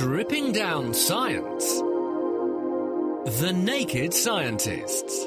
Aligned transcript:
Stripping 0.00 0.52
down 0.52 0.94
science. 0.94 1.74
The 3.40 3.52
Naked 3.52 4.14
Scientists. 4.14 5.24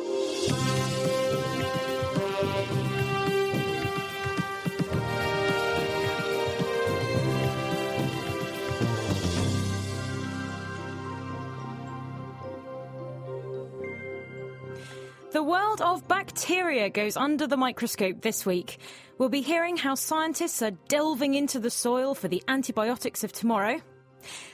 The 15.34 15.44
world 15.44 15.82
of 15.82 16.08
bacteria 16.08 16.90
goes 16.90 17.18
under 17.18 17.46
the 17.46 17.58
microscope 17.58 18.22
this 18.22 18.46
week. 18.46 18.78
We'll 19.18 19.28
be 19.28 19.42
hearing 19.42 19.76
how 19.76 19.96
scientists 19.96 20.62
are 20.62 20.72
delving 20.88 21.34
into 21.34 21.60
the 21.60 21.70
soil 21.70 22.16
for 22.16 22.30
the 22.30 22.42
antibiotics 22.48 23.26
of 23.26 23.34
tomorrow, 23.34 23.82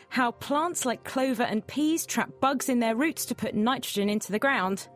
how 0.10 0.32
plants 0.32 0.86
like 0.86 1.04
clover 1.04 1.44
and 1.44 1.66
peas 1.68 2.06
trap 2.06 2.32
bugs 2.40 2.70
in 2.70 2.80
their 2.80 2.96
roots 2.96 3.26
to 3.26 3.36
put 3.36 3.56
nitrogen 3.56 4.10
into 4.10 4.32
the 4.32 4.40
ground, 4.40 4.88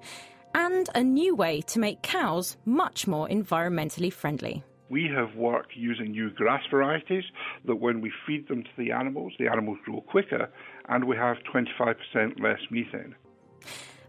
and 0.53 0.89
a 0.95 1.03
new 1.03 1.35
way 1.35 1.61
to 1.61 1.79
make 1.79 2.01
cows 2.01 2.57
much 2.65 3.07
more 3.07 3.27
environmentally 3.27 4.11
friendly. 4.11 4.63
We 4.89 5.09
have 5.15 5.35
worked 5.35 5.71
using 5.75 6.11
new 6.11 6.31
grass 6.31 6.63
varieties 6.69 7.23
that 7.65 7.77
when 7.77 8.01
we 8.01 8.11
feed 8.27 8.49
them 8.49 8.63
to 8.63 8.69
the 8.77 8.91
animals, 8.91 9.31
the 9.39 9.47
animals 9.47 9.77
grow 9.85 10.01
quicker 10.01 10.49
and 10.89 11.05
we 11.05 11.15
have 11.15 11.37
25% 11.53 12.41
less 12.41 12.59
methane. 12.69 13.15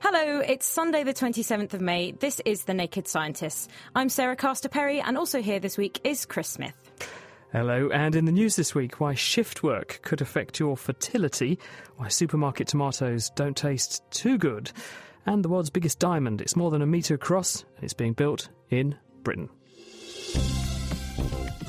Hello, 0.01 0.41
it's 0.41 0.67
Sunday, 0.67 1.05
the 1.05 1.15
27th 1.15 1.75
of 1.75 1.81
May. 1.81 2.11
This 2.11 2.41
is 2.45 2.65
The 2.65 2.75
Naked 2.75 3.07
Scientists. 3.07 3.69
I'm 3.95 4.09
Sarah 4.09 4.35
Castor 4.35 4.69
Perry, 4.69 5.01
and 5.01 5.17
also 5.17 5.41
here 5.41 5.61
this 5.61 5.79
week 5.79 6.01
is 6.03 6.27
Chris 6.27 6.49
Smith. 6.49 6.75
Hello, 7.53 7.91
and 7.93 8.15
in 8.17 8.25
the 8.25 8.33
news 8.33 8.57
this 8.57 8.75
week, 8.75 8.99
why 8.99 9.13
shift 9.13 9.63
work 9.63 10.01
could 10.01 10.23
affect 10.23 10.59
your 10.59 10.75
fertility, 10.75 11.59
why 11.99 12.09
supermarket 12.09 12.67
tomatoes 12.67 13.29
don't 13.35 13.55
taste 13.55 14.03
too 14.11 14.39
good, 14.39 14.73
and 15.27 15.45
the 15.45 15.51
world's 15.51 15.69
biggest 15.69 15.99
diamond. 15.99 16.41
It's 16.41 16.57
more 16.57 16.71
than 16.71 16.81
a 16.81 16.87
metre 16.87 17.15
across, 17.15 17.61
and 17.77 17.85
it's 17.85 17.93
being 17.93 18.15
built 18.15 18.49
in 18.71 18.95
Britain. 19.23 19.51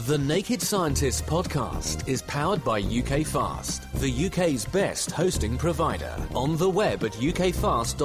The 0.08 0.18
Naked 0.18 0.62
Scientists 0.62 1.22
podcast 1.22 2.08
is 2.08 2.22
powered 2.22 2.64
by 2.64 2.80
UK 2.80 3.26
Fast, 3.26 3.92
the 4.00 4.28
UK's 4.28 4.64
best 4.64 5.12
hosting 5.12 5.58
provider. 5.58 6.16
On 6.34 6.56
the 6.56 6.70
web 6.70 7.04
at 7.04 7.12
ukfast.co.uk. 7.12 8.04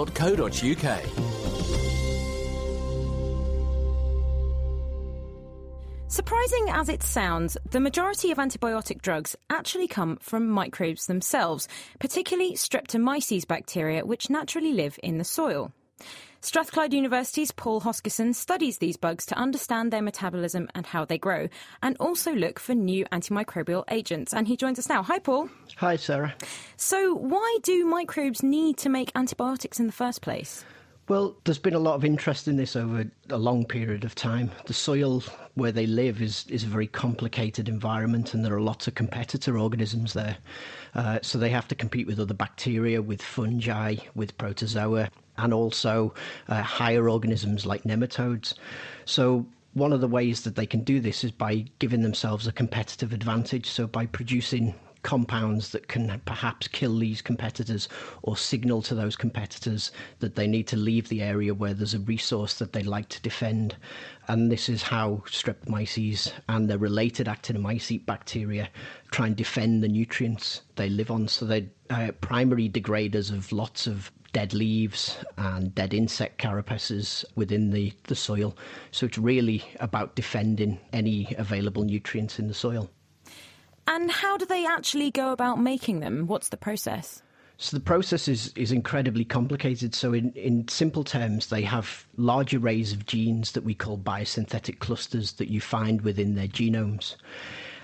Surprising 6.10 6.70
as 6.70 6.88
it 6.88 7.02
sounds, 7.02 7.58
the 7.70 7.78
majority 7.78 8.30
of 8.30 8.38
antibiotic 8.38 9.02
drugs 9.02 9.36
actually 9.50 9.86
come 9.86 10.16
from 10.22 10.48
microbes 10.48 11.06
themselves, 11.06 11.68
particularly 12.00 12.54
Streptomyces 12.54 13.46
bacteria, 13.46 14.06
which 14.06 14.30
naturally 14.30 14.72
live 14.72 14.98
in 15.02 15.18
the 15.18 15.24
soil. 15.24 15.70
Strathclyde 16.40 16.94
University's 16.94 17.52
Paul 17.52 17.82
Hoskisson 17.82 18.34
studies 18.34 18.78
these 18.78 18.96
bugs 18.96 19.26
to 19.26 19.34
understand 19.36 19.92
their 19.92 20.00
metabolism 20.00 20.70
and 20.74 20.86
how 20.86 21.04
they 21.04 21.18
grow, 21.18 21.48
and 21.82 21.94
also 22.00 22.34
look 22.34 22.58
for 22.58 22.74
new 22.74 23.04
antimicrobial 23.12 23.84
agents. 23.90 24.32
And 24.32 24.48
he 24.48 24.56
joins 24.56 24.78
us 24.78 24.88
now. 24.88 25.02
Hi, 25.02 25.18
Paul. 25.18 25.50
Hi, 25.76 25.96
Sarah. 25.96 26.34
So, 26.78 27.12
why 27.12 27.58
do 27.62 27.84
microbes 27.84 28.42
need 28.42 28.78
to 28.78 28.88
make 28.88 29.12
antibiotics 29.14 29.78
in 29.78 29.86
the 29.86 29.92
first 29.92 30.22
place? 30.22 30.64
Well, 31.08 31.34
there's 31.44 31.58
been 31.58 31.72
a 31.72 31.78
lot 31.78 31.94
of 31.94 32.04
interest 32.04 32.48
in 32.48 32.56
this 32.56 32.76
over 32.76 33.06
a 33.30 33.38
long 33.38 33.64
period 33.64 34.04
of 34.04 34.14
time. 34.14 34.50
The 34.66 34.74
soil 34.74 35.22
where 35.54 35.72
they 35.72 35.86
live 35.86 36.20
is, 36.20 36.44
is 36.50 36.64
a 36.64 36.66
very 36.66 36.86
complicated 36.86 37.66
environment, 37.66 38.34
and 38.34 38.44
there 38.44 38.54
are 38.54 38.60
lots 38.60 38.86
of 38.86 38.94
competitor 38.94 39.56
organisms 39.56 40.12
there. 40.12 40.36
Uh, 40.94 41.18
so 41.22 41.38
they 41.38 41.48
have 41.48 41.66
to 41.68 41.74
compete 41.74 42.06
with 42.06 42.20
other 42.20 42.34
bacteria, 42.34 43.00
with 43.00 43.22
fungi, 43.22 43.96
with 44.14 44.36
protozoa, 44.36 45.08
and 45.38 45.54
also 45.54 46.12
uh, 46.48 46.60
higher 46.60 47.08
organisms 47.08 47.64
like 47.64 47.84
nematodes. 47.84 48.52
So 49.06 49.46
one 49.72 49.94
of 49.94 50.02
the 50.02 50.08
ways 50.08 50.42
that 50.42 50.56
they 50.56 50.66
can 50.66 50.84
do 50.84 51.00
this 51.00 51.24
is 51.24 51.30
by 51.30 51.64
giving 51.78 52.02
themselves 52.02 52.46
a 52.46 52.52
competitive 52.52 53.14
advantage. 53.14 53.70
So 53.70 53.86
by 53.86 54.04
producing 54.04 54.74
compounds 55.08 55.70
that 55.70 55.88
can 55.88 56.20
perhaps 56.26 56.68
kill 56.68 56.98
these 56.98 57.22
competitors 57.22 57.88
or 58.24 58.36
signal 58.36 58.82
to 58.82 58.94
those 58.94 59.16
competitors 59.16 59.90
that 60.18 60.34
they 60.34 60.46
need 60.46 60.66
to 60.66 60.76
leave 60.76 61.08
the 61.08 61.22
area 61.22 61.54
where 61.54 61.72
there's 61.72 61.94
a 61.94 62.00
resource 62.00 62.52
that 62.58 62.74
they 62.74 62.82
like 62.82 63.08
to 63.08 63.22
defend. 63.22 63.74
And 64.28 64.52
this 64.52 64.68
is 64.68 64.82
how 64.82 65.22
streptomyces 65.24 66.30
and 66.50 66.68
the 66.68 66.76
related 66.76 67.26
actinomycete 67.26 68.04
bacteria 68.04 68.68
try 69.10 69.28
and 69.28 69.34
defend 69.34 69.82
the 69.82 69.88
nutrients 69.88 70.60
they 70.76 70.90
live 70.90 71.10
on. 71.10 71.26
So 71.26 71.46
they're 71.46 71.70
uh, 71.88 72.12
primary 72.20 72.68
degraders 72.68 73.32
of 73.32 73.50
lots 73.50 73.86
of 73.86 74.12
dead 74.34 74.52
leaves 74.52 75.16
and 75.38 75.74
dead 75.74 75.94
insect 75.94 76.38
carapaces 76.38 77.24
within 77.34 77.70
the, 77.70 77.94
the 78.08 78.14
soil. 78.14 78.54
So 78.90 79.06
it's 79.06 79.16
really 79.16 79.64
about 79.80 80.16
defending 80.16 80.78
any 80.92 81.34
available 81.38 81.84
nutrients 81.84 82.38
in 82.38 82.46
the 82.46 82.52
soil. 82.52 82.90
And 83.90 84.10
how 84.10 84.36
do 84.36 84.44
they 84.44 84.66
actually 84.66 85.10
go 85.10 85.32
about 85.32 85.58
making 85.58 86.00
them? 86.00 86.26
What's 86.26 86.50
the 86.50 86.58
process? 86.58 87.22
So 87.56 87.74
the 87.74 87.82
process 87.82 88.28
is, 88.28 88.52
is 88.54 88.70
incredibly 88.70 89.24
complicated. 89.24 89.94
So 89.94 90.12
in, 90.12 90.30
in 90.32 90.68
simple 90.68 91.04
terms, 91.04 91.46
they 91.46 91.62
have 91.62 92.06
large 92.18 92.54
arrays 92.54 92.92
of 92.92 93.06
genes 93.06 93.52
that 93.52 93.64
we 93.64 93.74
call 93.74 93.96
biosynthetic 93.96 94.80
clusters 94.80 95.32
that 95.32 95.48
you 95.48 95.62
find 95.62 96.02
within 96.02 96.34
their 96.34 96.48
genomes. 96.48 97.16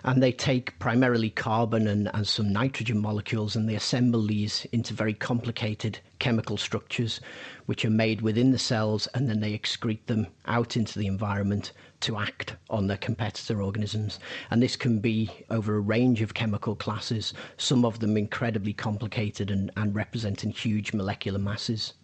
And 0.04 0.22
they 0.22 0.30
take 0.30 0.78
primarily 0.78 1.30
carbon 1.30 1.88
and, 1.88 2.10
and 2.12 2.28
some 2.28 2.52
nitrogen 2.52 3.00
molecules 3.00 3.56
and 3.56 3.66
they 3.66 3.74
assemble 3.74 4.26
these 4.26 4.66
into 4.72 4.92
very 4.92 5.14
complicated 5.14 5.98
chemical 6.18 6.58
structures, 6.58 7.18
which 7.64 7.82
are 7.86 7.90
made 7.90 8.20
within 8.20 8.50
the 8.50 8.58
cells 8.58 9.06
and 9.14 9.30
then 9.30 9.40
they 9.40 9.58
excrete 9.58 10.04
them 10.04 10.26
out 10.44 10.76
into 10.76 10.98
the 10.98 11.06
environment 11.06 11.72
to 12.04 12.18
act 12.18 12.56
on 12.70 12.86
their 12.86 12.96
competitor 12.96 13.62
organisms. 13.62 14.18
And 14.50 14.62
this 14.62 14.76
can 14.76 15.00
be 15.00 15.30
over 15.50 15.76
a 15.76 15.80
range 15.80 16.22
of 16.22 16.34
chemical 16.34 16.76
classes, 16.76 17.34
some 17.56 17.84
of 17.84 18.00
them 18.00 18.16
incredibly 18.16 18.72
complicated 18.72 19.50
and, 19.50 19.70
and 19.76 19.94
representing 19.94 20.50
huge 20.50 20.92
molecular 20.92 21.38
masses. 21.38 21.94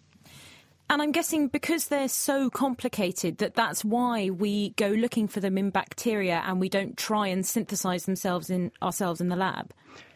And 0.89 1.01
I'm 1.01 1.13
guessing 1.13 1.47
because 1.47 1.87
they're 1.87 2.09
so 2.09 2.49
complicated 2.49 3.37
that 3.37 3.55
that's 3.55 3.85
why 3.85 4.29
we 4.29 4.71
go 4.71 4.89
looking 4.89 5.27
for 5.29 5.39
them 5.39 5.57
in 5.57 5.69
bacteria 5.69 6.43
and 6.45 6.59
we 6.59 6.67
don't 6.67 6.97
try 6.97 7.27
and 7.27 7.45
synthesize 7.45 8.05
themselves 8.05 8.49
in 8.49 8.73
ourselves 8.81 9.21
in 9.21 9.29
the 9.29 9.37
lab. 9.37 9.71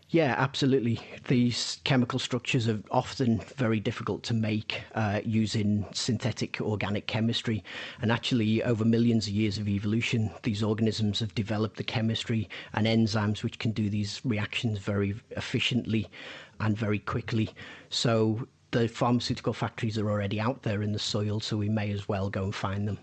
Yeah, 0.10 0.36
absolutely. 0.38 1.00
These 1.28 1.80
chemical 1.84 2.20
structures 2.20 2.68
are 2.70 2.80
often 2.92 3.40
very 3.58 3.80
difficult 3.80 4.22
to 4.24 4.34
make 4.36 4.84
uh, 4.94 5.22
using 5.26 5.86
synthetic 5.94 6.62
organic 6.62 7.08
chemistry. 7.08 7.64
And 8.02 8.12
actually, 8.12 8.64
over 8.64 8.86
millions 8.86 9.28
of 9.28 9.34
years 9.34 9.58
of 9.58 9.68
evolution, 9.68 10.32
these 10.44 10.62
organisms 10.62 11.20
have 11.20 11.34
developed 11.34 11.78
the 11.78 11.84
chemistry 11.84 12.48
and 12.74 12.86
enzymes 12.86 13.44
which 13.44 13.58
can 13.58 13.72
do 13.72 13.90
these 13.90 14.22
reactions 14.24 14.78
very 14.80 15.16
efficiently 15.32 16.08
and 16.60 16.78
very 16.78 17.00
quickly. 17.00 17.50
So 17.90 18.48
the 18.72 18.88
pharmaceutical 18.88 19.54
factories 19.54 19.98
are 19.98 20.10
already 20.10 20.40
out 20.40 20.62
there 20.62 20.84
in 20.84 20.92
the 20.92 21.00
soil, 21.00 21.40
so 21.40 21.58
we 21.58 21.70
may 21.70 21.92
as 21.92 22.08
well 22.08 22.30
go 22.30 22.44
and 22.44 22.56
find 22.56 22.88
them. 22.88 23.00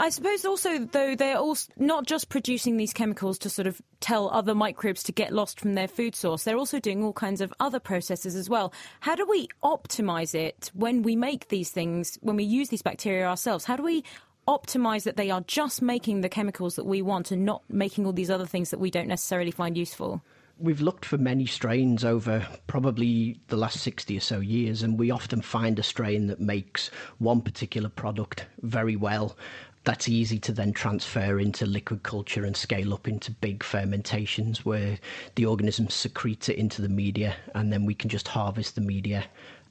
I 0.00 0.10
suppose 0.10 0.44
also, 0.44 0.78
though, 0.78 1.16
they're 1.16 1.38
also 1.38 1.72
not 1.76 2.06
just 2.06 2.28
producing 2.28 2.76
these 2.76 2.92
chemicals 2.92 3.36
to 3.38 3.50
sort 3.50 3.66
of 3.66 3.82
tell 3.98 4.30
other 4.30 4.54
microbes 4.54 5.02
to 5.04 5.12
get 5.12 5.32
lost 5.32 5.58
from 5.58 5.74
their 5.74 5.88
food 5.88 6.14
source, 6.14 6.44
they're 6.44 6.56
also 6.56 6.78
doing 6.78 7.02
all 7.02 7.12
kinds 7.12 7.40
of 7.40 7.52
other 7.58 7.80
processes 7.80 8.36
as 8.36 8.48
well. 8.48 8.72
How 9.00 9.16
do 9.16 9.26
we 9.26 9.48
optimize 9.64 10.36
it 10.36 10.70
when 10.72 11.02
we 11.02 11.16
make 11.16 11.48
these 11.48 11.70
things, 11.70 12.16
when 12.22 12.36
we 12.36 12.44
use 12.44 12.68
these 12.68 12.82
bacteria 12.82 13.26
ourselves? 13.26 13.64
How 13.64 13.74
do 13.74 13.82
we 13.82 14.04
optimize 14.46 15.02
that 15.02 15.16
they 15.16 15.30
are 15.30 15.42
just 15.42 15.82
making 15.82 16.20
the 16.20 16.28
chemicals 16.28 16.76
that 16.76 16.86
we 16.86 17.02
want 17.02 17.32
and 17.32 17.44
not 17.44 17.62
making 17.68 18.06
all 18.06 18.12
these 18.12 18.30
other 18.30 18.46
things 18.46 18.70
that 18.70 18.78
we 18.78 18.92
don't 18.92 19.08
necessarily 19.08 19.50
find 19.50 19.76
useful? 19.76 20.22
we've 20.58 20.80
looked 20.80 21.04
for 21.04 21.18
many 21.18 21.46
strains 21.46 22.04
over 22.04 22.46
probably 22.66 23.38
the 23.48 23.56
last 23.56 23.80
60 23.80 24.16
or 24.16 24.20
so 24.20 24.40
years, 24.40 24.82
and 24.82 24.98
we 24.98 25.10
often 25.10 25.40
find 25.40 25.78
a 25.78 25.82
strain 25.82 26.26
that 26.26 26.40
makes 26.40 26.90
one 27.18 27.40
particular 27.40 27.88
product 27.88 28.46
very 28.62 28.96
well. 28.96 29.36
That's 29.84 30.08
easy 30.08 30.38
to 30.40 30.52
then 30.52 30.72
transfer 30.72 31.38
into 31.38 31.64
liquid 31.64 32.02
culture 32.02 32.44
and 32.44 32.56
scale 32.56 32.92
up 32.92 33.08
into 33.08 33.30
big 33.30 33.62
fermentations 33.62 34.64
where 34.64 34.98
the 35.34 35.46
organism 35.46 35.88
secretes 35.88 36.48
it 36.48 36.56
into 36.56 36.82
the 36.82 36.88
media, 36.88 37.36
and 37.54 37.72
then 37.72 37.86
we 37.86 37.94
can 37.94 38.10
just 38.10 38.28
harvest 38.28 38.74
the 38.74 38.80
media, 38.80 39.24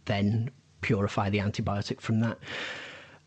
then 0.06 0.50
purify 0.82 1.30
the 1.30 1.40
antibiotic 1.40 2.02
from 2.02 2.20
that. 2.22 2.38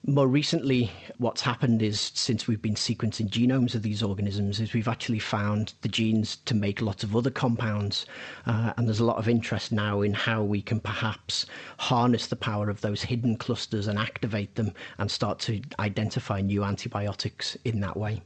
More 0.07 0.29
recently, 0.29 0.91
what's 1.19 1.43
happened 1.43 1.83
is 1.83 2.11
since 2.15 2.49
we've 2.49 2.63
been 2.63 2.75
sequencing 2.75 3.29
genomes 3.29 3.75
of 3.75 3.83
these 3.83 4.03
organisms, 4.03 4.59
is 4.59 4.73
we've 4.73 4.89
actually 4.89 5.19
found 5.19 5.75
the 5.83 5.91
genes 5.91 6.37
to 6.47 6.55
make 6.55 6.81
lots 6.81 7.05
of 7.05 7.15
other 7.15 7.31
compounds, 7.31 8.07
uh, 8.47 8.73
and 8.77 8.89
there's 8.89 9.01
a 9.01 9.05
lot 9.05 9.19
of 9.19 9.29
interest 9.29 9.73
now 9.73 10.01
in 10.01 10.15
how 10.15 10.43
we 10.43 10.63
can 10.63 10.81
perhaps 10.81 11.45
harness 11.79 12.29
the 12.29 12.37
power 12.37 12.71
of 12.71 12.81
those 12.81 13.03
hidden 13.03 13.37
clusters 13.37 13.87
and 13.87 13.99
activate 13.99 14.55
them 14.55 14.73
and 14.97 15.11
start 15.11 15.39
to 15.41 15.61
identify 15.79 16.41
new 16.41 16.65
antibiotics 16.65 17.57
in 17.67 17.81
that 17.81 17.97
way. 17.97 18.23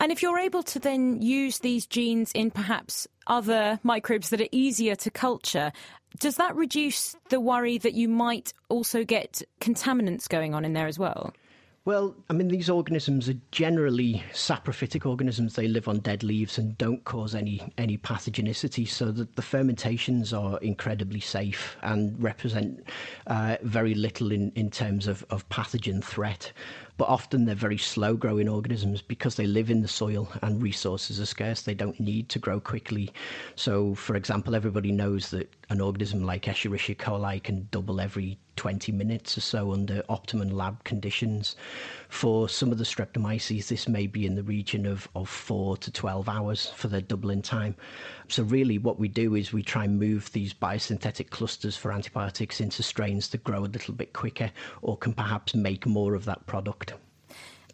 And 0.00 0.10
if 0.10 0.22
you're 0.22 0.40
able 0.40 0.64
to 0.64 0.80
then 0.80 1.22
use 1.22 1.60
these 1.60 1.86
genes 1.86 2.32
in 2.32 2.50
perhaps 2.50 3.06
other 3.26 3.78
microbes 3.82 4.30
that 4.30 4.40
are 4.40 4.48
easier 4.52 4.94
to 4.96 5.10
culture. 5.10 5.72
Does 6.18 6.36
that 6.36 6.54
reduce 6.54 7.16
the 7.30 7.40
worry 7.40 7.78
that 7.78 7.94
you 7.94 8.08
might 8.08 8.52
also 8.68 9.04
get 9.04 9.42
contaminants 9.60 10.28
going 10.28 10.54
on 10.54 10.64
in 10.64 10.72
there 10.72 10.86
as 10.86 10.98
well? 10.98 11.32
Well, 11.86 12.16
I 12.30 12.32
mean, 12.32 12.48
these 12.48 12.70
organisms 12.70 13.28
are 13.28 13.36
generally 13.50 14.24
saprophytic 14.32 15.04
organisms. 15.04 15.54
They 15.54 15.68
live 15.68 15.86
on 15.86 15.98
dead 15.98 16.22
leaves 16.22 16.56
and 16.56 16.78
don't 16.78 17.04
cause 17.04 17.34
any 17.34 17.60
any 17.76 17.98
pathogenicity. 17.98 18.88
So 18.88 19.12
that 19.12 19.36
the 19.36 19.42
fermentations 19.42 20.32
are 20.32 20.56
incredibly 20.60 21.20
safe 21.20 21.76
and 21.82 22.20
represent 22.22 22.86
uh, 23.26 23.58
very 23.62 23.94
little 23.94 24.32
in, 24.32 24.50
in 24.54 24.70
terms 24.70 25.06
of, 25.06 25.26
of 25.28 25.46
pathogen 25.50 26.02
threat 26.02 26.52
but 26.96 27.08
often 27.08 27.44
they're 27.44 27.54
very 27.54 27.78
slow 27.78 28.14
growing 28.14 28.48
organisms 28.48 29.02
because 29.02 29.34
they 29.34 29.46
live 29.46 29.70
in 29.70 29.82
the 29.82 29.88
soil 29.88 30.28
and 30.42 30.62
resources 30.62 31.18
are 31.20 31.26
scarce. 31.26 31.62
They 31.62 31.74
don't 31.74 31.98
need 31.98 32.28
to 32.30 32.38
grow 32.38 32.60
quickly. 32.60 33.12
So, 33.56 33.94
for 33.94 34.14
example, 34.14 34.54
everybody 34.54 34.92
knows 34.92 35.30
that 35.30 35.52
an 35.70 35.80
organism 35.80 36.24
like 36.24 36.44
Escherichia 36.44 36.96
coli 36.96 37.42
can 37.42 37.68
double 37.70 38.00
every 38.00 38.38
20 38.56 38.92
minutes 38.92 39.36
or 39.36 39.40
so 39.40 39.72
under 39.72 40.02
optimum 40.08 40.50
lab 40.50 40.82
conditions. 40.84 41.56
For 42.08 42.48
some 42.48 42.72
of 42.72 42.78
the 42.78 42.84
streptomyces, 42.84 43.68
this 43.68 43.88
may 43.88 44.06
be 44.06 44.26
in 44.26 44.34
the 44.34 44.42
region 44.42 44.86
of, 44.86 45.08
of 45.14 45.28
4 45.28 45.76
to 45.78 45.90
12 45.90 46.28
hours 46.28 46.70
for 46.76 46.88
their 46.88 47.00
doubling 47.00 47.42
time. 47.42 47.74
So, 48.28 48.42
really, 48.42 48.78
what 48.78 48.98
we 48.98 49.08
do 49.08 49.34
is 49.34 49.52
we 49.52 49.62
try 49.62 49.84
and 49.84 49.98
move 49.98 50.30
these 50.32 50.54
biosynthetic 50.54 51.30
clusters 51.30 51.76
for 51.76 51.92
antibiotics 51.92 52.60
into 52.60 52.82
strains 52.82 53.28
that 53.28 53.44
grow 53.44 53.64
a 53.64 53.66
little 53.66 53.94
bit 53.94 54.12
quicker 54.12 54.50
or 54.82 54.96
can 54.96 55.12
perhaps 55.12 55.54
make 55.54 55.86
more 55.86 56.14
of 56.14 56.24
that 56.24 56.46
product. 56.46 56.94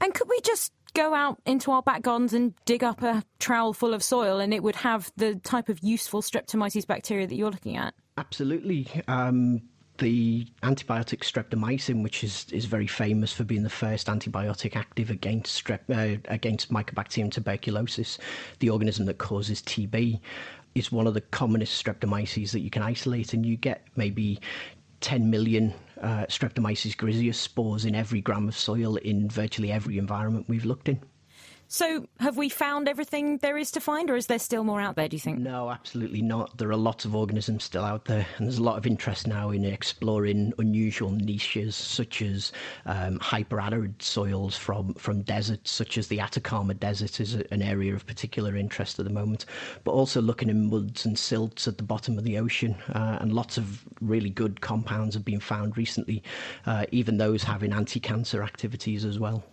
And 0.01 0.15
could 0.15 0.29
we 0.29 0.41
just 0.41 0.73
go 0.95 1.15
out 1.15 1.41
into 1.47 1.71
our 1.71 1.83
back 1.83 2.03
gardens 2.03 2.33
and 2.33 2.55
dig 2.65 2.83
up 2.83 3.03
a 3.03 3.23
trowel 3.39 3.73
full 3.73 3.95
of 3.95 4.03
soil 4.03 4.41
and 4.41 4.53
it 4.53 4.63
would 4.63 4.77
have 4.77 5.13
the 5.17 5.37
type 5.37 5.69
of 5.69 5.79
useful 5.83 6.23
streptomyces 6.23 6.87
bacteria 6.87 7.27
that 7.27 7.35
you're 7.35 7.51
looking 7.51 7.77
at? 7.77 7.95
Absolutely. 8.17 8.89
Um, 9.09 9.63
the 10.01 10.47
antibiotic 10.63 11.21
streptomycin, 11.21 12.03
which 12.03 12.25
is, 12.25 12.47
is 12.51 12.65
very 12.65 12.87
famous 12.87 13.33
for 13.33 13.45
being 13.45 13.63
the 13.63 13.71
first 13.71 14.09
antibiotic 14.09 14.75
active 14.75 15.11
against 15.11 15.65
strep, 15.65 15.81
uh, 15.89 16.19
against 16.25 16.73
Mycobacterium 16.73 17.31
tuberculosis, 17.31 18.19
the 18.59 18.71
organism 18.71 19.07
that 19.07 19.19
causes 19.19 19.63
TB, 19.63 20.21
is 20.75 20.91
one 20.91 21.07
of 21.07 21.15
the 21.15 21.21
commonest 21.21 21.85
streptomyces 21.85 22.51
that 22.51 22.61
you 22.61 22.71
can 22.71 22.83
isolate, 22.83 23.33
and 23.35 23.47
you 23.47 23.57
get 23.57 23.87
maybe 23.95 24.41
10 25.01 25.31
million 25.31 25.73
uh, 26.01 26.27
Streptomyces 26.27 26.97
griseus 26.97 27.39
spores 27.39 27.85
in 27.85 27.95
every 27.95 28.21
gram 28.21 28.49
of 28.49 28.57
soil 28.57 28.97
in 28.97 29.29
virtually 29.29 29.71
every 29.71 29.99
environment 29.99 30.49
we've 30.49 30.65
looked 30.65 30.89
in. 30.89 31.01
So, 31.73 32.09
have 32.19 32.37
we 32.37 32.49
found 32.49 32.89
everything 32.89 33.39
there 33.39 33.57
is 33.57 33.71
to 33.71 33.81
find, 33.81 34.11
or 34.11 34.17
is 34.17 34.27
there 34.27 34.41
still 34.41 34.65
more 34.65 34.81
out 34.81 34.97
there, 34.97 35.09
do 35.09 35.15
you 35.15 35.21
think? 35.21 35.39
No, 35.39 35.71
absolutely 35.71 36.21
not. 36.21 36.59
There 36.59 36.69
are 36.71 36.77
lots 36.77 37.05
of 37.05 37.15
organisms 37.15 37.63
still 37.63 37.85
out 37.85 38.07
there, 38.07 38.27
and 38.37 38.49
there's 38.49 38.59
a 38.59 38.63
lot 38.65 38.77
of 38.77 38.89
interest 38.89 39.29
now 39.29 39.51
in 39.51 39.65
exploring 39.65 40.53
unusual 40.59 41.11
niches 41.11 41.77
such 41.77 42.23
as 42.23 42.51
um, 42.87 43.21
hyperarid 43.21 44.03
soils 44.03 44.57
from, 44.57 44.95
from 44.95 45.23
deserts, 45.23 45.71
such 45.71 45.97
as 45.97 46.09
the 46.09 46.19
Atacama 46.19 46.75
Desert, 46.75 47.21
is 47.21 47.35
an 47.35 47.63
area 47.63 47.95
of 47.95 48.05
particular 48.05 48.57
interest 48.57 48.99
at 48.99 49.05
the 49.05 49.13
moment, 49.13 49.45
but 49.85 49.93
also 49.93 50.21
looking 50.21 50.49
in 50.49 50.69
muds 50.69 51.07
and 51.07 51.17
silts 51.17 51.69
at 51.69 51.79
the 51.79 51.85
bottom 51.85 52.19
of 52.19 52.25
the 52.25 52.37
ocean, 52.37 52.75
uh, 52.97 53.19
and 53.21 53.33
lots 53.33 53.57
of 53.57 53.85
really 54.01 54.31
good 54.31 54.61
compounds 54.61 55.15
have 55.15 55.25
been 55.25 55.39
found 55.39 55.77
recently, 55.77 56.21
uh, 56.67 56.85
even 56.91 57.17
those 57.17 57.45
having 57.45 57.73
anti 57.73 58.01
cancer 58.01 58.43
activities 58.43 59.05
as 59.05 59.21
well. 59.21 59.45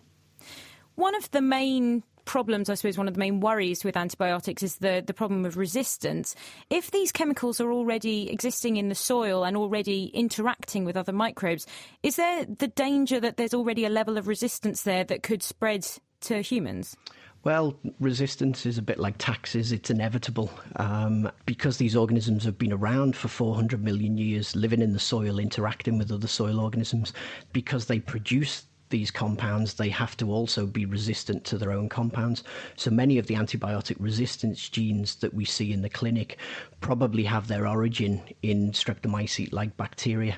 One 0.98 1.14
of 1.14 1.30
the 1.30 1.44
main 1.44 2.02
problems, 2.26 2.72
I 2.72 2.74
suppose, 2.74 2.98
one 2.98 3.08
of 3.08 3.14
the 3.14 3.20
main 3.20 3.40
worries 3.40 3.84
with 3.84 3.96
antibiotics 3.96 4.64
is 4.64 4.78
the, 4.78 5.04
the 5.06 5.14
problem 5.14 5.46
of 5.46 5.56
resistance. 5.56 6.36
If 6.72 6.90
these 6.90 7.12
chemicals 7.12 7.62
are 7.62 7.72
already 7.72 8.32
existing 8.32 8.78
in 8.78 8.90
the 8.90 8.96
soil 8.96 9.44
and 9.44 9.56
already 9.56 10.06
interacting 10.06 10.86
with 10.86 10.98
other 10.98 11.14
microbes, 11.14 11.68
is 12.02 12.16
there 12.16 12.46
the 12.46 12.68
danger 12.68 13.20
that 13.20 13.38
there's 13.38 13.54
already 13.54 13.86
a 13.86 13.90
level 13.90 14.18
of 14.18 14.28
resistance 14.28 14.82
there 14.82 15.04
that 15.04 15.22
could 15.22 15.44
spread 15.44 15.88
to 16.22 16.42
humans? 16.42 16.98
Well, 17.44 17.78
resistance 18.00 18.66
is 18.66 18.78
a 18.78 18.82
bit 18.82 18.98
like 18.98 19.20
taxes. 19.20 19.72
It's 19.72 19.92
inevitable. 19.92 20.50
Um, 20.78 21.32
because 21.46 21.78
these 21.78 21.96
organisms 21.96 22.44
have 22.44 22.58
been 22.58 22.74
around 22.74 23.16
for 23.16 23.28
400 23.28 23.84
million 23.84 24.18
years, 24.18 24.56
living 24.56 24.82
in 24.82 24.94
the 24.94 25.00
soil, 25.00 25.38
interacting 25.38 25.98
with 25.98 26.12
other 26.12 26.28
soil 26.28 26.60
organisms, 26.60 27.14
because 27.54 27.86
they 27.86 28.00
produce 28.00 28.66
these 28.90 29.12
compounds, 29.12 29.74
they 29.74 29.90
have 29.90 30.16
to 30.18 30.32
also 30.32 30.66
be 30.66 30.86
resistant 30.86 31.44
to 31.46 31.58
their 31.58 31.72
own 31.72 31.90
compounds. 31.90 32.44
So 32.76 32.92
many 32.92 33.18
of 33.18 33.28
the 33.28 33.36
antibiotic 33.36 33.98
resistance 34.00 34.70
genes 34.70 35.16
that 35.16 35.34
we 35.34 35.46
see 35.46 35.74
in 35.74 35.82
the 35.82 35.90
clinic 35.90 36.38
probably 36.82 37.24
have 37.24 37.48
their 37.48 37.68
origin 37.68 38.22
in 38.42 38.72
streptomyces 38.72 39.52
like 39.52 39.78
bacteria. 39.78 40.38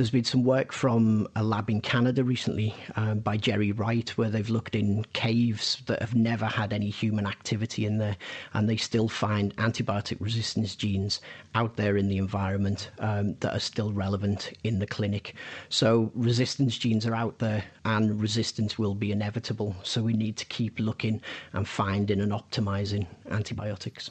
There's 0.00 0.10
been 0.10 0.24
some 0.24 0.44
work 0.44 0.72
from 0.72 1.28
a 1.36 1.44
lab 1.44 1.68
in 1.68 1.82
Canada 1.82 2.24
recently 2.24 2.74
um, 2.96 3.18
by 3.18 3.36
Gerry 3.36 3.70
Wright 3.70 4.08
where 4.16 4.30
they've 4.30 4.48
looked 4.48 4.74
in 4.74 5.04
caves 5.12 5.82
that 5.88 6.00
have 6.00 6.14
never 6.14 6.46
had 6.46 6.72
any 6.72 6.88
human 6.88 7.26
activity 7.26 7.84
in 7.84 7.98
there 7.98 8.16
and 8.54 8.66
they 8.66 8.78
still 8.78 9.10
find 9.10 9.54
antibiotic 9.56 10.16
resistance 10.18 10.74
genes 10.74 11.20
out 11.54 11.76
there 11.76 11.98
in 11.98 12.08
the 12.08 12.16
environment 12.16 12.90
um, 13.00 13.34
that 13.40 13.54
are 13.54 13.60
still 13.60 13.92
relevant 13.92 14.54
in 14.64 14.78
the 14.78 14.86
clinic. 14.86 15.34
So 15.68 16.10
resistance 16.14 16.78
genes 16.78 17.06
are 17.06 17.14
out 17.14 17.38
there 17.38 17.62
and 17.84 18.18
resistance 18.22 18.78
will 18.78 18.94
be 18.94 19.12
inevitable. 19.12 19.76
So 19.82 20.00
we 20.00 20.14
need 20.14 20.38
to 20.38 20.46
keep 20.46 20.80
looking 20.80 21.20
and 21.52 21.68
finding 21.68 22.22
and 22.22 22.32
optimizing 22.32 23.06
antibiotics. 23.30 24.10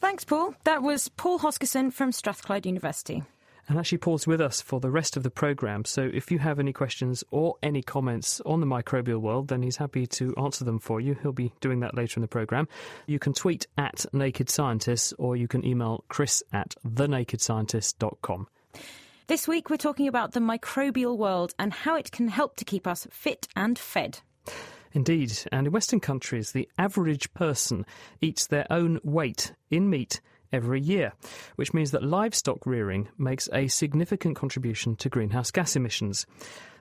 Thanks, 0.00 0.24
Paul. 0.24 0.54
That 0.64 0.82
was 0.82 1.10
Paul 1.10 1.40
Hoskisson 1.40 1.92
from 1.92 2.12
Strathclyde 2.12 2.64
University. 2.64 3.24
And 3.68 3.78
actually, 3.78 3.98
Paul's 3.98 4.26
with 4.26 4.40
us 4.40 4.60
for 4.60 4.78
the 4.78 4.90
rest 4.90 5.16
of 5.16 5.24
the 5.24 5.30
programme. 5.30 5.84
So 5.84 6.08
if 6.12 6.30
you 6.30 6.38
have 6.38 6.60
any 6.60 6.72
questions 6.72 7.24
or 7.30 7.56
any 7.62 7.82
comments 7.82 8.40
on 8.46 8.60
the 8.60 8.66
microbial 8.66 9.20
world, 9.20 9.48
then 9.48 9.62
he's 9.62 9.76
happy 9.76 10.06
to 10.06 10.34
answer 10.36 10.64
them 10.64 10.78
for 10.78 11.00
you. 11.00 11.16
He'll 11.20 11.32
be 11.32 11.52
doing 11.60 11.80
that 11.80 11.96
later 11.96 12.18
in 12.18 12.22
the 12.22 12.28
programme. 12.28 12.68
You 13.06 13.18
can 13.18 13.32
tweet 13.32 13.66
at 13.76 14.06
Naked 14.12 14.50
Scientists 14.50 15.12
or 15.18 15.34
you 15.34 15.48
can 15.48 15.64
email 15.64 16.04
chris 16.08 16.44
at 16.52 16.76
thenakedscientist.com. 16.86 18.46
This 19.26 19.48
week, 19.48 19.70
we're 19.70 19.76
talking 19.76 20.06
about 20.06 20.32
the 20.32 20.40
microbial 20.40 21.18
world 21.18 21.52
and 21.58 21.72
how 21.72 21.96
it 21.96 22.12
can 22.12 22.28
help 22.28 22.54
to 22.56 22.64
keep 22.64 22.86
us 22.86 23.08
fit 23.10 23.48
and 23.56 23.76
fed. 23.76 24.20
Indeed, 24.92 25.32
and 25.50 25.66
in 25.66 25.72
Western 25.72 25.98
countries, 25.98 26.52
the 26.52 26.68
average 26.78 27.34
person 27.34 27.84
eats 28.20 28.46
their 28.46 28.66
own 28.70 29.00
weight 29.02 29.52
in 29.70 29.90
meat 29.90 30.20
every 30.52 30.80
year, 30.80 31.12
which 31.56 31.74
means 31.74 31.90
that 31.90 32.02
livestock 32.02 32.66
rearing 32.66 33.08
makes 33.18 33.48
a 33.52 33.68
significant 33.68 34.36
contribution 34.36 34.96
to 34.96 35.08
greenhouse 35.08 35.50
gas 35.50 35.76
emissions. 35.76 36.26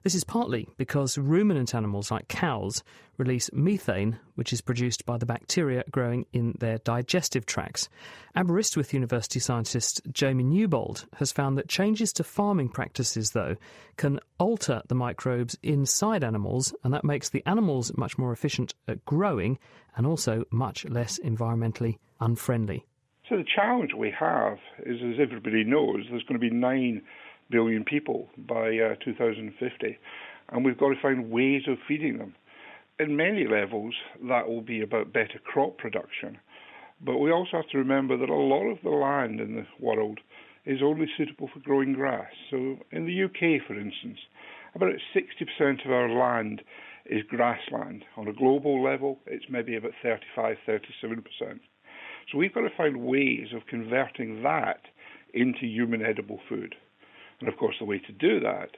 This 0.06 0.14
is 0.14 0.24
partly 0.24 0.70
because 0.78 1.18
ruminant 1.18 1.74
animals 1.74 2.12
like 2.12 2.28
cows 2.28 2.84
release 3.18 3.50
methane, 3.52 4.20
which 4.36 4.54
is 4.54 4.62
produced 4.62 5.04
by 5.04 5.18
the 5.18 5.26
bacteria 5.26 5.84
growing 5.90 6.28
in 6.32 6.56
their 6.60 6.78
digestive 6.78 7.48
tracts. 7.48 7.90
Aberystwyth 8.36 8.94
University 8.94 9.40
scientist 9.40 10.02
Jamie 10.12 10.44
Newbold 10.44 11.08
has 11.16 11.32
found 11.32 11.58
that 11.58 11.68
changes 11.68 12.14
to 12.14 12.24
farming 12.24 12.70
practices, 12.70 13.32
though, 13.32 13.56
can 13.98 14.20
alter 14.38 14.84
the 14.90 14.94
microbes 14.94 15.58
inside 15.64 16.24
animals, 16.24 16.72
and 16.84 16.94
that 16.94 17.04
makes 17.04 17.30
the 17.30 17.42
animals 17.48 17.92
much 17.98 18.16
more 18.16 18.32
efficient 18.32 18.76
at 18.88 19.04
growing 19.06 19.58
and 19.98 20.06
also 20.06 20.44
much 20.52 20.86
less 20.86 21.20
environmentally 21.26 21.98
unfriendly. 22.20 22.86
So 23.30 23.38
the 23.38 23.44
challenge 23.44 23.92
we 23.98 24.12
have 24.20 24.60
is, 24.86 25.02
as 25.02 25.20
everybody 25.20 25.64
knows, 25.64 26.06
there's 26.10 26.22
going 26.24 26.40
to 26.40 26.50
be 26.50 26.52
9 26.52 27.02
billion 27.50 27.84
people 27.84 28.30
by 28.38 28.78
uh, 28.78 28.96
2050, 29.04 29.98
and 30.50 30.64
we've 30.64 30.78
got 30.78 30.90
to 30.90 31.02
find 31.02 31.32
ways 31.32 31.64
of 31.68 31.80
feeding 31.88 32.20
them. 32.20 32.36
In 33.00 33.16
many 33.16 33.48
levels, 33.48 33.96
that 34.30 34.48
will 34.48 34.62
be 34.62 34.82
about 34.82 35.12
better 35.12 35.40
crop 35.44 35.80
production, 35.80 36.38
but 37.04 37.18
we 37.18 37.32
also 37.32 37.58
have 37.58 37.70
to 37.70 37.80
remember 37.80 38.16
that 38.16 38.30
a 38.30 38.34
lot 38.34 38.70
of 38.70 38.78
the 38.84 38.90
land 38.92 39.40
in 39.40 39.56
the 39.56 39.66
world 39.84 40.20
is 40.66 40.82
only 40.84 41.08
suitable 41.18 41.50
for 41.52 41.60
growing 41.62 41.94
grass. 41.94 42.32
So 42.52 42.78
in 42.92 43.08
the 43.08 43.24
UK, 43.24 43.66
for 43.66 43.74
instance, 43.74 44.20
about 44.76 44.94
60% 45.16 45.86
of 45.86 45.92
our 45.92 46.10
land 46.10 46.62
is 47.08 47.24
grassland. 47.28 48.06
On 48.18 48.28
a 48.28 48.34
global 48.34 48.84
level, 48.84 49.18
it's 49.26 49.46
maybe 49.50 49.76
about 49.76 49.94
35, 50.04 50.58
37%. 50.68 51.60
So 52.32 52.38
we've 52.38 52.54
got 52.54 52.62
to 52.62 52.76
find 52.76 53.02
ways 53.02 53.48
of 53.56 53.68
converting 53.68 54.44
that 54.44 54.82
into 55.34 55.66
human 55.66 56.04
edible 56.04 56.40
food. 56.50 56.76
And 57.40 57.50
of 57.50 57.58
course, 57.58 57.76
the 57.80 57.86
way 57.86 58.00
to 58.00 58.12
do 58.12 58.40
that 58.40 58.78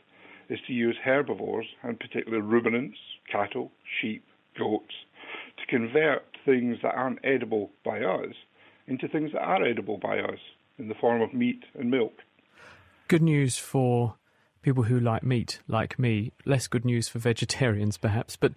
is 0.50 0.60
to 0.68 0.74
use 0.74 0.98
herbivores, 1.04 1.68
and 1.84 2.00
particularly 2.00 2.44
ruminants, 2.44 2.98
cattle, 3.32 3.72
sheep, 4.02 4.24
goats, 4.58 4.94
to 5.58 5.66
convert 5.68 6.24
things 6.46 6.78
that 6.82 6.96
aren't 6.96 7.20
edible 7.24 7.72
by 7.84 8.02
us 8.02 8.34
into 8.88 9.08
things 9.08 9.32
that 9.34 9.42
are 9.42 9.66
edible 9.66 9.98
by 9.98 10.20
us 10.20 10.40
in 10.78 10.88
the 10.88 10.96
form 10.96 11.22
of 11.22 11.34
meat 11.34 11.64
and 11.78 11.92
milk. 11.92 12.14
Good 13.08 13.22
news 13.22 13.58
for 13.58 14.16
people 14.62 14.84
who 14.84 15.00
like 15.00 15.24
meat, 15.24 15.60
like 15.68 16.00
me. 16.00 16.32
Less 16.46 16.68
good 16.68 16.86
news 16.86 17.08
for 17.08 17.20
vegetarians, 17.20 17.98
perhaps. 17.98 18.36
But 18.36 18.54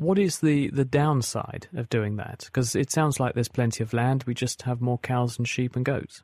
What 0.00 0.18
is 0.18 0.38
the, 0.38 0.70
the 0.70 0.86
downside 0.86 1.68
of 1.76 1.90
doing 1.90 2.16
that? 2.16 2.44
Because 2.46 2.74
it 2.74 2.90
sounds 2.90 3.20
like 3.20 3.34
there's 3.34 3.48
plenty 3.48 3.82
of 3.82 3.92
land, 3.92 4.24
we 4.26 4.32
just 4.32 4.62
have 4.62 4.80
more 4.80 4.96
cows 4.96 5.36
and 5.36 5.46
sheep 5.46 5.76
and 5.76 5.84
goats. 5.84 6.22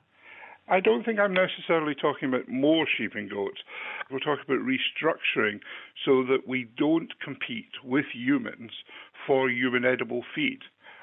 I 0.66 0.80
don't 0.80 1.04
think 1.04 1.18
I'm 1.18 1.34
necessarily 1.34 1.94
talking 1.94 2.30
about 2.30 2.48
more 2.48 2.86
sheep 2.96 3.10
and 3.14 3.28
goats. 3.28 3.58
We're 4.10 4.20
talking 4.20 4.46
about 4.48 4.64
restructuring 4.66 5.60
so 6.06 6.24
that 6.24 6.48
we 6.48 6.68
don't 6.78 7.12
compete 7.22 7.68
with 7.84 8.06
humans 8.14 8.70
for 9.26 9.50
human 9.50 9.84
edible 9.84 10.24
feed. 10.34 10.60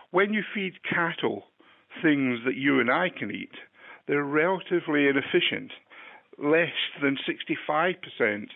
When 0.09 0.33
you 0.33 0.41
feed 0.51 0.81
cattle 0.83 1.43
things 2.01 2.39
that 2.43 2.55
you 2.55 2.79
and 2.79 2.89
I 2.89 3.09
can 3.09 3.29
eat, 3.29 3.53
they're 4.07 4.25
relatively 4.25 5.07
inefficient. 5.07 5.73
Less 6.39 6.73
than 7.03 7.19
65% 7.29 8.47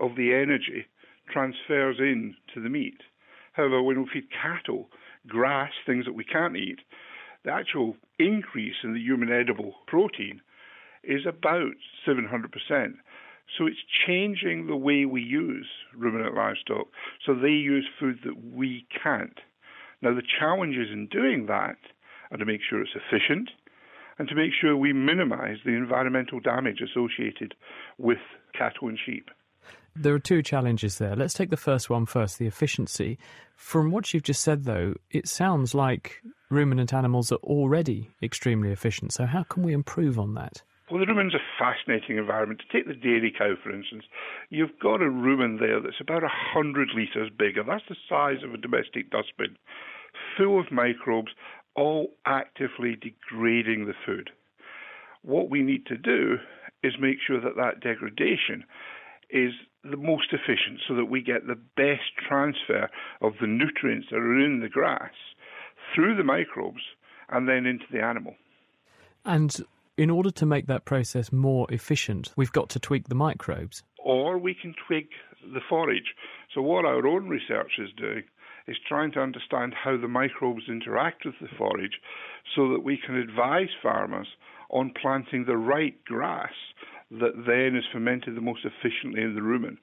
of 0.00 0.16
the 0.16 0.34
energy 0.34 0.84
transfers 1.32 1.96
in 1.98 2.34
to 2.52 2.60
the 2.60 2.68
meat. 2.68 3.00
However, 3.58 3.82
when 3.82 4.00
we 4.00 4.08
feed 4.12 4.28
cattle 4.30 4.88
grass, 5.26 5.72
things 5.84 6.04
that 6.04 6.14
we 6.14 6.22
can't 6.22 6.56
eat, 6.56 6.78
the 7.44 7.50
actual 7.50 7.96
increase 8.18 8.76
in 8.84 8.94
the 8.94 9.00
human 9.00 9.32
edible 9.32 9.74
protein 9.88 10.40
is 11.02 11.26
about 11.26 11.72
700%. 12.06 12.94
So 13.56 13.66
it's 13.66 13.78
changing 14.06 14.68
the 14.68 14.76
way 14.76 15.06
we 15.06 15.22
use 15.22 15.66
ruminant 15.92 16.36
livestock. 16.36 16.86
So 17.26 17.34
they 17.34 17.48
use 17.48 17.88
food 17.98 18.20
that 18.24 18.40
we 18.54 18.86
can't. 19.02 19.40
Now, 20.02 20.14
the 20.14 20.22
challenges 20.38 20.90
in 20.92 21.08
doing 21.08 21.46
that 21.46 21.78
are 22.30 22.38
to 22.38 22.44
make 22.44 22.60
sure 22.62 22.80
it's 22.80 22.94
efficient 22.94 23.50
and 24.20 24.28
to 24.28 24.36
make 24.36 24.52
sure 24.52 24.76
we 24.76 24.92
minimize 24.92 25.56
the 25.64 25.72
environmental 25.72 26.38
damage 26.38 26.80
associated 26.80 27.54
with 27.98 28.18
cattle 28.56 28.86
and 28.86 28.98
sheep. 29.04 29.30
There 30.00 30.14
are 30.14 30.20
two 30.20 30.42
challenges 30.42 30.98
there. 30.98 31.16
Let's 31.16 31.34
take 31.34 31.50
the 31.50 31.56
first 31.56 31.90
one 31.90 32.06
first 32.06 32.38
the 32.38 32.46
efficiency. 32.46 33.18
From 33.56 33.90
what 33.90 34.14
you've 34.14 34.22
just 34.22 34.42
said, 34.42 34.64
though, 34.64 34.94
it 35.10 35.26
sounds 35.26 35.74
like 35.74 36.22
ruminant 36.50 36.94
animals 36.94 37.32
are 37.32 37.42
already 37.42 38.10
extremely 38.22 38.70
efficient. 38.70 39.12
So, 39.12 39.26
how 39.26 39.42
can 39.42 39.64
we 39.64 39.72
improve 39.72 40.16
on 40.16 40.34
that? 40.34 40.62
Well, 40.88 41.00
the 41.00 41.06
rumen's 41.06 41.34
a 41.34 41.42
fascinating 41.58 42.16
environment. 42.16 42.60
To 42.60 42.76
take 42.76 42.86
the 42.86 42.94
dairy 42.94 43.34
cow, 43.36 43.54
for 43.62 43.74
instance, 43.74 44.04
you've 44.50 44.78
got 44.80 45.02
a 45.02 45.10
rumen 45.10 45.58
there 45.58 45.80
that's 45.80 46.00
about 46.00 46.22
100 46.22 46.90
litres 46.94 47.30
bigger. 47.36 47.64
That's 47.66 47.84
the 47.88 47.96
size 48.08 48.44
of 48.44 48.54
a 48.54 48.56
domestic 48.56 49.10
dustbin, 49.10 49.56
full 50.36 50.60
of 50.60 50.70
microbes, 50.70 51.32
all 51.74 52.12
actively 52.24 52.94
degrading 52.94 53.86
the 53.86 53.94
food. 54.06 54.30
What 55.22 55.50
we 55.50 55.62
need 55.62 55.86
to 55.86 55.98
do 55.98 56.36
is 56.82 56.94
make 57.00 57.18
sure 57.26 57.40
that 57.40 57.56
that 57.56 57.80
degradation 57.80 58.64
is 59.30 59.52
the 59.90 59.96
most 59.96 60.32
efficient 60.32 60.80
so 60.86 60.94
that 60.94 61.06
we 61.06 61.22
get 61.22 61.46
the 61.46 61.58
best 61.76 62.14
transfer 62.28 62.88
of 63.20 63.34
the 63.40 63.46
nutrients 63.46 64.08
that 64.10 64.16
are 64.16 64.40
in 64.40 64.60
the 64.60 64.68
grass 64.68 65.12
through 65.94 66.16
the 66.16 66.24
microbes 66.24 66.82
and 67.28 67.48
then 67.48 67.66
into 67.66 67.84
the 67.90 68.02
animal. 68.02 68.34
And 69.24 69.56
in 69.96 70.10
order 70.10 70.30
to 70.30 70.46
make 70.46 70.66
that 70.66 70.84
process 70.84 71.32
more 71.32 71.66
efficient, 71.70 72.32
we've 72.36 72.52
got 72.52 72.68
to 72.70 72.78
tweak 72.78 73.08
the 73.08 73.14
microbes. 73.14 73.82
Or 73.98 74.38
we 74.38 74.54
can 74.54 74.74
tweak 74.86 75.10
the 75.42 75.60
forage. 75.68 76.14
So, 76.54 76.62
what 76.62 76.84
our 76.84 77.06
own 77.06 77.28
research 77.28 77.72
is 77.78 77.90
doing 77.96 78.22
is 78.66 78.76
trying 78.86 79.12
to 79.12 79.20
understand 79.20 79.74
how 79.74 79.96
the 79.96 80.08
microbes 80.08 80.64
interact 80.68 81.24
with 81.24 81.34
the 81.40 81.48
forage 81.56 82.00
so 82.54 82.70
that 82.72 82.84
we 82.84 82.98
can 83.04 83.16
advise 83.16 83.68
farmers 83.82 84.28
on 84.70 84.92
planting 85.00 85.44
the 85.44 85.56
right 85.56 86.02
grass 86.04 86.52
that 87.10 87.44
then 87.46 87.76
is 87.76 87.84
fermented 87.92 88.36
the 88.36 88.40
most 88.40 88.64
efficiently 88.64 89.22
in 89.22 89.34
the 89.34 89.40
rumen. 89.40 89.78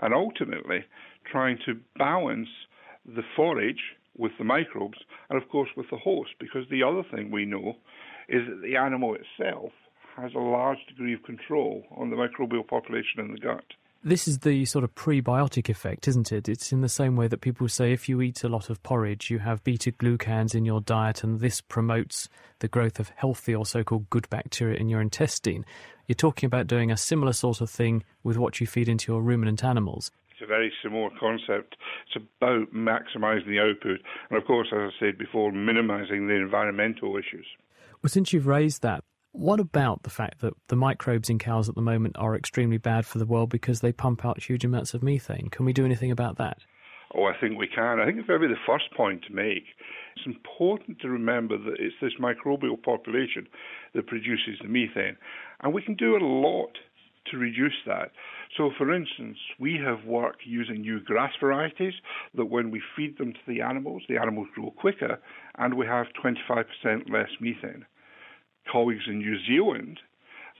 And 0.00 0.14
ultimately, 0.14 0.84
trying 1.30 1.58
to 1.66 1.80
balance 1.96 2.48
the 3.04 3.22
forage 3.36 3.94
with 4.16 4.32
the 4.38 4.44
microbes 4.44 4.98
and, 5.28 5.40
of 5.40 5.48
course, 5.48 5.70
with 5.76 5.86
the 5.90 5.96
host. 5.98 6.30
Because 6.40 6.64
the 6.70 6.82
other 6.82 7.02
thing 7.14 7.30
we 7.30 7.44
know 7.44 7.76
is 8.28 8.42
that 8.48 8.62
the 8.62 8.76
animal 8.76 9.14
itself 9.14 9.72
has 10.16 10.32
a 10.34 10.38
large 10.38 10.78
degree 10.88 11.14
of 11.14 11.22
control 11.22 11.84
on 11.96 12.10
the 12.10 12.16
microbial 12.16 12.66
population 12.66 13.20
in 13.20 13.32
the 13.32 13.38
gut. 13.38 13.64
This 14.04 14.26
is 14.26 14.40
the 14.40 14.64
sort 14.64 14.82
of 14.82 14.96
prebiotic 14.96 15.68
effect, 15.68 16.08
isn't 16.08 16.32
it? 16.32 16.48
It's 16.48 16.72
in 16.72 16.80
the 16.80 16.88
same 16.88 17.14
way 17.14 17.28
that 17.28 17.40
people 17.40 17.68
say 17.68 17.92
if 17.92 18.08
you 18.08 18.20
eat 18.20 18.42
a 18.42 18.48
lot 18.48 18.68
of 18.68 18.82
porridge, 18.82 19.30
you 19.30 19.38
have 19.38 19.62
beta 19.62 19.92
glucans 19.92 20.56
in 20.56 20.64
your 20.64 20.80
diet, 20.80 21.22
and 21.22 21.38
this 21.38 21.60
promotes 21.60 22.28
the 22.58 22.66
growth 22.66 22.98
of 22.98 23.12
healthy 23.14 23.54
or 23.54 23.64
so 23.64 23.84
called 23.84 24.10
good 24.10 24.28
bacteria 24.28 24.74
in 24.74 24.88
your 24.88 25.00
intestine. 25.00 25.64
You're 26.08 26.16
talking 26.16 26.48
about 26.48 26.66
doing 26.66 26.90
a 26.90 26.96
similar 26.96 27.32
sort 27.32 27.60
of 27.60 27.70
thing 27.70 28.02
with 28.24 28.36
what 28.36 28.60
you 28.60 28.66
feed 28.66 28.88
into 28.88 29.12
your 29.12 29.22
ruminant 29.22 29.62
animals. 29.62 30.10
It's 30.32 30.42
a 30.42 30.46
very 30.46 30.72
similar 30.82 31.10
concept. 31.20 31.76
It's 32.08 32.24
about 32.40 32.74
maximising 32.74 33.46
the 33.46 33.60
output, 33.60 34.00
and 34.30 34.36
of 34.36 34.44
course, 34.48 34.66
as 34.72 34.80
I 34.80 34.90
said 34.98 35.16
before, 35.16 35.52
minimising 35.52 36.26
the 36.26 36.34
environmental 36.34 37.16
issues. 37.16 37.46
Well, 38.02 38.10
since 38.10 38.32
you've 38.32 38.48
raised 38.48 38.82
that, 38.82 39.04
what 39.32 39.60
about 39.60 40.02
the 40.02 40.10
fact 40.10 40.40
that 40.40 40.54
the 40.68 40.76
microbes 40.76 41.28
in 41.28 41.38
cows 41.38 41.68
at 41.68 41.74
the 41.74 41.82
moment 41.82 42.16
are 42.18 42.36
extremely 42.36 42.78
bad 42.78 43.06
for 43.06 43.18
the 43.18 43.26
world 43.26 43.50
because 43.50 43.80
they 43.80 43.92
pump 43.92 44.24
out 44.24 44.42
huge 44.42 44.64
amounts 44.64 44.94
of 44.94 45.02
methane? 45.02 45.48
Can 45.50 45.64
we 45.64 45.72
do 45.72 45.84
anything 45.84 46.10
about 46.10 46.36
that? 46.38 46.58
Oh, 47.14 47.24
I 47.24 47.38
think 47.38 47.58
we 47.58 47.68
can. 47.68 48.00
I 48.00 48.06
think 48.06 48.18
it's 48.18 48.28
maybe 48.28 48.46
the 48.46 48.54
first 48.66 48.90
point 48.96 49.22
to 49.26 49.34
make. 49.34 49.64
It's 50.16 50.26
important 50.26 51.00
to 51.00 51.08
remember 51.08 51.58
that 51.58 51.76
it's 51.78 51.94
this 52.00 52.12
microbial 52.20 52.82
population 52.82 53.48
that 53.94 54.06
produces 54.06 54.58
the 54.62 54.68
methane, 54.68 55.16
and 55.62 55.74
we 55.74 55.82
can 55.82 55.94
do 55.94 56.16
a 56.16 56.24
lot 56.24 56.70
to 57.30 57.36
reduce 57.38 57.76
that. 57.86 58.12
So, 58.56 58.70
for 58.76 58.94
instance, 58.94 59.38
we 59.58 59.78
have 59.84 60.04
worked 60.04 60.42
using 60.44 60.80
new 60.80 61.00
grass 61.00 61.32
varieties 61.40 61.94
that 62.34 62.46
when 62.46 62.70
we 62.70 62.82
feed 62.96 63.16
them 63.18 63.32
to 63.32 63.38
the 63.46 63.62
animals, 63.62 64.02
the 64.08 64.18
animals 64.18 64.48
grow 64.54 64.70
quicker 64.70 65.18
and 65.56 65.74
we 65.74 65.86
have 65.86 66.06
25% 66.22 67.10
less 67.10 67.30
methane. 67.40 67.86
Colleagues 68.72 69.04
in 69.06 69.18
New 69.18 69.36
Zealand 69.46 70.00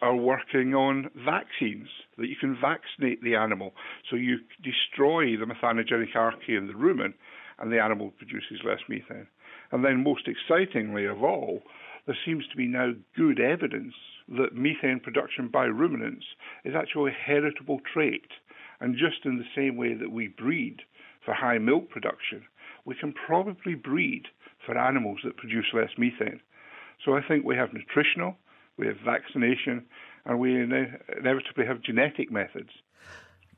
are 0.02 0.14
working 0.14 0.75
on 0.75 1.09
vaccines 1.25 1.88
that 2.19 2.28
you 2.28 2.37
can 2.37 2.59
vaccinate 2.61 3.23
the 3.23 3.37
animal 3.37 3.73
so 4.11 4.16
you 4.16 4.38
destroy 4.62 5.37
the 5.37 5.47
methanogenic 5.47 6.14
archaea 6.14 6.59
in 6.59 6.66
the 6.66 6.75
rumen 6.75 7.14
and 7.59 7.73
the 7.73 7.81
animal 7.81 8.12
produces 8.19 8.61
less 8.64 8.81
methane. 8.88 9.28
And 9.71 9.85
then, 9.85 10.02
most 10.02 10.28
excitingly 10.28 11.07
of 11.07 11.23
all, 11.23 11.62
there 12.07 12.19
seems 12.26 12.47
to 12.49 12.57
be 12.57 12.66
now 12.66 12.92
good 13.16 13.40
evidence 13.40 13.95
that 14.28 14.54
methane 14.54 15.00
production 15.00 15.49
by 15.49 15.64
ruminants 15.64 16.26
is 16.64 16.75
actually 16.75 17.12
a 17.12 17.26
heritable 17.26 17.81
trait. 17.92 18.26
And 18.81 18.99
just 18.99 19.25
in 19.25 19.38
the 19.38 19.54
same 19.57 19.76
way 19.76 19.95
that 19.95 20.11
we 20.11 20.28
breed 20.28 20.83
for 21.25 21.33
high 21.33 21.59
milk 21.59 21.88
production, 21.88 22.42
we 22.85 22.97
can 22.97 23.12
probably 23.12 23.75
breed 23.75 24.25
for 24.66 24.76
animals 24.76 25.21
that 25.25 25.37
produce 25.37 25.66
less 25.73 25.90
methane. 25.97 26.40
So 27.04 27.14
I 27.16 27.23
think 27.23 27.44
we 27.44 27.56
have 27.56 27.73
nutritional, 27.73 28.37
we 28.78 28.87
have 28.87 28.97
vaccination, 29.04 29.85
and 30.25 30.38
we 30.38 30.54
inevitably 30.54 31.66
have 31.66 31.82
genetic 31.82 32.30
methods. 32.30 32.71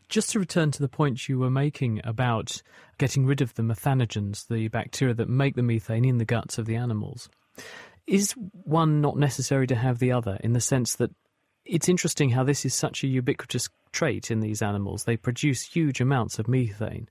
Just 0.09 0.31
to 0.31 0.39
return 0.39 0.71
to 0.71 0.83
the 0.83 0.89
point 0.89 1.29
you 1.29 1.39
were 1.39 1.51
making 1.51 2.01
about 2.05 2.63
getting 2.99 3.27
rid 3.27 3.41
of 3.41 3.55
the 3.55 3.63
methanogens, 3.63 4.47
the 4.49 4.69
bacteria 4.69 5.15
that 5.15 5.29
make 5.29 5.57
the 5.57 5.63
methane 5.63 6.05
in 6.05 6.19
the 6.19 6.25
guts 6.25 6.59
of 6.59 6.67
the 6.67 6.77
animals, 6.77 7.29
is 8.07 8.33
one 8.65 9.01
not 9.01 9.17
necessary 9.17 9.67
to 9.67 9.75
have 9.75 9.99
the 9.99 10.13
other 10.13 10.39
in 10.45 10.53
the 10.53 10.61
sense 10.61 10.97
that 10.97 11.11
it's 11.65 11.89
interesting 11.89 12.31
how 12.31 12.45
this 12.45 12.67
is 12.67 12.75
such 12.75 13.03
a 13.03 13.07
ubiquitous 13.07 13.71
trait 13.93 14.31
in 14.31 14.41
these 14.41 14.61
animals? 14.61 15.05
They 15.05 15.17
produce 15.17 15.63
huge 15.63 16.01
amounts 16.01 16.39
of 16.39 16.49
methane. 16.49 17.09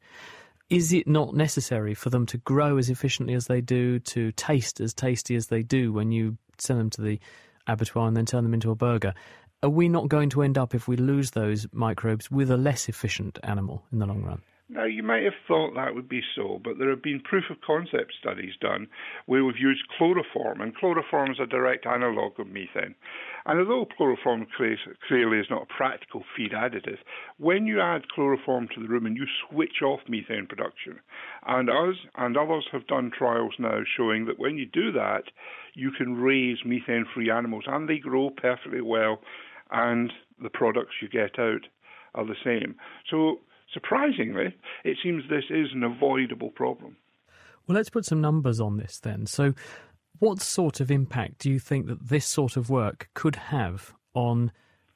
Is 0.73 0.91
it 0.91 1.07
not 1.07 1.35
necessary 1.35 1.93
for 1.93 2.09
them 2.09 2.25
to 2.25 2.39
grow 2.39 2.77
as 2.77 2.89
efficiently 2.89 3.35
as 3.35 3.45
they 3.45 3.61
do, 3.61 3.99
to 3.99 4.31
taste 4.31 4.81
as 4.81 4.91
tasty 4.91 5.35
as 5.35 5.45
they 5.45 5.61
do 5.61 5.93
when 5.93 6.11
you 6.11 6.39
send 6.57 6.79
them 6.79 6.89
to 6.91 7.01
the 7.01 7.19
abattoir 7.67 8.07
and 8.07 8.17
then 8.17 8.25
turn 8.25 8.43
them 8.43 8.55
into 8.55 8.71
a 8.71 8.75
burger? 8.75 9.13
Are 9.61 9.69
we 9.69 9.87
not 9.87 10.07
going 10.07 10.29
to 10.31 10.41
end 10.41 10.57
up, 10.57 10.73
if 10.73 10.87
we 10.87 10.95
lose 10.95 11.29
those 11.31 11.67
microbes, 11.71 12.31
with 12.31 12.49
a 12.49 12.57
less 12.57 12.89
efficient 12.89 13.37
animal 13.43 13.83
in 13.91 13.99
the 13.99 14.07
long 14.07 14.23
run? 14.23 14.41
Now, 14.73 14.85
you 14.85 15.03
might 15.03 15.21
have 15.21 15.33
thought 15.47 15.75
that 15.75 15.93
would 15.93 16.09
be 16.09 16.23
so, 16.35 16.59
but 16.63 16.79
there 16.79 16.89
have 16.89 17.03
been 17.03 17.19
proof 17.19 17.43
of 17.51 17.61
concept 17.61 18.13
studies 18.19 18.55
done 18.59 18.87
where 19.27 19.45
we've 19.45 19.59
used 19.59 19.87
chloroform, 19.99 20.61
and 20.61 20.75
chloroform 20.75 21.29
is 21.29 21.37
a 21.39 21.45
direct 21.45 21.85
analogue 21.85 22.39
of 22.39 22.47
methane. 22.47 22.95
And 23.45 23.59
although 23.59 23.85
chloroform 23.95 24.47
clearly 25.07 25.37
is 25.37 25.45
not 25.51 25.67
a 25.69 25.77
practical 25.77 26.23
feed 26.35 26.53
additive, 26.53 26.97
when 27.37 27.67
you 27.67 27.81
add 27.81 28.09
chloroform 28.09 28.67
to 28.73 28.81
the 28.81 28.87
rumen, 28.87 29.15
you 29.15 29.27
switch 29.47 29.83
off 29.83 29.99
methane 30.09 30.47
production. 30.47 30.99
And 31.45 31.69
us 31.69 31.97
and 32.17 32.35
others 32.35 32.67
have 32.71 32.87
done 32.87 33.11
trials 33.15 33.53
now 33.59 33.81
showing 33.95 34.25
that 34.25 34.39
when 34.39 34.57
you 34.57 34.65
do 34.65 34.91
that, 34.93 35.25
you 35.75 35.91
can 35.91 36.15
raise 36.15 36.57
methane 36.65 37.05
free 37.13 37.29
animals 37.29 37.65
and 37.67 37.87
they 37.87 37.99
grow 37.99 38.31
perfectly 38.31 38.81
well, 38.81 39.19
and 39.69 40.11
the 40.41 40.49
products 40.49 40.95
you 40.99 41.09
get 41.09 41.37
out 41.37 41.67
are 42.15 42.25
the 42.25 42.35
same. 42.43 42.73
So 43.11 43.41
Surprisingly, 43.73 44.55
it 44.83 44.97
seems 45.03 45.23
this 45.29 45.45
is 45.49 45.67
an 45.73 45.83
avoidable 45.83 46.51
problem. 46.51 46.95
Well, 47.67 47.75
let's 47.75 47.89
put 47.89 48.05
some 48.05 48.21
numbers 48.21 48.59
on 48.59 48.77
this 48.77 48.99
then. 48.99 49.25
So, 49.25 49.53
what 50.19 50.41
sort 50.41 50.79
of 50.79 50.91
impact 50.91 51.39
do 51.39 51.49
you 51.49 51.59
think 51.59 51.87
that 51.87 52.07
this 52.07 52.25
sort 52.25 52.55
of 52.55 52.69
work 52.69 53.09
could 53.13 53.35
have 53.35 53.93
on 54.13 54.51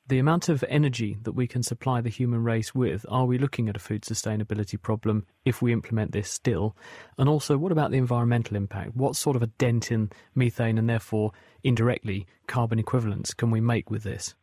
the 0.08 0.20
amount 0.20 0.48
of 0.48 0.64
energy 0.70 1.18
that 1.24 1.34
we 1.34 1.48
can 1.48 1.62
supply 1.62 2.00
the 2.00 2.10
human 2.10 2.42
race 2.44 2.74
with, 2.74 3.06
are 3.10 3.26
we 3.26 3.38
looking 3.38 3.68
at 3.68 3.76
a 3.76 3.80
food 3.80 4.04
sustainability 4.04 4.82
problem 4.82 5.26
if 5.44 5.62
we 5.62 5.74
implement 5.74 6.14
this 6.14 6.32
still? 6.32 6.78
And 7.18 7.28
also, 7.28 7.58
what 7.58 7.74
about 7.74 7.92
the 7.92 7.98
environmental 7.98 8.56
impact? 8.56 8.96
What 8.96 9.18
sort 9.18 9.36
of 9.36 9.44
a 9.44 9.48
dent 9.48 9.92
in 9.92 10.12
methane 10.34 10.78
and 10.78 10.90
therefore 10.90 11.32
indirectly 11.64 12.26
carbon 12.48 12.80
equivalents 12.80 13.34
can 13.34 13.52
we 13.52 13.60
make 13.60 13.90
with 13.90 14.04
this? 14.04 14.34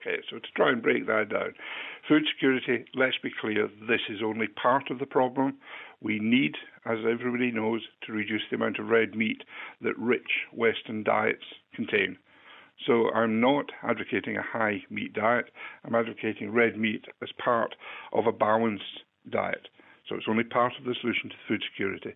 Okay, 0.00 0.22
so 0.30 0.38
to 0.38 0.48
try 0.56 0.70
and 0.70 0.82
break 0.82 1.06
that 1.06 1.28
down, 1.28 1.52
food 2.08 2.22
security, 2.32 2.86
let's 2.94 3.18
be 3.22 3.30
clear, 3.38 3.68
this 3.86 4.00
is 4.08 4.20
only 4.24 4.46
part 4.48 4.90
of 4.90 4.98
the 4.98 5.06
problem. 5.06 5.58
We 6.00 6.18
need, 6.18 6.54
as 6.86 6.98
everybody 7.00 7.50
knows, 7.50 7.82
to 8.06 8.12
reduce 8.12 8.42
the 8.50 8.56
amount 8.56 8.78
of 8.78 8.88
red 8.88 9.14
meat 9.14 9.42
that 9.82 9.98
rich 9.98 10.46
Western 10.54 11.04
diets 11.04 11.44
contain. 11.74 12.16
So 12.86 13.10
I'm 13.10 13.40
not 13.42 13.66
advocating 13.82 14.38
a 14.38 14.42
high 14.42 14.82
meat 14.88 15.12
diet. 15.12 15.50
I'm 15.84 15.94
advocating 15.94 16.50
red 16.50 16.78
meat 16.78 17.04
as 17.22 17.28
part 17.42 17.74
of 18.14 18.26
a 18.26 18.32
balanced 18.32 19.04
diet. 19.28 19.68
So 20.08 20.16
it's 20.16 20.26
only 20.28 20.44
part 20.44 20.72
of 20.78 20.84
the 20.84 20.94
solution 20.98 21.28
to 21.28 21.36
food 21.46 21.62
security. 21.70 22.14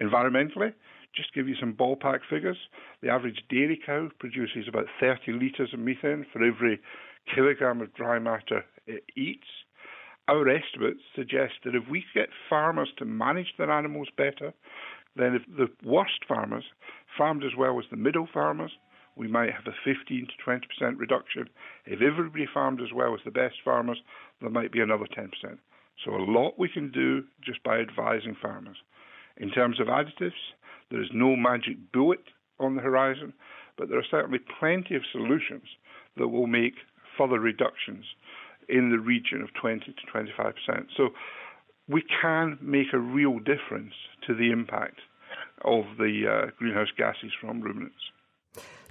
Environmentally, 0.00 0.72
just 1.16 1.34
give 1.34 1.48
you 1.48 1.56
some 1.58 1.74
ballpark 1.74 2.20
figures. 2.30 2.56
The 3.02 3.08
average 3.08 3.42
dairy 3.48 3.80
cow 3.84 4.08
produces 4.18 4.68
about 4.68 4.86
30 5.00 5.32
litres 5.32 5.72
of 5.72 5.80
methane 5.80 6.26
for 6.32 6.44
every 6.44 6.80
kilogram 7.32 7.80
of 7.80 7.94
dry 7.94 8.18
matter 8.18 8.64
it 8.86 9.04
eats. 9.16 9.48
Our 10.28 10.48
estimates 10.48 11.00
suggest 11.14 11.54
that 11.64 11.74
if 11.74 11.84
we 11.90 12.04
get 12.14 12.28
farmers 12.48 12.90
to 12.98 13.04
manage 13.04 13.54
their 13.58 13.70
animals 13.70 14.08
better, 14.16 14.52
then 15.16 15.34
if 15.34 15.42
the 15.56 15.68
worst 15.86 16.24
farmers 16.26 16.64
farmed 17.16 17.44
as 17.44 17.56
well 17.56 17.78
as 17.78 17.84
the 17.90 17.96
middle 17.96 18.28
farmers, 18.32 18.72
we 19.16 19.28
might 19.28 19.52
have 19.52 19.66
a 19.66 19.76
15 19.84 20.26
to 20.26 20.50
20% 20.82 20.98
reduction. 20.98 21.48
If 21.86 22.00
everybody 22.02 22.46
farmed 22.52 22.80
as 22.80 22.92
well 22.92 23.14
as 23.14 23.20
the 23.24 23.30
best 23.30 23.56
farmers, 23.64 23.98
there 24.40 24.50
might 24.50 24.72
be 24.72 24.80
another 24.80 25.06
10%. 25.06 25.30
So 26.04 26.16
a 26.16 26.24
lot 26.24 26.58
we 26.58 26.68
can 26.68 26.90
do 26.90 27.22
just 27.44 27.62
by 27.62 27.78
advising 27.78 28.36
farmers. 28.40 28.76
In 29.36 29.50
terms 29.50 29.80
of 29.80 29.86
additives, 29.86 30.32
there 30.90 31.02
is 31.02 31.10
no 31.12 31.36
magic 31.36 31.76
bullet 31.92 32.24
on 32.58 32.74
the 32.74 32.82
horizon, 32.82 33.32
but 33.76 33.88
there 33.88 33.98
are 33.98 34.10
certainly 34.10 34.40
plenty 34.58 34.96
of 34.96 35.02
solutions 35.12 35.68
that 36.16 36.28
will 36.28 36.46
make 36.46 36.74
further 37.16 37.40
reductions 37.40 38.04
in 38.68 38.90
the 38.90 38.98
region 38.98 39.42
of 39.42 39.52
20 39.54 39.80
to 39.80 39.92
25%. 40.12 40.86
So 40.96 41.10
we 41.88 42.02
can 42.20 42.58
make 42.60 42.92
a 42.92 42.98
real 42.98 43.38
difference 43.38 43.92
to 44.26 44.34
the 44.34 44.50
impact 44.50 45.00
of 45.64 45.84
the 45.98 46.24
uh, 46.28 46.50
greenhouse 46.58 46.88
gases 46.96 47.32
from 47.40 47.60
ruminants. 47.60 47.96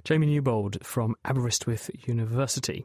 Jamie 0.04 0.26
Newbold 0.26 0.84
from 0.84 1.14
Aberystwyth 1.24 1.90
University. 2.06 2.84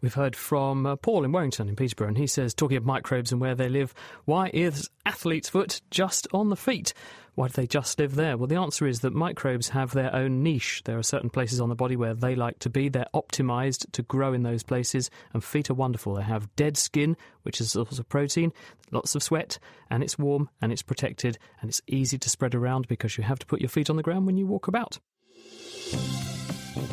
We've 0.00 0.14
heard 0.14 0.36
from 0.36 0.86
uh, 0.86 0.96
Paul 0.96 1.24
in 1.24 1.32
Warrington 1.32 1.68
in 1.68 1.76
Peterborough, 1.76 2.08
and 2.08 2.18
he 2.18 2.26
says, 2.26 2.54
talking 2.54 2.76
of 2.76 2.84
microbes 2.84 3.32
and 3.32 3.40
where 3.40 3.54
they 3.54 3.68
live, 3.68 3.94
why 4.24 4.50
is 4.52 4.90
athlete's 5.06 5.48
foot 5.48 5.80
just 5.90 6.26
on 6.32 6.50
the 6.50 6.56
feet? 6.56 6.92
Why 7.40 7.46
do 7.46 7.54
they 7.54 7.66
just 7.66 7.98
live 7.98 8.16
there? 8.16 8.36
Well, 8.36 8.48
the 8.48 8.56
answer 8.56 8.86
is 8.86 9.00
that 9.00 9.14
microbes 9.14 9.70
have 9.70 9.92
their 9.92 10.14
own 10.14 10.42
niche. 10.42 10.82
There 10.84 10.98
are 10.98 11.02
certain 11.02 11.30
places 11.30 11.58
on 11.58 11.70
the 11.70 11.74
body 11.74 11.96
where 11.96 12.12
they 12.12 12.34
like 12.34 12.58
to 12.58 12.68
be. 12.68 12.90
They're 12.90 13.06
optimized 13.14 13.90
to 13.92 14.02
grow 14.02 14.34
in 14.34 14.42
those 14.42 14.62
places, 14.62 15.10
and 15.32 15.42
feet 15.42 15.70
are 15.70 15.74
wonderful. 15.74 16.16
They 16.16 16.22
have 16.22 16.54
dead 16.54 16.76
skin, 16.76 17.16
which 17.44 17.58
is 17.58 17.68
a 17.68 17.70
source 17.70 17.98
of 17.98 18.06
protein, 18.10 18.52
lots 18.90 19.14
of 19.14 19.22
sweat, 19.22 19.58
and 19.88 20.02
it's 20.02 20.18
warm 20.18 20.50
and 20.60 20.70
it's 20.70 20.82
protected 20.82 21.38
and 21.62 21.70
it's 21.70 21.80
easy 21.86 22.18
to 22.18 22.28
spread 22.28 22.54
around 22.54 22.88
because 22.88 23.16
you 23.16 23.24
have 23.24 23.38
to 23.38 23.46
put 23.46 23.62
your 23.62 23.70
feet 23.70 23.88
on 23.88 23.96
the 23.96 24.02
ground 24.02 24.26
when 24.26 24.36
you 24.36 24.46
walk 24.46 24.68
about. 24.68 24.98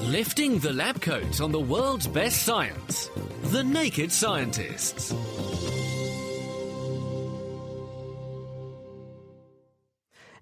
Lifting 0.04 0.60
the 0.60 0.72
lab 0.72 1.02
coat 1.02 1.42
on 1.42 1.52
the 1.52 1.60
world's 1.60 2.08
best 2.08 2.44
science. 2.44 3.10
The 3.44 3.66
Naked 3.66 4.14
Scientists. 4.14 5.14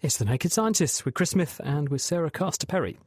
It's 0.06 0.18
The 0.18 0.26
Naked 0.26 0.52
Scientists 0.52 1.04
with 1.04 1.16
Chris 1.16 1.32
Smith 1.32 1.60
and 1.64 1.90
with 1.90 2.00
Sarah 2.00 2.30
Castor 2.30 2.68
Perry. 2.68 3.00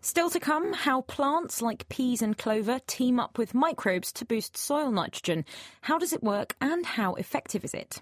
Still 0.00 0.30
to 0.30 0.40
come, 0.40 0.72
how 0.72 1.02
plants 1.02 1.60
like 1.60 1.86
peas 1.90 2.22
and 2.22 2.38
clover 2.38 2.80
team 2.86 3.20
up 3.20 3.36
with 3.36 3.52
microbes 3.52 4.10
to 4.12 4.24
boost 4.24 4.56
soil 4.56 4.90
nitrogen. 4.90 5.44
How 5.82 5.98
does 5.98 6.14
it 6.14 6.22
work 6.22 6.56
and 6.62 6.86
how 6.86 7.12
effective 7.16 7.62
is 7.62 7.74
it? 7.74 8.00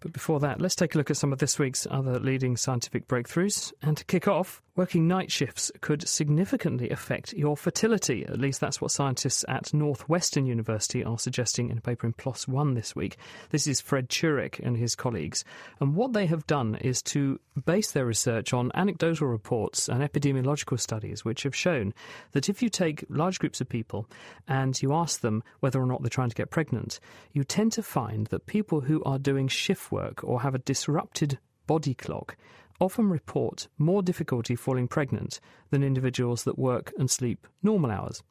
But 0.00 0.14
before 0.14 0.40
that, 0.40 0.58
let's 0.58 0.74
take 0.74 0.94
a 0.94 0.98
look 0.98 1.10
at 1.10 1.18
some 1.18 1.34
of 1.34 1.38
this 1.38 1.58
week's 1.58 1.86
other 1.90 2.18
leading 2.18 2.56
scientific 2.56 3.08
breakthroughs. 3.08 3.74
And 3.82 3.94
to 3.98 4.06
kick 4.06 4.26
off, 4.26 4.62
working 4.74 5.06
night 5.06 5.30
shifts 5.30 5.70
could 5.82 6.08
significantly 6.08 6.88
affect 6.88 7.34
your 7.34 7.56
fertility. 7.58 8.24
At 8.24 8.38
least 8.38 8.58
that's 8.58 8.80
what 8.80 8.90
scientists 8.90 9.44
at 9.46 9.74
Northwestern 9.74 10.46
University 10.46 11.04
are 11.04 11.18
suggesting 11.18 11.68
in 11.68 11.76
a 11.76 11.82
paper 11.82 12.06
in 12.06 12.14
PLOS 12.14 12.48
One 12.48 12.72
this 12.72 12.96
week. 12.96 13.18
This 13.50 13.66
is 13.66 13.82
Fred 13.82 14.08
Turek 14.08 14.58
and 14.60 14.76
his 14.76 14.94
colleagues. 14.94 15.44
And 15.78 15.94
what 15.94 16.14
they 16.14 16.24
have 16.24 16.46
done 16.46 16.76
is 16.76 17.02
to 17.02 17.38
base 17.66 17.92
their 17.92 18.06
research 18.06 18.54
on 18.54 18.72
anecdotal 18.74 19.26
reports 19.26 19.90
and 19.90 20.02
epidemiological 20.02 20.80
studies, 20.80 21.22
which 21.22 21.42
have 21.42 21.54
shown 21.54 21.92
that 22.32 22.48
if 22.48 22.62
you 22.62 22.70
take 22.70 23.04
large 23.10 23.38
groups 23.38 23.60
of 23.60 23.68
people 23.68 24.08
and 24.48 24.80
you 24.80 24.94
ask 24.94 25.20
them 25.20 25.42
whether 25.60 25.82
or 25.82 25.86
not 25.86 26.00
they're 26.00 26.08
trying 26.08 26.30
to 26.30 26.34
get 26.34 26.50
pregnant, 26.50 26.98
you 27.32 27.44
tend 27.44 27.72
to 27.72 27.82
find 27.82 28.28
that 28.28 28.46
people 28.46 28.80
who 28.80 29.02
are 29.04 29.18
doing 29.18 29.48
shift 29.48 29.92
work 29.92 30.24
or 30.24 30.40
have 30.40 30.54
a 30.54 30.58
disrupted 30.58 31.38
body 31.66 31.94
clock 31.94 32.36
often 32.82 33.08
report 33.08 33.68
more 33.78 34.02
difficulty 34.02 34.56
falling 34.56 34.88
pregnant 34.88 35.38
than 35.70 35.84
individuals 35.84 36.42
that 36.42 36.58
work 36.58 36.92
and 36.98 37.08
sleep 37.08 37.46
normal 37.62 37.92
hours. 37.92 38.24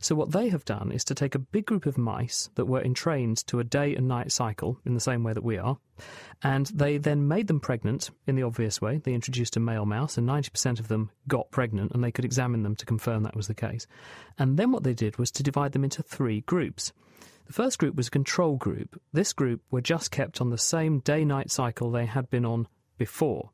So, 0.00 0.14
what 0.14 0.32
they 0.32 0.48
have 0.48 0.64
done 0.64 0.90
is 0.90 1.04
to 1.04 1.14
take 1.14 1.34
a 1.34 1.38
big 1.38 1.66
group 1.66 1.84
of 1.84 1.98
mice 1.98 2.48
that 2.54 2.64
were 2.64 2.80
entrained 2.80 3.46
to 3.48 3.60
a 3.60 3.64
day 3.64 3.94
and 3.94 4.08
night 4.08 4.32
cycle 4.32 4.80
in 4.86 4.94
the 4.94 5.00
same 5.00 5.24
way 5.24 5.34
that 5.34 5.44
we 5.44 5.58
are, 5.58 5.76
and 6.42 6.66
they 6.68 6.96
then 6.96 7.28
made 7.28 7.48
them 7.48 7.60
pregnant 7.60 8.08
in 8.26 8.34
the 8.34 8.44
obvious 8.44 8.80
way. 8.80 8.96
They 8.96 9.12
introduced 9.12 9.58
a 9.58 9.60
male 9.60 9.84
mouse, 9.84 10.16
and 10.16 10.26
90% 10.26 10.80
of 10.80 10.88
them 10.88 11.10
got 11.28 11.50
pregnant, 11.50 11.92
and 11.92 12.02
they 12.02 12.10
could 12.10 12.24
examine 12.24 12.62
them 12.62 12.76
to 12.76 12.86
confirm 12.86 13.24
that 13.24 13.36
was 13.36 13.46
the 13.46 13.54
case. 13.54 13.86
And 14.38 14.56
then 14.56 14.72
what 14.72 14.84
they 14.84 14.94
did 14.94 15.18
was 15.18 15.30
to 15.32 15.42
divide 15.42 15.72
them 15.72 15.84
into 15.84 16.02
three 16.02 16.40
groups. 16.40 16.94
The 17.46 17.52
first 17.52 17.78
group 17.78 17.94
was 17.94 18.08
a 18.08 18.12
control 18.12 18.56
group. 18.56 18.98
This 19.12 19.34
group 19.34 19.60
were 19.70 19.82
just 19.82 20.10
kept 20.10 20.40
on 20.40 20.48
the 20.48 20.56
same 20.56 21.00
day 21.00 21.26
night 21.26 21.50
cycle 21.50 21.90
they 21.90 22.06
had 22.06 22.30
been 22.30 22.46
on 22.46 22.68
before. 22.96 23.50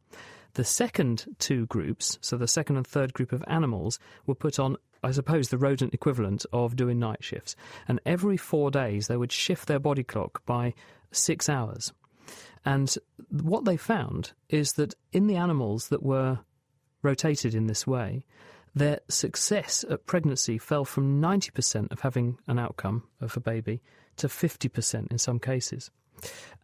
The 0.54 0.64
second 0.64 1.26
two 1.38 1.66
groups, 1.66 2.18
so 2.20 2.36
the 2.36 2.48
second 2.48 2.76
and 2.76 2.86
third 2.86 3.12
group 3.12 3.32
of 3.32 3.44
animals, 3.46 3.98
were 4.24 4.36
put 4.36 4.58
on, 4.58 4.76
I 5.02 5.10
suppose, 5.10 5.48
the 5.48 5.58
rodent 5.58 5.92
equivalent 5.94 6.46
of 6.52 6.76
doing 6.76 6.98
night 6.98 7.24
shifts. 7.24 7.56
And 7.88 8.00
every 8.06 8.36
four 8.36 8.70
days 8.70 9.08
they 9.08 9.16
would 9.16 9.32
shift 9.32 9.66
their 9.66 9.80
body 9.80 10.04
clock 10.04 10.44
by 10.46 10.74
six 11.10 11.48
hours. 11.48 11.92
And 12.64 12.94
what 13.30 13.64
they 13.64 13.76
found 13.76 14.32
is 14.48 14.74
that 14.74 14.94
in 15.12 15.26
the 15.26 15.36
animals 15.36 15.88
that 15.88 16.02
were 16.02 16.38
rotated 17.02 17.54
in 17.54 17.66
this 17.66 17.86
way, 17.86 18.24
their 18.74 19.00
success 19.08 19.84
at 19.90 20.06
pregnancy 20.06 20.58
fell 20.58 20.84
from 20.84 21.20
90% 21.20 21.92
of 21.92 22.00
having 22.00 22.38
an 22.46 22.58
outcome 22.58 23.04
of 23.20 23.36
a 23.36 23.40
baby 23.40 23.82
to 24.16 24.28
50% 24.28 25.10
in 25.10 25.18
some 25.18 25.38
cases. 25.38 25.90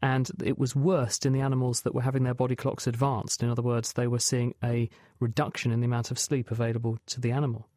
And 0.02 0.30
it 0.42 0.58
was 0.58 0.74
worst 0.74 1.26
in 1.26 1.32
the 1.32 1.40
animals 1.40 1.82
that 1.82 1.94
were 1.94 2.02
having 2.02 2.22
their 2.22 2.34
body 2.34 2.56
clocks 2.56 2.86
advanced. 2.86 3.42
In 3.42 3.50
other 3.50 3.62
words, 3.62 3.92
they 3.92 4.06
were 4.06 4.18
seeing 4.18 4.54
a 4.64 4.88
reduction 5.18 5.72
in 5.72 5.80
the 5.80 5.86
amount 5.86 6.10
of 6.10 6.18
sleep 6.18 6.50
available 6.50 6.98
to 7.06 7.20
the 7.20 7.32
animal. 7.32 7.68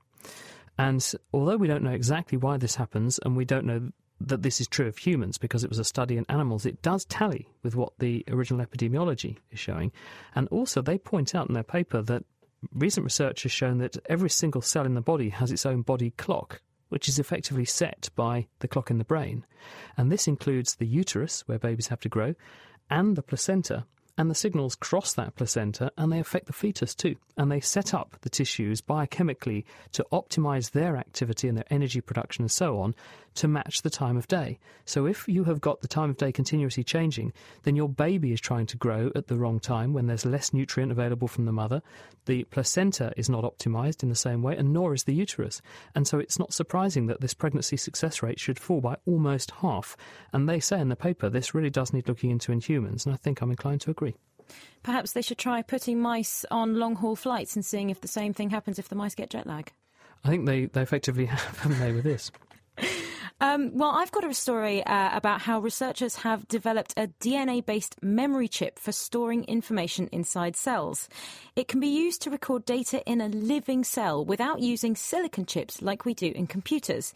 And 0.78 1.14
although 1.34 1.58
we 1.58 1.68
don't 1.68 1.84
know 1.84 1.92
exactly 1.92 2.38
why 2.38 2.58
this 2.58 2.76
happens, 2.76 3.20
and 3.20 3.36
we 3.36 3.46
don't 3.46 3.66
know 3.66 3.92
that 4.22 4.42
this 4.42 4.62
is 4.62 4.68
true 4.68 4.88
of 4.88 4.98
humans 4.98 5.38
because 5.38 5.64
it 5.64 5.70
was 5.70 5.80
a 5.80 5.84
study 5.84 6.18
in 6.18 6.26
animals, 6.30 6.66
it 6.66 6.82
does 6.82 7.06
tally 7.06 7.48
with 7.62 7.76
what 7.76 7.94
the 8.00 8.24
original 8.30 8.66
epidemiology 8.66 9.38
is 9.52 9.60
showing. 9.60 9.92
And 10.34 10.48
also, 10.48 10.82
they 10.82 10.98
point 10.98 11.36
out 11.36 11.48
in 11.48 11.54
their 11.54 11.64
paper 11.64 12.02
that 12.04 12.24
recent 12.74 13.04
research 13.04 13.44
has 13.44 13.52
shown 13.52 13.80
that 13.80 13.98
every 14.08 14.30
single 14.30 14.62
cell 14.62 14.86
in 14.86 14.94
the 14.94 15.02
body 15.02 15.30
has 15.30 15.52
its 15.52 15.66
own 15.66 15.82
body 15.82 16.12
clock, 16.12 16.62
which 16.94 17.10
is 17.10 17.18
effectively 17.18 17.66
set 17.66 18.08
by 18.16 18.46
the 18.60 18.68
clock 18.68 18.92
in 18.92 19.00
the 19.00 19.04
brain. 19.04 19.44
And 19.98 20.12
this 20.12 20.28
includes 20.28 20.76
the 20.76 20.86
uterus, 20.86 21.42
where 21.48 21.58
babies 21.58 21.88
have 21.88 22.02
to 22.02 22.08
grow, 22.08 22.36
and 22.88 23.16
the 23.16 23.24
placenta, 23.24 23.88
and 24.16 24.30
the 24.30 24.36
signals 24.36 24.76
cross 24.76 25.14
that 25.14 25.36
placenta 25.36 25.92
and 25.98 26.12
they 26.12 26.20
affect 26.20 26.46
the 26.46 26.54
fetus 26.54 26.94
too. 26.94 27.16
And 27.36 27.52
they 27.52 27.60
set 27.60 27.96
up 27.96 28.16
the 28.22 28.30
tissues 28.30 28.80
biochemically 28.80 29.64
to 29.94 30.06
optimize 30.12 30.70
their 30.70 30.98
activity 30.98 31.48
and 31.48 31.58
their 31.58 31.66
energy 31.72 32.00
production 32.00 32.44
and 32.44 32.52
so 32.52 32.80
on 32.80 32.94
to 33.36 33.48
match 33.48 33.82
the 33.82 33.90
time 33.90 34.18
of 34.18 34.28
day. 34.28 34.60
So 34.86 35.06
if 35.06 35.28
you 35.28 35.44
have 35.46 35.62
got 35.62 35.82
the 35.82 35.88
time 35.88 36.10
of 36.10 36.18
day 36.18 36.32
continuously 36.32 36.84
changing, 36.84 37.34
then 37.64 37.76
your 37.76 37.90
baby 37.90 38.32
is 38.32 38.42
trying 38.42 38.66
to 38.68 38.78
grow 38.78 39.12
at 39.16 39.28
the 39.28 39.38
wrong 39.38 39.60
time 39.60 39.94
when 39.94 40.08
there's 40.08 40.26
less 40.26 40.54
nutrient 40.54 40.92
available 40.92 41.28
from 41.28 41.46
the 41.46 41.52
mother. 41.52 41.82
The 42.26 42.44
placenta 42.46 43.14
is 43.18 43.30
not 43.30 43.44
optimized 43.44 44.04
in 44.04 44.10
the 44.10 44.16
same 44.16 44.42
way, 44.42 44.56
and 44.56 44.74
nor 44.74 44.94
is 44.94 45.04
the 45.04 45.14
uterus. 45.14 45.62
And 45.96 46.08
so 46.08 46.20
it's 46.20 46.40
not 46.40 46.54
surprising 46.54 47.08
that 47.08 47.22
this 47.22 47.34
pregnancy 47.34 47.78
success 47.78 48.24
rate 48.24 48.40
should 48.40 48.60
fall 48.60 48.82
by 48.82 48.98
almost 49.06 49.52
half. 49.62 49.98
And 50.32 50.48
they 50.48 50.60
say 50.60 50.80
in 50.80 50.90
the 50.90 50.96
paper 50.96 51.30
this 51.30 51.54
really 51.54 51.70
does 51.70 51.94
need 51.94 52.08
looking 52.08 52.32
into 52.32 52.52
in 52.52 52.60
humans, 52.60 53.06
and 53.06 53.14
I 53.14 53.18
think 53.18 53.42
I'm 53.42 53.52
inclined 53.52 53.82
to 53.82 53.92
agree. 53.92 54.16
Perhaps 54.84 55.14
they 55.14 55.22
should 55.22 55.38
try 55.38 55.62
putting 55.62 56.00
mice 56.00 56.46
on 56.52 56.76
long 56.76 56.96
haul 56.96 57.16
flights 57.16 57.56
and 57.56 57.66
seeing 57.66 57.90
if 57.90 58.02
the 58.02 58.08
same 58.08 58.34
thing 58.34 58.50
happens 58.50 58.78
if 58.78 58.90
the 58.90 58.96
mice 58.96 59.16
get 59.16 59.30
jet 59.30 59.48
lag. 59.48 59.72
I 60.24 60.30
think 60.30 60.46
they, 60.46 60.66
they 60.66 60.82
effectively 60.82 61.26
have, 61.28 61.60
haven't 61.60 61.80
they, 61.80 61.92
with 61.92 62.04
this? 62.04 62.32
Um, 63.44 63.72
well, 63.74 63.92
I've 63.92 64.14
got 64.14 64.24
a 64.24 64.34
story 64.34 64.82
uh, 64.86 65.18
about 65.18 65.42
how 65.42 65.60
researchers 65.60 66.16
have 66.16 66.48
developed 66.48 66.94
a 66.96 67.10
DNA 67.20 67.64
based 67.64 68.02
memory 68.02 68.48
chip 68.48 68.80
for 68.80 68.94
storing 68.94 69.44
information 69.44 70.08
inside 70.14 70.56
cells. 70.56 71.10
It 71.58 71.68
can 71.68 71.82
be 71.82 71.90
used 71.90 72.22
to 72.22 72.30
record 72.30 72.64
data 72.64 73.04
in 73.06 73.20
a 73.20 73.28
living 73.28 73.84
cell 73.84 74.24
without 74.24 74.62
using 74.62 74.96
silicon 74.96 75.46
chips 75.46 75.82
like 75.82 76.06
we 76.06 76.14
do 76.14 76.32
in 76.34 76.48
computers. 76.48 77.14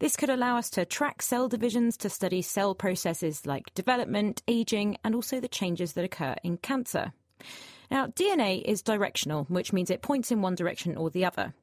This 0.00 0.16
could 0.16 0.28
allow 0.28 0.58
us 0.58 0.68
to 0.70 0.84
track 0.84 1.22
cell 1.22 1.48
divisions, 1.48 1.96
to 1.96 2.10
study 2.10 2.42
cell 2.42 2.74
processes 2.74 3.46
like 3.46 3.72
development, 3.72 4.42
aging, 4.46 4.98
and 5.02 5.14
also 5.14 5.40
the 5.40 5.48
changes 5.48 5.94
that 5.94 6.04
occur 6.04 6.36
in 6.44 6.58
cancer. 6.58 7.14
Now, 7.90 8.06
DNA 8.06 8.62
is 8.62 8.82
directional, 8.82 9.44
which 9.48 9.72
means 9.72 9.90
it 9.90 10.00
points 10.00 10.30
in 10.30 10.42
one 10.42 10.54
direction 10.54 10.96
or 10.96 11.10
the 11.10 11.24
other. 11.24 11.54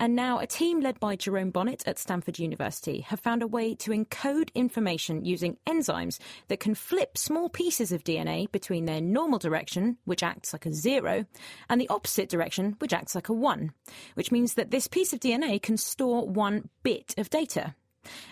And 0.00 0.16
now, 0.16 0.38
a 0.38 0.46
team 0.46 0.80
led 0.80 0.98
by 0.98 1.14
Jerome 1.14 1.50
Bonnet 1.50 1.82
at 1.86 1.98
Stanford 1.98 2.38
University 2.38 3.00
have 3.00 3.20
found 3.20 3.42
a 3.42 3.46
way 3.46 3.74
to 3.76 3.90
encode 3.90 4.48
information 4.54 5.24
using 5.24 5.58
enzymes 5.66 6.18
that 6.48 6.60
can 6.60 6.74
flip 6.74 7.18
small 7.18 7.50
pieces 7.50 7.92
of 7.92 8.02
DNA 8.02 8.50
between 8.50 8.86
their 8.86 9.02
normal 9.02 9.38
direction, 9.38 9.98
which 10.06 10.22
acts 10.22 10.54
like 10.54 10.64
a 10.64 10.72
zero, 10.72 11.26
and 11.68 11.80
the 11.80 11.88
opposite 11.88 12.30
direction, 12.30 12.76
which 12.78 12.94
acts 12.94 13.14
like 13.14 13.28
a 13.28 13.34
one, 13.34 13.72
which 14.14 14.32
means 14.32 14.54
that 14.54 14.70
this 14.70 14.88
piece 14.88 15.12
of 15.12 15.20
DNA 15.20 15.60
can 15.60 15.76
store 15.76 16.26
one 16.26 16.70
bit 16.82 17.14
of 17.18 17.28
data. 17.28 17.74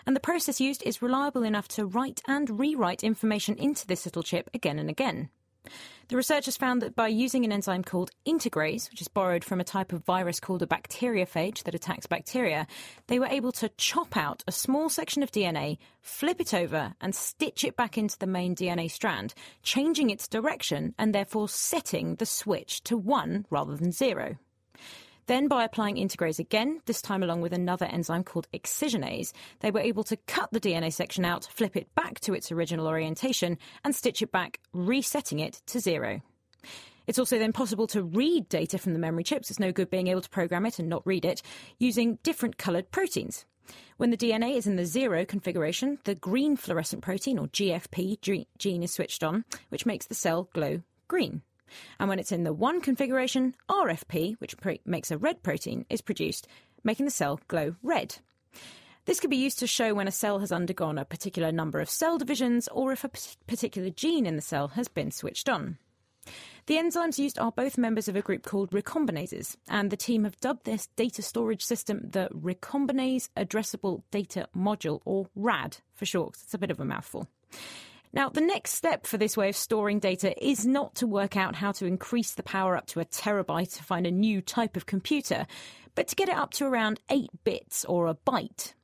And 0.06 0.16
the 0.16 0.20
process 0.20 0.60
used 0.60 0.82
is 0.84 1.02
reliable 1.02 1.42
enough 1.42 1.68
to 1.68 1.86
write 1.86 2.22
and 2.26 2.58
rewrite 2.58 3.04
information 3.04 3.56
into 3.56 3.86
this 3.86 4.06
little 4.06 4.22
chip 4.22 4.48
again 4.54 4.78
and 4.78 4.88
again. 4.88 5.28
The 6.08 6.16
researchers 6.16 6.56
found 6.56 6.82
that 6.82 6.94
by 6.94 7.08
using 7.08 7.44
an 7.44 7.52
enzyme 7.52 7.84
called 7.84 8.10
integrase, 8.26 8.90
which 8.90 9.00
is 9.00 9.08
borrowed 9.08 9.44
from 9.44 9.60
a 9.60 9.64
type 9.64 9.92
of 9.92 10.04
virus 10.04 10.40
called 10.40 10.62
a 10.62 10.66
bacteriophage 10.66 11.62
that 11.62 11.74
attacks 11.74 12.06
bacteria, 12.06 12.66
they 13.06 13.18
were 13.18 13.26
able 13.26 13.52
to 13.52 13.70
chop 13.70 14.16
out 14.16 14.42
a 14.46 14.52
small 14.52 14.88
section 14.88 15.22
of 15.22 15.30
DNA, 15.30 15.78
flip 16.00 16.40
it 16.40 16.52
over, 16.52 16.94
and 17.00 17.14
stitch 17.14 17.64
it 17.64 17.76
back 17.76 17.96
into 17.96 18.18
the 18.18 18.26
main 18.26 18.54
DNA 18.54 18.90
strand, 18.90 19.34
changing 19.62 20.10
its 20.10 20.28
direction 20.28 20.94
and 20.98 21.14
therefore 21.14 21.48
setting 21.48 22.16
the 22.16 22.26
switch 22.26 22.82
to 22.84 22.96
1 22.96 23.46
rather 23.50 23.76
than 23.76 23.92
0. 23.92 24.36
Then, 25.26 25.46
by 25.46 25.64
applying 25.64 25.96
integrase 25.96 26.38
again, 26.38 26.80
this 26.86 27.00
time 27.00 27.22
along 27.22 27.42
with 27.42 27.52
another 27.52 27.86
enzyme 27.86 28.24
called 28.24 28.48
excisionase, 28.52 29.32
they 29.60 29.70
were 29.70 29.80
able 29.80 30.04
to 30.04 30.16
cut 30.16 30.50
the 30.52 30.60
DNA 30.60 30.92
section 30.92 31.24
out, 31.24 31.48
flip 31.52 31.76
it 31.76 31.94
back 31.94 32.18
to 32.20 32.34
its 32.34 32.50
original 32.50 32.88
orientation, 32.88 33.56
and 33.84 33.94
stitch 33.94 34.20
it 34.20 34.32
back, 34.32 34.58
resetting 34.72 35.38
it 35.38 35.62
to 35.66 35.78
zero. 35.78 36.22
It's 37.06 37.18
also 37.18 37.38
then 37.38 37.52
possible 37.52 37.86
to 37.88 38.02
read 38.02 38.48
data 38.48 38.78
from 38.78 38.92
the 38.92 38.98
memory 38.98 39.24
chips. 39.24 39.50
It's 39.50 39.60
no 39.60 39.72
good 39.72 39.90
being 39.90 40.08
able 40.08 40.20
to 40.20 40.30
program 40.30 40.66
it 40.66 40.78
and 40.78 40.88
not 40.88 41.06
read 41.06 41.24
it 41.24 41.42
using 41.78 42.18
different 42.22 42.58
coloured 42.58 42.90
proteins. 42.90 43.44
When 43.96 44.10
the 44.10 44.16
DNA 44.16 44.56
is 44.56 44.66
in 44.66 44.76
the 44.76 44.86
zero 44.86 45.24
configuration, 45.24 45.98
the 46.04 46.16
green 46.16 46.56
fluorescent 46.56 47.02
protein, 47.02 47.38
or 47.38 47.46
GFP, 47.46 48.46
gene 48.58 48.82
is 48.82 48.92
switched 48.92 49.22
on, 49.22 49.44
which 49.68 49.86
makes 49.86 50.06
the 50.06 50.14
cell 50.14 50.48
glow 50.52 50.82
green. 51.06 51.42
And 51.98 52.08
when 52.08 52.18
it's 52.18 52.32
in 52.32 52.44
the 52.44 52.52
1 52.52 52.80
configuration, 52.80 53.54
RFP, 53.68 54.36
which 54.38 54.56
pre- 54.58 54.80
makes 54.84 55.10
a 55.10 55.18
red 55.18 55.42
protein, 55.42 55.86
is 55.88 56.00
produced, 56.00 56.46
making 56.84 57.04
the 57.04 57.10
cell 57.10 57.40
glow 57.48 57.76
red. 57.82 58.16
This 59.04 59.18
can 59.18 59.30
be 59.30 59.36
used 59.36 59.58
to 59.58 59.66
show 59.66 59.94
when 59.94 60.06
a 60.06 60.12
cell 60.12 60.38
has 60.38 60.52
undergone 60.52 60.96
a 60.96 61.04
particular 61.04 61.50
number 61.50 61.80
of 61.80 61.90
cell 61.90 62.18
divisions 62.18 62.68
or 62.68 62.92
if 62.92 63.02
a 63.02 63.10
particular 63.48 63.90
gene 63.90 64.26
in 64.26 64.36
the 64.36 64.42
cell 64.42 64.68
has 64.68 64.86
been 64.86 65.10
switched 65.10 65.48
on. 65.48 65.78
The 66.66 66.76
enzymes 66.76 67.18
used 67.18 67.38
are 67.38 67.50
both 67.50 67.76
members 67.76 68.06
of 68.06 68.14
a 68.14 68.22
group 68.22 68.44
called 68.44 68.70
recombinases, 68.70 69.56
and 69.68 69.90
the 69.90 69.96
team 69.96 70.22
have 70.22 70.38
dubbed 70.38 70.64
this 70.64 70.86
data 70.94 71.20
storage 71.20 71.64
system 71.64 72.10
the 72.10 72.28
Recombinase 72.32 73.28
Addressable 73.36 74.02
Data 74.12 74.48
Module, 74.56 75.00
or 75.04 75.26
RAD 75.34 75.78
for 75.94 76.06
short. 76.06 76.36
It's 76.44 76.54
a 76.54 76.58
bit 76.58 76.70
of 76.70 76.78
a 76.78 76.84
mouthful. 76.84 77.28
Now, 78.14 78.28
the 78.28 78.42
next 78.42 78.72
step 78.72 79.06
for 79.06 79.16
this 79.16 79.36
way 79.36 79.48
of 79.48 79.56
storing 79.56 79.98
data 79.98 80.34
is 80.44 80.66
not 80.66 80.94
to 80.96 81.06
work 81.06 81.36
out 81.36 81.54
how 81.56 81.72
to 81.72 81.86
increase 81.86 82.34
the 82.34 82.42
power 82.42 82.76
up 82.76 82.86
to 82.88 83.00
a 83.00 83.06
terabyte 83.06 83.74
to 83.76 83.82
find 83.82 84.06
a 84.06 84.10
new 84.10 84.42
type 84.42 84.76
of 84.76 84.84
computer, 84.84 85.46
but 85.94 86.08
to 86.08 86.16
get 86.16 86.28
it 86.28 86.36
up 86.36 86.52
to 86.54 86.66
around 86.66 87.00
8 87.08 87.30
bits 87.44 87.86
or 87.86 88.08
a 88.08 88.14
byte. 88.14 88.74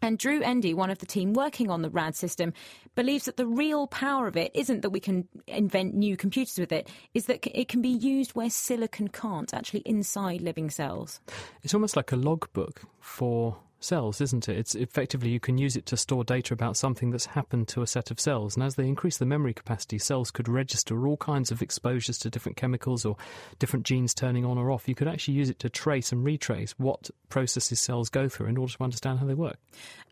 And 0.00 0.18
Drew 0.18 0.42
Endy, 0.42 0.74
one 0.74 0.90
of 0.90 0.98
the 0.98 1.06
team 1.06 1.32
working 1.32 1.70
on 1.70 1.82
the 1.82 1.90
RAD 1.90 2.14
system, 2.14 2.52
believes 2.94 3.24
that 3.24 3.36
the 3.36 3.46
real 3.46 3.86
power 3.86 4.28
of 4.28 4.36
it 4.36 4.52
isn't 4.54 4.82
that 4.82 4.90
we 4.90 5.00
can 5.00 5.26
invent 5.46 5.94
new 5.94 6.16
computers 6.16 6.58
with 6.58 6.70
it, 6.70 6.88
is 7.14 7.24
that 7.26 7.44
it 7.58 7.68
can 7.68 7.82
be 7.82 7.88
used 7.88 8.32
where 8.32 8.50
silicon 8.50 9.08
can't, 9.08 9.52
actually 9.52 9.80
inside 9.80 10.40
living 10.40 10.70
cells. 10.70 11.20
It's 11.62 11.74
almost 11.74 11.96
like 11.96 12.12
a 12.12 12.16
logbook 12.16 12.82
for 13.00 13.56
cells, 13.80 14.20
isn't 14.20 14.48
it? 14.48 14.56
It's 14.56 14.74
effectively 14.74 15.30
you 15.30 15.40
can 15.40 15.58
use 15.58 15.76
it 15.76 15.86
to 15.86 15.96
store 15.96 16.24
data 16.24 16.54
about 16.54 16.76
something 16.76 17.10
that's 17.10 17.26
happened 17.26 17.68
to 17.68 17.82
a 17.82 17.86
set 17.86 18.10
of 18.10 18.20
cells. 18.20 18.56
And 18.56 18.64
as 18.64 18.74
they 18.74 18.86
increase 18.86 19.18
the 19.18 19.26
memory 19.26 19.54
capacity, 19.54 19.98
cells 19.98 20.30
could 20.30 20.48
register 20.48 21.06
all 21.06 21.16
kinds 21.16 21.50
of 21.50 21.62
exposures 21.62 22.18
to 22.18 22.30
different 22.30 22.56
chemicals 22.56 23.04
or 23.04 23.16
different 23.58 23.86
genes 23.86 24.14
turning 24.14 24.44
on 24.44 24.58
or 24.58 24.70
off. 24.70 24.88
You 24.88 24.94
could 24.94 25.08
actually 25.08 25.34
use 25.34 25.50
it 25.50 25.58
to 25.60 25.70
trace 25.70 26.12
and 26.12 26.24
retrace 26.24 26.74
what 26.78 27.10
processes 27.28 27.80
cells 27.80 28.08
go 28.08 28.28
through 28.28 28.46
in 28.46 28.56
order 28.56 28.72
to 28.72 28.82
understand 28.82 29.18
how 29.18 29.26
they 29.26 29.34
work. 29.34 29.58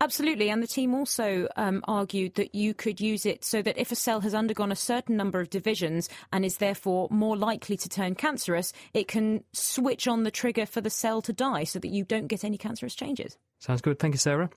Absolutely. 0.01 0.51
And 0.51 0.63
the 0.63 0.67
team 0.67 0.95
also 0.95 1.49
um, 1.57 1.83
argued 1.89 2.35
that 2.35 2.55
you 2.55 2.75
could 2.75 3.01
use 3.01 3.27
it 3.27 3.45
so 3.45 3.63
that 3.63 3.79
if 3.79 3.91
a 3.91 3.97
cell 3.97 4.21
has 4.21 4.35
undergone 4.35 4.73
a 4.73 4.77
certain 4.77 5.17
number 5.17 5.41
of 5.41 5.51
divisions 5.51 6.09
and 6.33 6.45
is 6.45 6.59
therefore 6.59 7.09
more 7.11 7.37
likely 7.37 7.77
to 7.77 7.89
turn 7.89 8.15
cancerous, 8.15 8.73
it 8.95 9.09
can 9.09 9.43
switch 9.53 10.07
on 10.07 10.23
the 10.23 10.31
trigger 10.31 10.67
for 10.67 10.81
the 10.81 10.91
cell 10.91 11.23
to 11.23 11.33
die 11.33 11.65
so 11.65 11.79
that 11.79 11.89
you 11.89 12.05
don't 12.05 12.27
get 12.27 12.45
any 12.45 12.59
cancerous 12.59 12.95
changes. 12.95 13.37
Sounds 13.67 13.81
good. 13.81 13.99
Thank 13.99 14.15
you, 14.15 14.19
Sarah. 14.19 14.49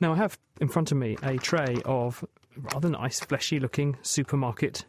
Now, 0.00 0.14
I 0.14 0.16
have 0.16 0.38
in 0.62 0.68
front 0.68 0.90
of 0.92 0.96
me 0.96 1.18
a 1.22 1.36
tray 1.36 1.76
of 1.84 2.24
rather 2.56 2.88
nice, 2.88 3.20
fleshy 3.20 3.60
looking 3.60 3.98
supermarket 4.00 4.86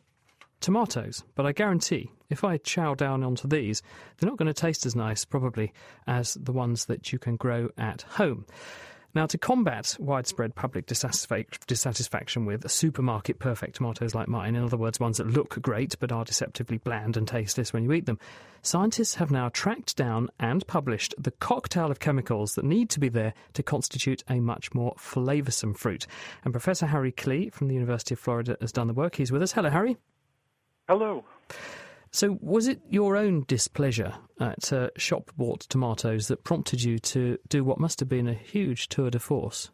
tomatoes, 0.61 1.25
but 1.35 1.45
I 1.45 1.51
guarantee 1.51 2.11
if 2.29 2.45
I 2.45 2.55
chow 2.55 2.93
down 2.93 3.25
onto 3.25 3.49
these, 3.49 3.81
they're 4.17 4.29
not 4.29 4.37
going 4.37 4.47
to 4.47 4.53
taste 4.53 4.85
as 4.85 4.95
nice, 4.95 5.25
probably, 5.25 5.73
as 6.07 6.35
the 6.35 6.53
ones 6.53 6.85
that 6.85 7.11
you 7.11 7.19
can 7.19 7.35
grow 7.35 7.67
at 7.77 8.03
home. 8.03 8.45
Now, 9.13 9.25
to 9.25 9.37
combat 9.37 9.97
widespread 9.99 10.55
public 10.55 10.85
dissatisfaction 10.85 12.45
with 12.45 12.71
supermarket 12.71 13.39
perfect 13.39 13.75
tomatoes 13.75 14.15
like 14.15 14.29
mine, 14.29 14.55
in 14.55 14.63
other 14.63 14.77
words, 14.77 15.01
ones 15.01 15.17
that 15.17 15.27
look 15.27 15.61
great 15.61 15.95
but 15.99 16.13
are 16.13 16.23
deceptively 16.23 16.77
bland 16.77 17.17
and 17.17 17.27
tasteless 17.27 17.73
when 17.73 17.83
you 17.83 17.91
eat 17.91 18.05
them, 18.05 18.19
scientists 18.61 19.15
have 19.15 19.29
now 19.29 19.49
tracked 19.49 19.97
down 19.97 20.29
and 20.39 20.65
published 20.65 21.13
the 21.17 21.31
cocktail 21.31 21.91
of 21.91 21.99
chemicals 21.99 22.55
that 22.55 22.63
need 22.63 22.89
to 22.89 23.01
be 23.01 23.09
there 23.09 23.33
to 23.51 23.61
constitute 23.61 24.23
a 24.29 24.39
much 24.39 24.73
more 24.73 24.93
flavoursome 24.95 25.75
fruit. 25.75 26.07
And 26.45 26.53
Professor 26.53 26.85
Harry 26.85 27.11
Klee 27.11 27.51
from 27.53 27.67
the 27.67 27.73
University 27.73 28.13
of 28.13 28.19
Florida 28.19 28.55
has 28.61 28.71
done 28.71 28.87
the 28.87 28.93
work. 28.93 29.15
He's 29.15 29.31
with 29.31 29.41
us. 29.41 29.51
Hello, 29.51 29.69
Harry. 29.69 29.97
Hello. 30.87 31.25
So, 32.13 32.37
was 32.41 32.67
it 32.67 32.81
your 32.89 33.15
own 33.15 33.45
displeasure 33.47 34.13
at 34.39 34.73
uh, 34.73 34.89
shop 34.97 35.31
bought 35.37 35.61
tomatoes 35.61 36.27
that 36.27 36.43
prompted 36.43 36.83
you 36.83 36.99
to 36.99 37.37
do 37.47 37.63
what 37.63 37.79
must 37.79 38.01
have 38.01 38.09
been 38.09 38.27
a 38.27 38.33
huge 38.33 38.89
tour 38.89 39.09
de 39.09 39.19
force? 39.19 39.69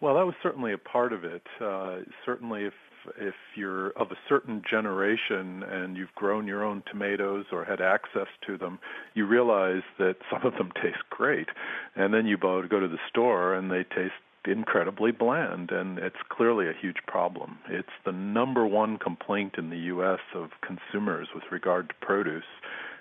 Well, 0.00 0.14
that 0.14 0.24
was 0.24 0.36
certainly 0.40 0.72
a 0.72 0.78
part 0.78 1.12
of 1.12 1.24
it. 1.24 1.42
Uh, 1.60 1.98
certainly, 2.24 2.64
if 2.64 2.74
if 3.20 3.34
you're 3.56 3.90
of 3.90 4.10
a 4.12 4.18
certain 4.28 4.62
generation 4.68 5.62
and 5.62 5.96
you've 5.96 6.14
grown 6.14 6.46
your 6.46 6.64
own 6.64 6.82
tomatoes 6.90 7.46
or 7.50 7.64
had 7.64 7.80
access 7.80 8.26
to 8.46 8.58
them, 8.58 8.78
you 9.14 9.26
realize 9.26 9.82
that 9.98 10.16
some 10.30 10.44
of 10.44 10.52
them 10.54 10.70
taste 10.82 11.02
great, 11.10 11.48
and 11.96 12.14
then 12.14 12.26
you 12.26 12.36
go 12.36 12.62
to 12.62 12.88
the 12.88 12.98
store 13.08 13.54
and 13.54 13.70
they 13.70 13.82
taste 13.82 14.12
incredibly 14.46 15.10
bland, 15.10 15.70
and 15.70 15.98
it's 15.98 16.16
clearly 16.28 16.68
a 16.68 16.72
huge 16.72 16.98
problem. 17.06 17.58
It's 17.68 17.88
the 18.04 18.12
number 18.12 18.66
one 18.66 18.98
complaint 18.98 19.54
in 19.58 19.70
the 19.70 19.78
U.S. 19.78 20.20
of 20.34 20.50
consumers 20.62 21.28
with 21.34 21.44
regard 21.50 21.88
to 21.88 21.94
produce, 22.06 22.44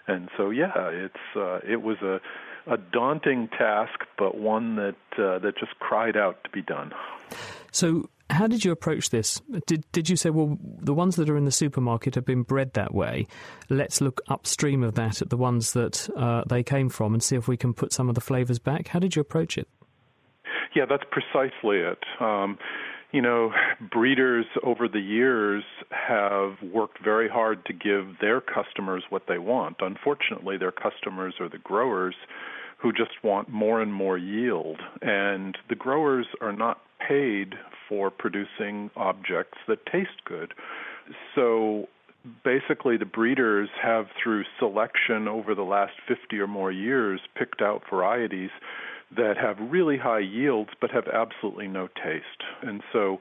and 0.08 0.30
so 0.38 0.50
yeah, 0.50 0.90
it's 0.90 1.16
uh, 1.36 1.60
it 1.68 1.82
was 1.82 1.98
a 2.02 2.20
a 2.70 2.78
daunting 2.78 3.48
task, 3.58 4.00
but 4.18 4.38
one 4.38 4.76
that 4.76 4.96
uh, 5.18 5.40
that 5.40 5.54
just 5.58 5.78
cried 5.80 6.18
out 6.18 6.44
to 6.44 6.50
be 6.50 6.62
done. 6.62 6.92
So. 7.72 8.10
How 8.30 8.46
did 8.46 8.66
you 8.66 8.74
approach 8.74 9.10
this? 9.10 9.42
Did 9.68 9.90
did 9.94 10.10
you 10.10 10.18
say, 10.18 10.30
well, 10.30 10.58
the 10.62 10.94
ones 10.94 11.16
that 11.16 11.30
are 11.30 11.38
in 11.38 11.46
the 11.46 11.52
supermarket 11.52 12.14
have 12.16 12.26
been 12.26 12.44
bred 12.44 12.74
that 12.74 12.94
way? 12.94 13.26
Let's 13.70 14.02
look 14.02 14.20
upstream 14.28 14.84
of 14.84 14.96
that 14.96 15.22
at 15.22 15.30
the 15.30 15.38
ones 15.38 15.72
that 15.72 16.10
uh, 16.14 16.44
they 16.46 16.62
came 16.62 16.90
from 16.90 17.14
and 17.14 17.24
see 17.24 17.38
if 17.38 17.48
we 17.48 17.56
can 17.56 17.74
put 17.74 17.94
some 17.94 18.10
of 18.10 18.16
the 18.16 18.22
flavours 18.22 18.60
back. 18.60 18.90
How 18.90 19.00
did 19.00 19.16
you 19.16 19.22
approach 19.22 19.58
it? 19.58 19.70
Yeah, 20.78 20.86
that's 20.88 21.06
precisely 21.10 21.80
it. 21.80 21.98
Um, 22.20 22.60
you 23.12 23.20
know, 23.20 23.52
breeders 23.92 24.46
over 24.62 24.88
the 24.88 25.00
years 25.00 25.64
have 25.90 26.54
worked 26.72 27.04
very 27.04 27.28
hard 27.28 27.66
to 27.66 27.74
give 27.74 28.20
their 28.22 28.42
customers 28.42 29.04
what 29.10 29.24
they 29.28 29.40
want. 29.40 29.78
Unfortunately, 29.80 30.56
their 30.56 30.72
customers 30.72 31.34
are 31.40 31.50
the 31.50 31.58
growers 31.58 32.14
who 32.78 32.92
just 32.92 33.24
want 33.24 33.50
more 33.50 33.82
and 33.82 33.92
more 33.92 34.20
yield. 34.20 34.80
And 35.02 35.58
the 35.68 35.74
growers 35.74 36.28
are 36.42 36.54
not 36.54 36.80
paid 37.08 37.56
for 37.90 38.12
producing 38.12 38.92
objects 38.96 39.58
that 39.68 39.84
taste 39.88 40.26
good. 40.26 40.54
So 41.34 41.88
basically, 42.44 42.98
the 42.98 43.06
breeders 43.06 43.70
have, 43.82 44.06
through 44.22 44.44
selection 44.60 45.28
over 45.28 45.56
the 45.56 45.64
last 45.64 45.94
50 46.08 46.38
or 46.38 46.46
more 46.46 46.72
years, 46.72 47.20
picked 47.36 47.64
out 47.64 47.82
varieties 47.90 48.52
that 49.16 49.36
have 49.38 49.58
really 49.60 49.98
high 49.98 50.20
yields 50.20 50.72
but 50.82 50.92
have 50.92 51.08
absolutely 51.08 51.68
no 51.68 51.88
taste. 51.88 52.44
And 52.62 52.82
so 52.92 53.20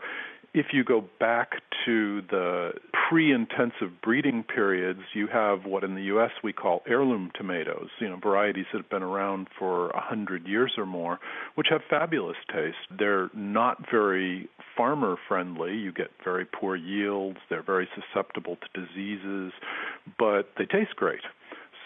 if 0.57 0.66
you 0.72 0.83
go 0.83 1.05
back 1.20 1.51
to 1.85 2.22
the 2.31 2.72
pre 3.09 3.31
intensive 3.31 4.01
breeding 4.03 4.42
periods, 4.42 5.01
you 5.12 5.27
have 5.27 5.66
what 5.66 5.85
in 5.85 5.94
the 5.94 6.05
US 6.05 6.31
we 6.42 6.53
call 6.53 6.83
heirloom 6.88 7.31
tomatoes, 7.35 7.88
you 8.01 8.09
know, 8.09 8.16
varieties 8.16 8.64
that 8.72 8.79
have 8.79 8.88
been 8.88 9.03
around 9.03 9.49
for 9.59 9.90
a 9.90 10.01
hundred 10.01 10.46
years 10.46 10.72
or 10.79 10.87
more, 10.87 11.18
which 11.57 11.66
have 11.68 11.83
fabulous 11.90 12.38
taste. 12.51 12.79
They're 12.99 13.29
not 13.35 13.85
very 13.90 14.49
farmer 14.75 15.16
friendly. 15.29 15.75
You 15.75 15.92
get 15.92 16.11
very 16.25 16.46
poor 16.46 16.75
yields, 16.75 17.38
they're 17.51 17.62
very 17.62 17.88
susceptible 17.94 18.57
to 18.57 18.81
diseases, 18.81 19.53
but 20.18 20.49
they 20.57 20.64
taste 20.64 20.96
great. 20.96 21.20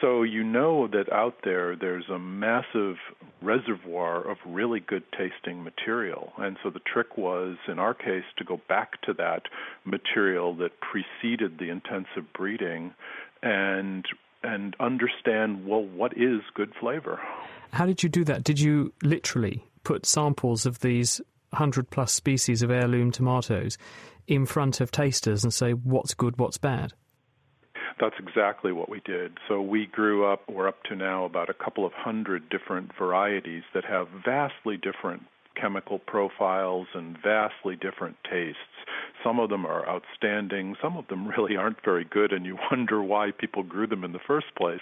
So 0.00 0.22
you 0.22 0.42
know 0.42 0.88
that 0.88 1.12
out 1.12 1.36
there 1.44 1.76
there's 1.76 2.08
a 2.08 2.18
massive 2.18 2.96
reservoir 3.42 4.28
of 4.30 4.38
really 4.46 4.80
good 4.80 5.02
tasting 5.12 5.62
material. 5.62 6.32
And 6.38 6.56
so 6.62 6.70
the 6.70 6.80
trick 6.80 7.18
was, 7.18 7.56
in 7.68 7.78
our 7.78 7.92
case, 7.92 8.24
to 8.38 8.44
go 8.44 8.60
back 8.68 9.00
to 9.02 9.12
that 9.14 9.42
material 9.84 10.54
that 10.56 10.72
preceded 10.80 11.58
the 11.58 11.70
intensive 11.70 12.32
breeding 12.34 12.94
and 13.42 14.06
and 14.42 14.74
understand 14.80 15.66
well 15.66 15.84
what 15.84 16.16
is 16.16 16.40
good 16.54 16.72
flavor. 16.80 17.20
How 17.72 17.84
did 17.84 18.02
you 18.02 18.08
do 18.08 18.24
that? 18.24 18.42
Did 18.42 18.58
you 18.58 18.92
literally 19.02 19.64
put 19.84 20.06
samples 20.06 20.64
of 20.64 20.80
these 20.80 21.20
100 21.50 21.90
plus 21.90 22.12
species 22.12 22.62
of 22.62 22.70
heirloom 22.70 23.10
tomatoes 23.10 23.76
in 24.26 24.46
front 24.46 24.80
of 24.80 24.90
tasters 24.90 25.44
and 25.44 25.52
say 25.52 25.72
what's 25.72 26.14
good, 26.14 26.38
what's 26.38 26.56
bad? 26.56 26.94
That's 28.00 28.16
exactly 28.18 28.72
what 28.72 28.88
we 28.88 29.00
did. 29.04 29.32
So 29.46 29.60
we 29.60 29.86
grew 29.86 30.24
up, 30.24 30.42
we're 30.48 30.68
up 30.68 30.82
to 30.84 30.96
now 30.96 31.26
about 31.26 31.50
a 31.50 31.54
couple 31.54 31.84
of 31.84 31.92
hundred 31.92 32.48
different 32.48 32.92
varieties 32.98 33.62
that 33.74 33.84
have 33.84 34.08
vastly 34.24 34.78
different 34.78 35.22
chemical 35.60 35.98
profiles 35.98 36.86
and 36.94 37.16
vastly 37.22 37.76
different 37.76 38.16
tastes. 38.24 38.58
Some 39.22 39.38
of 39.38 39.50
them 39.50 39.66
are 39.66 39.86
outstanding, 39.86 40.76
some 40.82 40.96
of 40.96 41.06
them 41.08 41.28
really 41.36 41.56
aren't 41.56 41.84
very 41.84 42.04
good, 42.04 42.32
and 42.32 42.46
you 42.46 42.56
wonder 42.70 43.02
why 43.02 43.30
people 43.36 43.62
grew 43.62 43.86
them 43.86 44.04
in 44.04 44.12
the 44.12 44.20
first 44.26 44.46
place. 44.56 44.80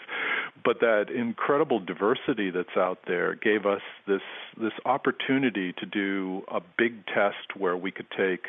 But 0.64 0.80
that 0.80 1.06
incredible 1.10 1.80
diversity 1.80 2.50
that's 2.50 2.76
out 2.76 3.00
there 3.06 3.34
gave 3.34 3.66
us 3.66 3.82
this 4.06 4.22
this 4.60 4.72
opportunity 4.84 5.72
to 5.72 5.86
do 5.86 6.42
a 6.48 6.60
big 6.76 7.06
test 7.06 7.56
where 7.56 7.76
we 7.76 7.90
could 7.90 8.10
take 8.16 8.46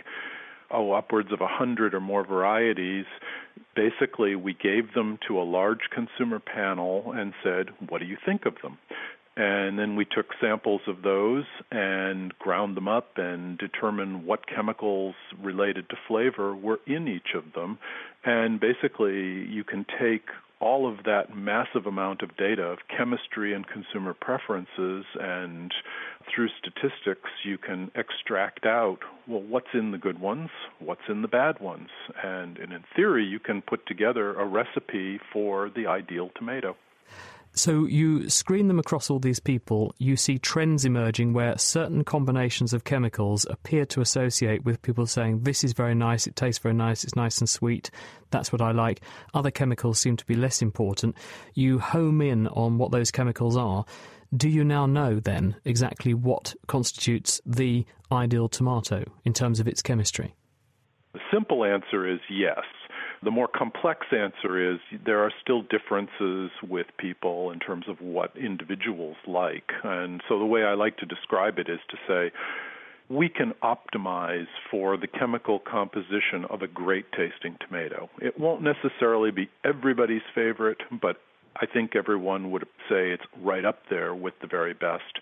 oh, 0.72 0.94
upwards 0.94 1.32
of 1.32 1.42
a 1.42 1.48
hundred 1.48 1.94
or 1.94 2.00
more 2.00 2.26
varieties. 2.26 3.06
Basically, 3.76 4.36
we 4.36 4.54
gave 4.54 4.94
them 4.94 5.20
to 5.28 5.40
a 5.40 5.44
large 5.44 5.90
consumer 5.92 6.40
panel 6.40 7.14
and 7.14 7.34
said, 7.44 7.70
"What 7.88 8.00
do 8.00 8.06
you 8.06 8.18
think 8.26 8.46
of 8.46 8.56
them?" 8.62 8.78
And 9.38 9.80
then 9.80 9.96
we 9.96 10.04
took 10.04 10.34
samples 10.42 10.82
of 10.86 11.02
those 11.02 11.46
and 11.72 12.38
ground 12.40 12.76
them 12.76 12.90
up 12.90 13.18
and 13.18 13.58
determined 13.58 14.26
what 14.26 14.48
chemicals 14.48 15.16
related 15.42 15.88
to 15.90 15.96
flavor 16.10 16.54
were 16.54 16.82
in 16.86 17.08
each 17.08 17.36
of 17.36 17.54
them. 17.54 17.80
And 18.26 18.60
basically, 18.60 19.46
you 19.46 19.64
can 19.64 19.86
take 19.98 20.26
all 20.60 20.92
of 20.92 21.04
that 21.06 21.36
massive 21.36 21.86
amount 21.86 22.22
of 22.22 22.36
data 22.36 22.64
of 22.64 22.80
chemistry 22.96 23.54
and 23.54 23.66
consumer 23.68 24.14
preferences 24.14 25.06
and 25.20 25.74
through 26.34 26.50
statistics 26.60 27.30
you 27.44 27.58
can 27.58 27.90
extract 27.96 28.66
out 28.66 29.00
well 29.28 29.42
what's 29.42 29.74
in 29.74 29.92
the 29.92 29.98
good 29.98 30.20
ones 30.20 30.50
what's 30.80 31.08
in 31.08 31.22
the 31.22 31.28
bad 31.28 31.60
ones. 31.60 31.90
And, 32.24 32.58
and 32.58 32.74
in 32.74 32.84
theory 32.96 33.26
you 33.26 33.40
can 33.40 33.62
put 33.62 33.86
together 33.86 34.34
a 34.34 34.46
recipe 34.46 35.20
for 35.32 35.70
the 35.70 35.88
ideal 35.88 36.30
tomato 36.36 36.76
so 37.54 37.86
you 37.86 38.30
screen 38.30 38.68
them 38.68 38.80
across 38.80 39.10
all 39.10 39.20
these 39.20 39.40
people, 39.40 39.94
you 39.98 40.16
see 40.16 40.38
trends 40.38 40.86
emerging 40.86 41.34
where 41.34 41.58
certain 41.58 42.04
combinations 42.04 42.74
of 42.74 42.84
chemicals 42.84 43.46
appear 43.50 43.86
to 43.88 44.02
associate 44.02 44.64
with 44.64 44.82
people 44.82 45.06
saying, 45.06 45.44
This 45.44 45.64
is 45.64 45.74
very 45.74 45.96
nice, 45.96 46.28
it 46.28 46.36
tastes 46.36 46.62
very 46.62 46.76
nice, 46.76 47.04
it's 47.04 47.16
nice 47.16 47.40
and 47.40 47.50
sweet, 47.50 47.92
that's 48.32 48.52
what 48.52 48.62
I 48.62 48.72
like. 48.72 49.02
Other 49.34 49.52
chemicals 49.52 50.00
seem 50.00 50.16
to 50.18 50.26
be 50.26 50.36
less 50.36 50.62
important. 50.62 51.16
You 51.54 51.80
home 51.80 52.22
in 52.22 52.48
on 52.48 52.78
what 52.78 52.92
those 52.92 53.12
chemicals 53.12 53.58
are. 53.58 53.86
Do 54.36 54.48
you 54.48 54.64
now 54.64 54.86
know 54.86 55.20
then 55.20 55.56
exactly 55.66 56.14
what 56.14 56.54
constitutes 56.68 57.42
the 57.46 57.86
ideal 58.12 58.48
tomato 58.48 59.04
in 59.26 59.34
terms 59.34 59.60
of 59.60 59.68
its 59.68 59.82
chemistry? 59.82 60.36
The 61.14 61.20
simple 61.34 61.66
answer 61.66 62.08
is 62.08 62.20
yes. 62.30 62.64
The 63.22 63.32
more 63.32 63.48
complex 63.48 64.08
answer 64.12 64.74
is 64.74 64.80
there 65.06 65.24
are 65.24 65.32
still 65.42 65.62
differences 65.64 66.52
with 66.68 66.88
people 66.98 67.52
in 67.52 67.60
terms 67.60 67.86
of 67.90 68.00
what 68.00 68.36
individuals 68.38 69.18
like. 69.28 69.72
And 69.84 70.22
so 70.30 70.40
the 70.40 70.46
way 70.46 70.64
I 70.64 70.74
like 70.74 70.98
to 70.98 71.06
describe 71.06 71.60
it 71.60 71.70
is 71.70 71.80
to 71.90 71.98
say, 72.08 72.32
we 73.10 73.28
can 73.28 73.54
optimize 73.64 74.48
for 74.70 74.96
the 74.96 75.08
chemical 75.08 75.60
composition 75.60 76.46
of 76.50 76.62
a 76.62 76.68
great 76.68 77.12
tasting 77.12 77.58
tomato. 77.60 78.10
It 78.22 78.40
won't 78.40 78.62
necessarily 78.62 79.32
be 79.32 79.50
everybody's 79.66 80.22
favorite, 80.34 80.78
but 81.02 81.18
I 81.56 81.66
think 81.66 81.96
everyone 81.96 82.52
would 82.52 82.64
say 82.88 83.12
it's 83.12 83.24
right 83.42 83.66
up 83.66 83.80
there 83.90 84.14
with 84.14 84.36
the 84.42 84.48
very 84.48 84.74
best 84.74 85.20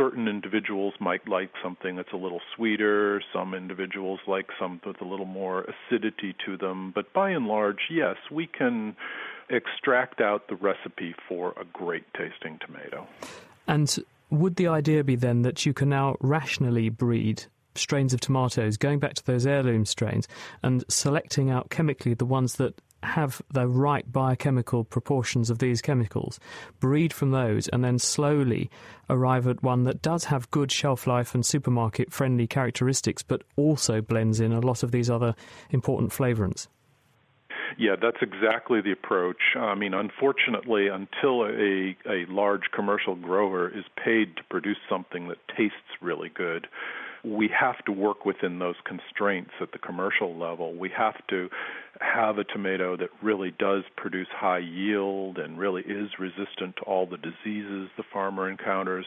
certain 0.00 0.28
individuals 0.28 0.94
might 0.98 1.28
like 1.28 1.50
something 1.62 1.94
that's 1.94 2.12
a 2.14 2.16
little 2.16 2.40
sweeter, 2.56 3.22
some 3.34 3.52
individuals 3.52 4.18
like 4.26 4.46
some 4.58 4.80
with 4.86 4.98
a 5.02 5.04
little 5.04 5.26
more 5.26 5.66
acidity 5.90 6.34
to 6.46 6.56
them, 6.56 6.90
but 6.94 7.12
by 7.12 7.28
and 7.30 7.46
large, 7.46 7.80
yes, 7.90 8.16
we 8.30 8.46
can 8.46 8.96
extract 9.50 10.22
out 10.22 10.48
the 10.48 10.54
recipe 10.56 11.14
for 11.28 11.50
a 11.60 11.64
great 11.70 12.04
tasting 12.14 12.58
tomato. 12.64 13.06
And 13.66 13.94
would 14.30 14.56
the 14.56 14.68
idea 14.68 15.04
be 15.04 15.16
then 15.16 15.42
that 15.42 15.66
you 15.66 15.74
can 15.74 15.90
now 15.90 16.16
rationally 16.20 16.88
breed 16.88 17.44
strains 17.74 18.14
of 18.14 18.20
tomatoes, 18.20 18.78
going 18.78 19.00
back 19.00 19.14
to 19.14 19.26
those 19.26 19.46
heirloom 19.46 19.84
strains, 19.84 20.26
and 20.62 20.82
selecting 20.88 21.50
out 21.50 21.68
chemically 21.68 22.14
the 22.14 22.24
ones 22.24 22.56
that 22.56 22.80
have 23.02 23.42
the 23.50 23.66
right 23.66 24.10
biochemical 24.10 24.84
proportions 24.84 25.50
of 25.50 25.58
these 25.58 25.80
chemicals, 25.80 26.38
breed 26.78 27.12
from 27.12 27.30
those, 27.30 27.68
and 27.68 27.84
then 27.84 27.98
slowly 27.98 28.70
arrive 29.08 29.46
at 29.46 29.62
one 29.62 29.84
that 29.84 30.02
does 30.02 30.24
have 30.24 30.50
good 30.50 30.70
shelf 30.70 31.06
life 31.06 31.34
and 31.34 31.44
supermarket 31.44 32.12
friendly 32.12 32.46
characteristics, 32.46 33.22
but 33.22 33.42
also 33.56 34.00
blends 34.00 34.40
in 34.40 34.52
a 34.52 34.60
lot 34.60 34.82
of 34.82 34.92
these 34.92 35.10
other 35.10 35.34
important 35.70 36.12
flavorants. 36.12 36.68
Yeah, 37.78 37.96
that's 38.00 38.18
exactly 38.20 38.80
the 38.80 38.92
approach. 38.92 39.56
I 39.56 39.74
mean, 39.74 39.94
unfortunately, 39.94 40.88
until 40.88 41.44
a, 41.44 41.96
a 42.06 42.26
large 42.28 42.70
commercial 42.74 43.14
grower 43.14 43.68
is 43.68 43.84
paid 44.02 44.36
to 44.36 44.42
produce 44.50 44.78
something 44.88 45.28
that 45.28 45.38
tastes 45.56 45.76
really 46.00 46.28
good, 46.28 46.66
we 47.24 47.48
have 47.58 47.84
to 47.84 47.92
work 47.92 48.24
within 48.24 48.58
those 48.58 48.76
constraints 48.84 49.50
at 49.60 49.72
the 49.72 49.78
commercial 49.78 50.36
level. 50.36 50.74
We 50.74 50.90
have 50.96 51.26
to 51.28 51.48
have 52.00 52.38
a 52.38 52.44
tomato 52.44 52.96
that 52.96 53.10
really 53.22 53.52
does 53.58 53.82
produce 53.96 54.28
high 54.30 54.58
yield 54.58 55.38
and 55.38 55.58
really 55.58 55.82
is 55.82 56.08
resistant 56.18 56.76
to 56.76 56.82
all 56.86 57.06
the 57.06 57.18
diseases 57.18 57.90
the 57.96 58.04
farmer 58.12 58.48
encounters. 58.48 59.06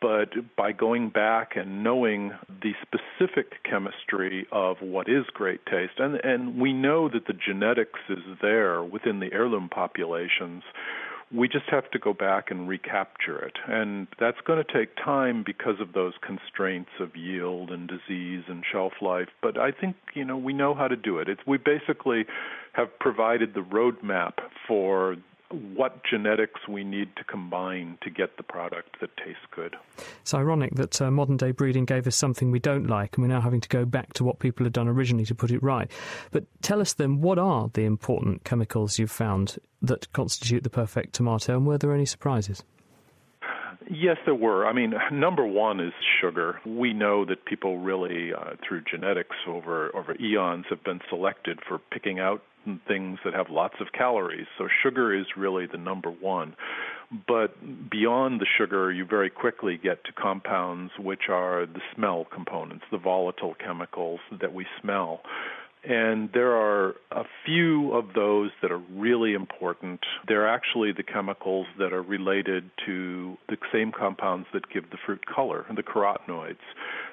But 0.00 0.56
by 0.56 0.72
going 0.72 1.10
back 1.10 1.52
and 1.54 1.84
knowing 1.84 2.32
the 2.48 2.72
specific 2.82 3.62
chemistry 3.62 4.46
of 4.50 4.78
what 4.80 5.08
is 5.08 5.24
great 5.32 5.64
taste, 5.66 5.94
and, 5.98 6.16
and 6.24 6.60
we 6.60 6.72
know 6.72 7.08
that 7.08 7.26
the 7.26 7.34
genetics 7.34 8.00
is 8.08 8.18
there 8.40 8.82
within 8.82 9.20
the 9.20 9.32
heirloom 9.32 9.68
populations 9.68 10.64
we 11.34 11.48
just 11.48 11.64
have 11.70 11.90
to 11.90 11.98
go 11.98 12.12
back 12.12 12.50
and 12.50 12.68
recapture 12.68 13.38
it. 13.38 13.56
And 13.66 14.06
that's 14.20 14.40
going 14.46 14.62
to 14.62 14.72
take 14.72 14.96
time 14.96 15.42
because 15.44 15.80
of 15.80 15.92
those 15.92 16.12
constraints 16.24 16.90
of 17.00 17.16
yield 17.16 17.70
and 17.70 17.88
disease 17.88 18.44
and 18.48 18.62
shelf 18.70 18.92
life. 19.00 19.28
But 19.40 19.58
I 19.58 19.70
think, 19.72 19.96
you 20.14 20.24
know, 20.24 20.36
we 20.36 20.52
know 20.52 20.74
how 20.74 20.88
to 20.88 20.96
do 20.96 21.18
it. 21.18 21.28
It's, 21.28 21.40
we 21.46 21.58
basically 21.58 22.26
have 22.74 22.88
provided 22.98 23.54
the 23.54 23.60
roadmap 23.60 24.34
for 24.66 25.16
what 25.52 26.02
genetics 26.04 26.60
we 26.68 26.84
need 26.84 27.14
to 27.16 27.24
combine 27.24 27.98
to 28.02 28.10
get 28.10 28.36
the 28.36 28.42
product 28.42 29.00
that 29.00 29.16
tastes 29.16 29.42
good. 29.54 29.76
It's 30.20 30.34
ironic 30.34 30.74
that 30.74 31.00
uh, 31.00 31.10
modern 31.10 31.36
day 31.36 31.50
breeding 31.50 31.84
gave 31.84 32.06
us 32.06 32.16
something 32.16 32.50
we 32.50 32.58
don't 32.58 32.86
like, 32.86 33.16
and 33.16 33.22
we're 33.22 33.34
now 33.34 33.40
having 33.40 33.60
to 33.60 33.68
go 33.68 33.84
back 33.84 34.12
to 34.14 34.24
what 34.24 34.38
people 34.38 34.64
had 34.64 34.72
done 34.72 34.88
originally 34.88 35.24
to 35.26 35.34
put 35.34 35.50
it 35.50 35.62
right. 35.62 35.90
But 36.30 36.44
tell 36.62 36.80
us 36.80 36.94
then, 36.94 37.20
what 37.20 37.38
are 37.38 37.70
the 37.72 37.84
important 37.84 38.44
chemicals 38.44 38.98
you've 38.98 39.10
found 39.10 39.58
that 39.82 40.12
constitute 40.12 40.62
the 40.62 40.70
perfect 40.70 41.14
tomato, 41.14 41.56
and 41.56 41.66
were 41.66 41.78
there 41.78 41.94
any 41.94 42.06
surprises? 42.06 42.62
Yes, 43.90 44.16
there 44.24 44.34
were. 44.34 44.66
I 44.66 44.72
mean, 44.72 44.94
number 45.12 45.44
one 45.46 45.80
is 45.80 45.92
sugar. 46.20 46.60
We 46.64 46.92
know 46.92 47.24
that 47.24 47.44
people 47.44 47.78
really, 47.78 48.32
uh, 48.32 48.54
through 48.66 48.82
genetics 48.90 49.36
over 49.46 49.94
over 49.94 50.16
eons, 50.20 50.66
have 50.70 50.84
been 50.84 51.00
selected 51.10 51.58
for 51.68 51.78
picking 51.90 52.18
out 52.18 52.42
things 52.86 53.18
that 53.24 53.34
have 53.34 53.50
lots 53.50 53.74
of 53.80 53.88
calories. 53.92 54.46
So 54.58 54.68
sugar 54.82 55.14
is 55.14 55.26
really 55.36 55.66
the 55.66 55.78
number 55.78 56.10
one. 56.10 56.54
But 57.28 57.90
beyond 57.90 58.40
the 58.40 58.46
sugar, 58.58 58.90
you 58.90 59.04
very 59.04 59.28
quickly 59.28 59.78
get 59.82 60.04
to 60.04 60.12
compounds 60.12 60.92
which 60.98 61.28
are 61.28 61.66
the 61.66 61.80
smell 61.94 62.26
components, 62.32 62.84
the 62.90 62.98
volatile 62.98 63.54
chemicals 63.54 64.20
that 64.40 64.54
we 64.54 64.66
smell. 64.80 65.20
And 65.84 66.30
there 66.32 66.52
are 66.52 66.94
a 67.10 67.24
few 67.44 67.92
of 67.92 68.14
those 68.14 68.50
that 68.62 68.70
are 68.70 68.82
really 68.94 69.34
important. 69.34 70.00
They're 70.28 70.48
actually 70.48 70.92
the 70.92 71.02
chemicals 71.02 71.66
that 71.78 71.92
are 71.92 72.02
related 72.02 72.70
to 72.86 73.36
the 73.48 73.56
same 73.72 73.90
compounds 73.90 74.46
that 74.52 74.70
give 74.72 74.90
the 74.90 74.98
fruit 75.04 75.24
color, 75.26 75.66
the 75.74 75.82
carotenoids. 75.82 76.62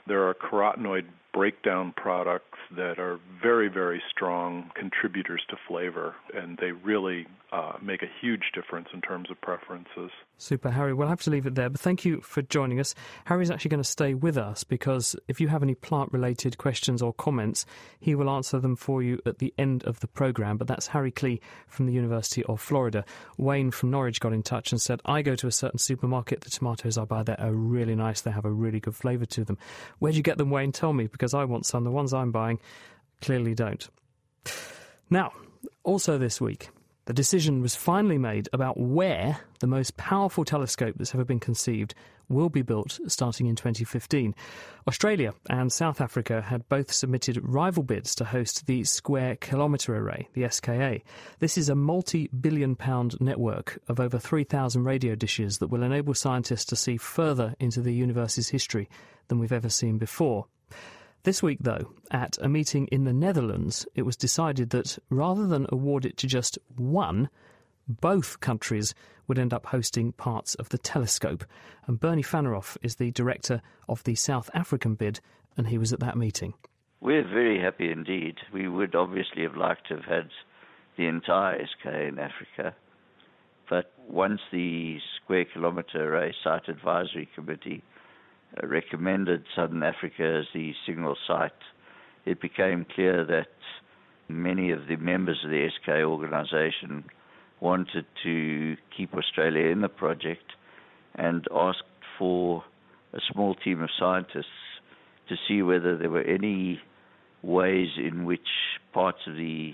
There 0.07 0.27
are 0.27 0.35
carotenoid 0.35 1.05
breakdown 1.33 1.93
products 1.95 2.57
that 2.75 2.99
are 2.99 3.19
very, 3.41 3.67
very 3.67 4.01
strong 4.09 4.71
contributors 4.75 5.41
to 5.49 5.55
flavor, 5.67 6.15
and 6.33 6.57
they 6.57 6.71
really 6.71 7.27
uh, 7.51 7.73
make 7.81 8.03
a 8.03 8.09
huge 8.21 8.51
difference 8.53 8.87
in 8.93 9.01
terms 9.01 9.31
of 9.31 9.41
preferences. 9.41 10.11
Super, 10.37 10.69
Harry. 10.69 10.93
We'll 10.93 11.07
have 11.07 11.21
to 11.21 11.31
leave 11.31 11.45
it 11.45 11.55
there, 11.55 11.69
but 11.69 11.81
thank 11.81 12.05
you 12.05 12.21
for 12.21 12.41
joining 12.43 12.79
us. 12.79 12.93
Harry's 13.25 13.49
actually 13.49 13.69
going 13.69 13.83
to 13.83 13.89
stay 13.89 14.13
with 14.13 14.37
us 14.37 14.63
because 14.63 15.15
if 15.27 15.41
you 15.41 15.47
have 15.47 15.63
any 15.63 15.75
plant 15.75 16.13
related 16.13 16.57
questions 16.57 17.01
or 17.01 17.11
comments, 17.11 17.65
he 17.99 18.13
will 18.15 18.29
answer 18.29 18.59
them 18.59 18.75
for 18.75 19.01
you 19.01 19.19
at 19.25 19.39
the 19.39 19.53
end 19.57 19.83
of 19.83 19.99
the 19.99 20.07
programme. 20.07 20.57
But 20.57 20.67
that's 20.67 20.87
Harry 20.87 21.11
Klee 21.11 21.39
from 21.67 21.87
the 21.87 21.93
University 21.93 22.43
of 22.43 22.61
Florida. 22.61 23.03
Wayne 23.37 23.71
from 23.71 23.89
Norwich 23.89 24.19
got 24.19 24.31
in 24.31 24.43
touch 24.43 24.71
and 24.71 24.81
said, 24.81 25.01
I 25.05 25.21
go 25.23 25.35
to 25.35 25.47
a 25.47 25.51
certain 25.51 25.79
supermarket, 25.79 26.41
the 26.41 26.49
tomatoes 26.49 26.97
I 26.97 27.05
buy 27.05 27.23
there 27.23 27.39
are 27.39 27.51
really 27.51 27.95
nice, 27.95 28.21
they 28.21 28.31
have 28.31 28.45
a 28.45 28.51
really 28.51 28.79
good 28.79 28.95
flavour 28.95 29.25
to 29.25 29.43
them. 29.43 29.57
Where 29.97 30.11
do 30.11 30.17
you 30.17 30.23
get 30.23 30.37
them, 30.37 30.51
Wayne? 30.51 30.71
Tell 30.71 30.93
me, 30.93 31.07
because 31.19 31.33
I 31.33 31.43
want 31.43 31.65
some. 31.65 31.83
The 31.83 31.91
ones 31.91 32.13
I'm 32.13 32.31
buying 32.31 32.59
clearly 33.21 33.53
don't. 33.53 33.87
Now, 35.09 35.33
also 35.83 36.17
this 36.17 36.39
week, 36.39 36.69
the 37.05 37.13
decision 37.13 37.61
was 37.61 37.75
finally 37.75 38.17
made 38.17 38.47
about 38.53 38.79
where 38.79 39.39
the 39.59 39.67
most 39.67 39.97
powerful 39.97 40.45
telescope 40.45 40.95
that's 40.97 41.13
ever 41.13 41.25
been 41.25 41.39
conceived 41.39 41.93
will 42.29 42.49
be 42.49 42.61
built 42.61 42.99
starting 43.07 43.47
in 43.47 43.55
2015. 43.55 44.35
Australia 44.87 45.33
and 45.49 45.73
South 45.73 45.99
Africa 45.99 46.41
had 46.41 46.69
both 46.69 46.91
submitted 46.91 47.39
rival 47.41 47.81
bids 47.81 48.13
to 48.13 48.25
host 48.25 48.67
the 48.67 48.83
Square 48.83 49.37
Kilometre 49.37 49.95
Array, 49.95 50.29
the 50.33 50.47
SKA. 50.47 50.99
This 51.39 51.57
is 51.57 51.69
a 51.69 51.75
multi 51.75 52.27
billion 52.27 52.75
pound 52.75 53.19
network 53.19 53.79
of 53.87 53.99
over 53.99 54.19
3,000 54.19 54.83
radio 54.83 55.15
dishes 55.15 55.57
that 55.57 55.69
will 55.69 55.81
enable 55.83 56.13
scientists 56.13 56.65
to 56.65 56.75
see 56.75 56.97
further 56.97 57.55
into 57.59 57.81
the 57.81 57.93
universe's 57.93 58.49
history 58.49 58.87
than 59.27 59.39
we've 59.39 59.51
ever 59.51 59.69
seen 59.69 59.97
before. 59.97 60.45
This 61.23 61.43
week, 61.43 61.59
though, 61.59 61.93
at 62.11 62.37
a 62.41 62.47
meeting 62.47 62.87
in 62.87 63.03
the 63.03 63.11
Netherlands, 63.11 63.85
it 63.93 64.03
was 64.03 64.15
decided 64.15 64.69
that 64.69 64.97
rather 65.09 65.45
than 65.45 65.67
award 65.69 66.05
it 66.05 66.15
to 66.17 66.27
just 66.27 66.57
one, 66.77 67.29
both 67.87 68.39
countries 68.39 68.95
would 69.27 69.37
end 69.37 69.53
up 69.53 69.65
hosting 69.65 70.13
parts 70.13 70.55
of 70.55 70.69
the 70.69 70.77
telescope. 70.77 71.43
And 71.87 71.99
Bernie 71.99 72.23
Fanaroff 72.23 72.77
is 72.81 72.95
the 72.95 73.11
director 73.11 73.61
of 73.89 74.01
the 74.05 74.15
South 74.15 74.49
African 74.53 74.95
bid, 74.95 75.19
and 75.57 75.67
he 75.67 75.77
was 75.77 75.91
at 75.91 75.99
that 75.99 76.15
meeting. 76.15 76.53
We're 77.01 77.27
very 77.27 77.59
happy 77.59 77.91
indeed. 77.91 78.37
We 78.53 78.69
would 78.69 78.95
obviously 78.95 79.43
have 79.43 79.57
liked 79.57 79.89
to 79.89 79.95
have 79.95 80.05
had 80.05 80.29
the 80.97 81.07
entire 81.07 81.65
SK 81.65 81.85
in 81.85 82.17
Africa. 82.17 82.75
But 83.69 83.91
once 84.07 84.39
the 84.53 84.99
Square 85.21 85.45
Kilometre 85.53 86.01
Array 86.01 86.33
Site 86.43 86.69
Advisory 86.69 87.27
Committee 87.35 87.83
Uh, 88.57 88.67
recommended 88.67 89.43
Southern 89.55 89.83
Africa 89.83 90.39
as 90.39 90.45
the 90.53 90.73
single 90.85 91.15
site, 91.27 91.51
it 92.25 92.41
became 92.41 92.85
clear 92.95 93.23
that 93.23 93.47
many 94.27 94.71
of 94.71 94.87
the 94.87 94.95
members 94.95 95.37
of 95.43 95.51
the 95.51 95.67
SK 95.69 95.89
organization 96.03 97.03
wanted 97.59 98.05
to 98.23 98.75
keep 98.95 99.13
Australia 99.13 99.67
in 99.67 99.81
the 99.81 99.89
project 99.89 100.53
and 101.15 101.45
asked 101.53 101.83
for 102.17 102.63
a 103.13 103.19
small 103.31 103.53
team 103.53 103.83
of 103.83 103.89
scientists 103.99 104.45
to 105.27 105.35
see 105.47 105.61
whether 105.61 105.95
there 105.95 106.09
were 106.09 106.21
any 106.21 106.81
ways 107.43 107.89
in 107.97 108.25
which 108.25 108.47
parts 108.93 109.19
of 109.27 109.35
the 109.35 109.73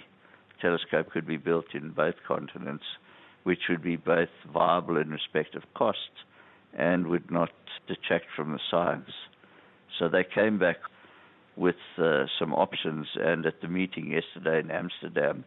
telescope 0.61 1.11
could 1.11 1.25
be 1.25 1.37
built 1.37 1.73
in 1.73 1.91
both 1.91 2.15
continents, 2.27 2.83
which 3.43 3.69
would 3.69 3.81
be 3.81 3.95
both 3.95 4.29
viable 4.51 4.97
in 4.97 5.09
respect 5.11 5.55
of 5.55 5.63
cost 5.75 6.09
and 6.75 7.07
would 7.07 7.31
not 7.31 7.51
detract 7.87 8.25
from 8.35 8.51
the 8.51 8.59
science. 8.69 9.11
So 9.97 10.09
they 10.09 10.23
came 10.23 10.57
back 10.59 10.77
with 11.55 11.75
uh, 11.97 12.25
some 12.37 12.53
options, 12.53 13.07
and 13.15 13.45
at 13.45 13.61
the 13.61 13.67
meeting 13.67 14.11
yesterday 14.11 14.59
in 14.59 14.71
Amsterdam, 14.71 15.45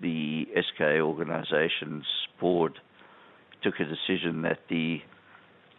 the 0.00 0.46
SKA 0.54 1.00
organization's 1.00 2.04
board 2.38 2.78
took 3.62 3.74
a 3.80 3.84
decision 3.84 4.42
that 4.42 4.60
the 4.68 5.00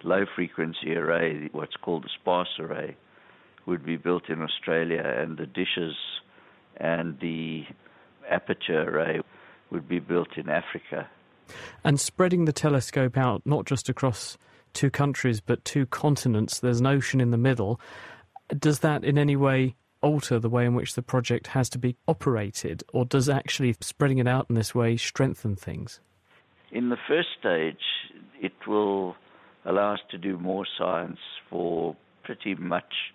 low 0.04 0.26
frequency 0.36 0.96
array, 0.96 1.50
what's 1.52 1.76
called 1.76 2.04
the 2.04 2.10
sparse 2.20 2.60
array, 2.60 2.96
would 3.66 3.86
be 3.86 3.98
built 3.98 4.30
in 4.30 4.42
Australia, 4.42 5.04
and 5.04 5.38
the 5.38 5.46
dishes 5.46 5.96
and 6.78 7.20
the 7.20 7.64
aperture 8.30 8.90
array 8.90 9.22
would 9.70 9.88
be 9.88 10.00
built 10.00 10.38
in 10.38 10.50
Africa. 10.50 11.08
And 11.84 12.00
spreading 12.00 12.46
the 12.46 12.54
telescope 12.54 13.18
out 13.18 13.42
not 13.46 13.66
just 13.66 13.90
across 13.90 14.38
two 14.74 14.90
countries 14.90 15.42
but 15.42 15.64
two 15.66 15.86
continents, 15.86 16.60
there's 16.60 16.80
an 16.80 16.88
ocean 16.88 17.22
in 17.22 17.32
the 17.32 17.38
middle. 17.38 17.80
Does 18.58 18.80
that 18.80 19.04
in 19.04 19.18
any 19.18 19.36
way 19.36 19.76
alter 20.02 20.40
the 20.40 20.50
way 20.50 20.66
in 20.66 20.74
which 20.74 20.96
the 20.96 21.02
project 21.02 21.48
has 21.48 21.70
to 21.70 21.78
be 21.78 21.96
operated, 22.08 22.84
or 22.94 23.06
does 23.06 23.30
actually 23.30 23.76
spreading 23.82 24.18
it 24.18 24.28
out 24.28 24.48
in 24.50 24.56
this 24.56 24.74
way 24.74 24.98
strengthen 24.98 25.56
things? 25.56 26.00
In 26.72 26.90
the 26.90 26.98
first 27.08 27.30
stage, 27.40 27.84
it 28.42 28.54
will 28.68 29.16
allow 29.66 29.94
us 29.94 30.00
to 30.10 30.18
do 30.18 30.38
more 30.38 30.66
science 30.78 31.20
for 31.50 31.96
pretty 32.24 32.56
much 32.56 33.14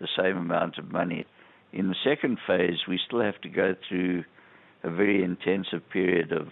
the 0.00 0.08
same 0.16 0.36
amount 0.36 0.78
of 0.78 0.90
money. 0.90 1.26
In 1.72 1.88
the 1.88 1.96
second 2.04 2.38
phase, 2.46 2.86
we 2.88 2.98
still 3.06 3.20
have 3.20 3.40
to 3.42 3.48
go 3.48 3.74
through 3.88 4.24
a 4.82 4.90
very 4.90 5.22
intensive 5.22 5.88
period 5.90 6.32
of 6.32 6.48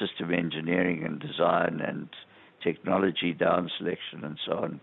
system 0.00 0.32
engineering 0.32 1.04
and 1.04 1.20
design 1.20 1.80
and 1.80 2.08
technology 2.66 3.32
down 3.32 3.70
selection 3.78 4.24
and 4.24 4.38
so 4.44 4.52
on 4.54 4.80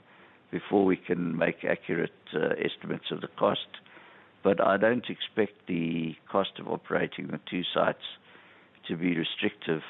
before 0.51 0.85
we 0.85 0.95
can 0.95 1.37
make 1.37 1.65
accurate 1.67 2.11
uh, 2.33 2.49
estimates 2.63 3.11
of 3.11 3.19
the 3.19 3.27
cost. 3.37 3.67
But 4.43 4.61
I 4.61 4.77
don't 4.77 5.05
expect 5.09 5.67
the 5.67 6.15
cost 6.31 6.51
of 6.59 6.67
operating 6.67 7.27
the 7.27 7.39
two 7.49 7.63
sites 7.73 8.05
to 8.87 8.95
be 8.95 9.17
restrictive. 9.17 9.81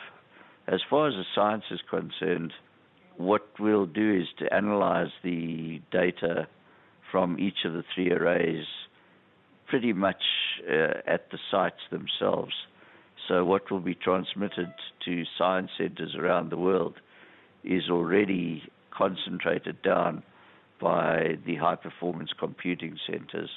As 0.67 0.79
far 0.89 1.07
as 1.07 1.13
the 1.13 1.25
science 1.35 1.65
is 1.69 1.81
concerned, 1.89 2.53
what 3.17 3.47
we'll 3.59 3.85
do 3.85 4.21
is 4.21 4.27
to 4.39 4.51
analyze 4.53 5.11
the 5.23 5.81
data 5.91 6.47
from 7.11 7.37
each 7.39 7.65
of 7.65 7.73
the 7.73 7.83
three 7.93 8.11
arrays 8.11 8.65
pretty 9.67 9.93
much 9.93 10.23
uh, 10.67 11.01
at 11.05 11.29
the 11.31 11.37
sites 11.51 11.81
themselves. 11.91 12.53
So, 13.27 13.45
what 13.45 13.69
will 13.71 13.79
be 13.79 13.95
transmitted 13.95 14.73
to 15.05 15.23
science 15.37 15.69
centers 15.77 16.15
around 16.15 16.49
the 16.49 16.57
world 16.57 16.95
is 17.63 17.89
already 17.89 18.63
concentrated 18.91 19.81
down 19.81 20.23
by 20.79 21.37
the 21.45 21.55
high 21.55 21.75
performance 21.75 22.31
computing 22.37 22.97
centers. 23.07 23.49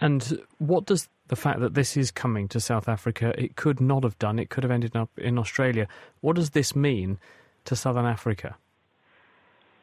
And 0.00 0.40
what 0.58 0.84
does 0.84 1.08
the 1.28 1.36
fact 1.36 1.60
that 1.60 1.74
this 1.74 1.96
is 1.96 2.10
coming 2.10 2.48
to 2.48 2.60
South 2.60 2.88
Africa, 2.88 3.34
it 3.40 3.56
could 3.56 3.80
not 3.80 4.04
have 4.04 4.18
done, 4.18 4.38
it 4.38 4.50
could 4.50 4.62
have 4.62 4.70
ended 4.70 4.94
up 4.94 5.10
in 5.16 5.38
Australia, 5.38 5.88
what 6.20 6.36
does 6.36 6.50
this 6.50 6.76
mean 6.76 7.18
to 7.64 7.74
Southern 7.74 8.04
Africa? 8.04 8.56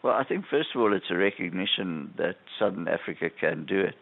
Well, 0.03 0.13
I 0.13 0.23
think 0.23 0.45
first 0.49 0.69
of 0.75 0.81
all, 0.81 0.93
it's 0.93 1.09
a 1.09 1.15
recognition 1.15 2.13
that 2.17 2.35
Southern 2.59 2.87
Africa 2.87 3.29
can 3.29 3.65
do 3.65 3.79
it. 3.79 3.95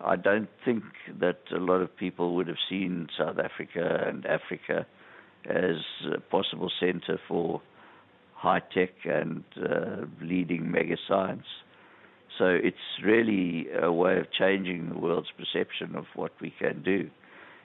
I 0.00 0.16
don't 0.16 0.48
think 0.64 0.84
that 1.20 1.40
a 1.52 1.58
lot 1.58 1.82
of 1.82 1.94
people 1.96 2.36
would 2.36 2.46
have 2.46 2.56
seen 2.68 3.08
South 3.18 3.38
Africa 3.38 4.04
and 4.06 4.24
Africa 4.26 4.86
as 5.44 5.76
a 6.14 6.20
possible 6.20 6.70
center 6.80 7.18
for 7.26 7.60
high 8.38 8.62
tech 8.72 8.90
and 9.04 9.42
uh, 9.60 10.06
leading 10.22 10.70
mega 10.70 10.96
science. 11.08 11.46
So 12.38 12.46
it's 12.46 12.76
really 13.04 13.66
a 13.82 13.92
way 13.92 14.18
of 14.18 14.26
changing 14.30 14.90
the 14.90 14.98
world's 14.98 15.32
perception 15.36 15.96
of 15.96 16.04
what 16.14 16.30
we 16.40 16.54
can 16.56 16.82
do. 16.84 17.10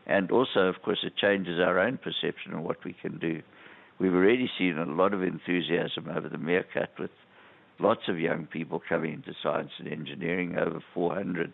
And 0.07 0.31
also, 0.31 0.61
of 0.61 0.81
course, 0.83 0.99
it 1.03 1.15
changes 1.15 1.59
our 1.59 1.79
own 1.79 1.97
perception 1.97 2.53
of 2.53 2.63
what 2.63 2.83
we 2.83 2.93
can 2.99 3.19
do. 3.19 3.41
We've 3.99 4.13
already 4.13 4.49
seen 4.57 4.79
a 4.79 4.85
lot 4.85 5.13
of 5.13 5.21
enthusiasm 5.21 6.09
over 6.09 6.27
the 6.27 6.39
Meerkat 6.39 6.89
with 6.99 7.11
lots 7.79 8.01
of 8.07 8.19
young 8.19 8.47
people 8.47 8.81
coming 8.89 9.13
into 9.13 9.33
science 9.43 9.71
and 9.77 9.87
engineering, 9.87 10.57
over 10.57 10.79
400 10.95 11.53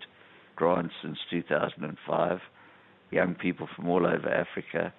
grants 0.55 0.93
since 1.03 1.17
2005, 1.29 2.39
young 3.11 3.35
people 3.35 3.67
from 3.75 3.89
all 3.89 4.07
over 4.07 4.29
Africa. 4.29 4.93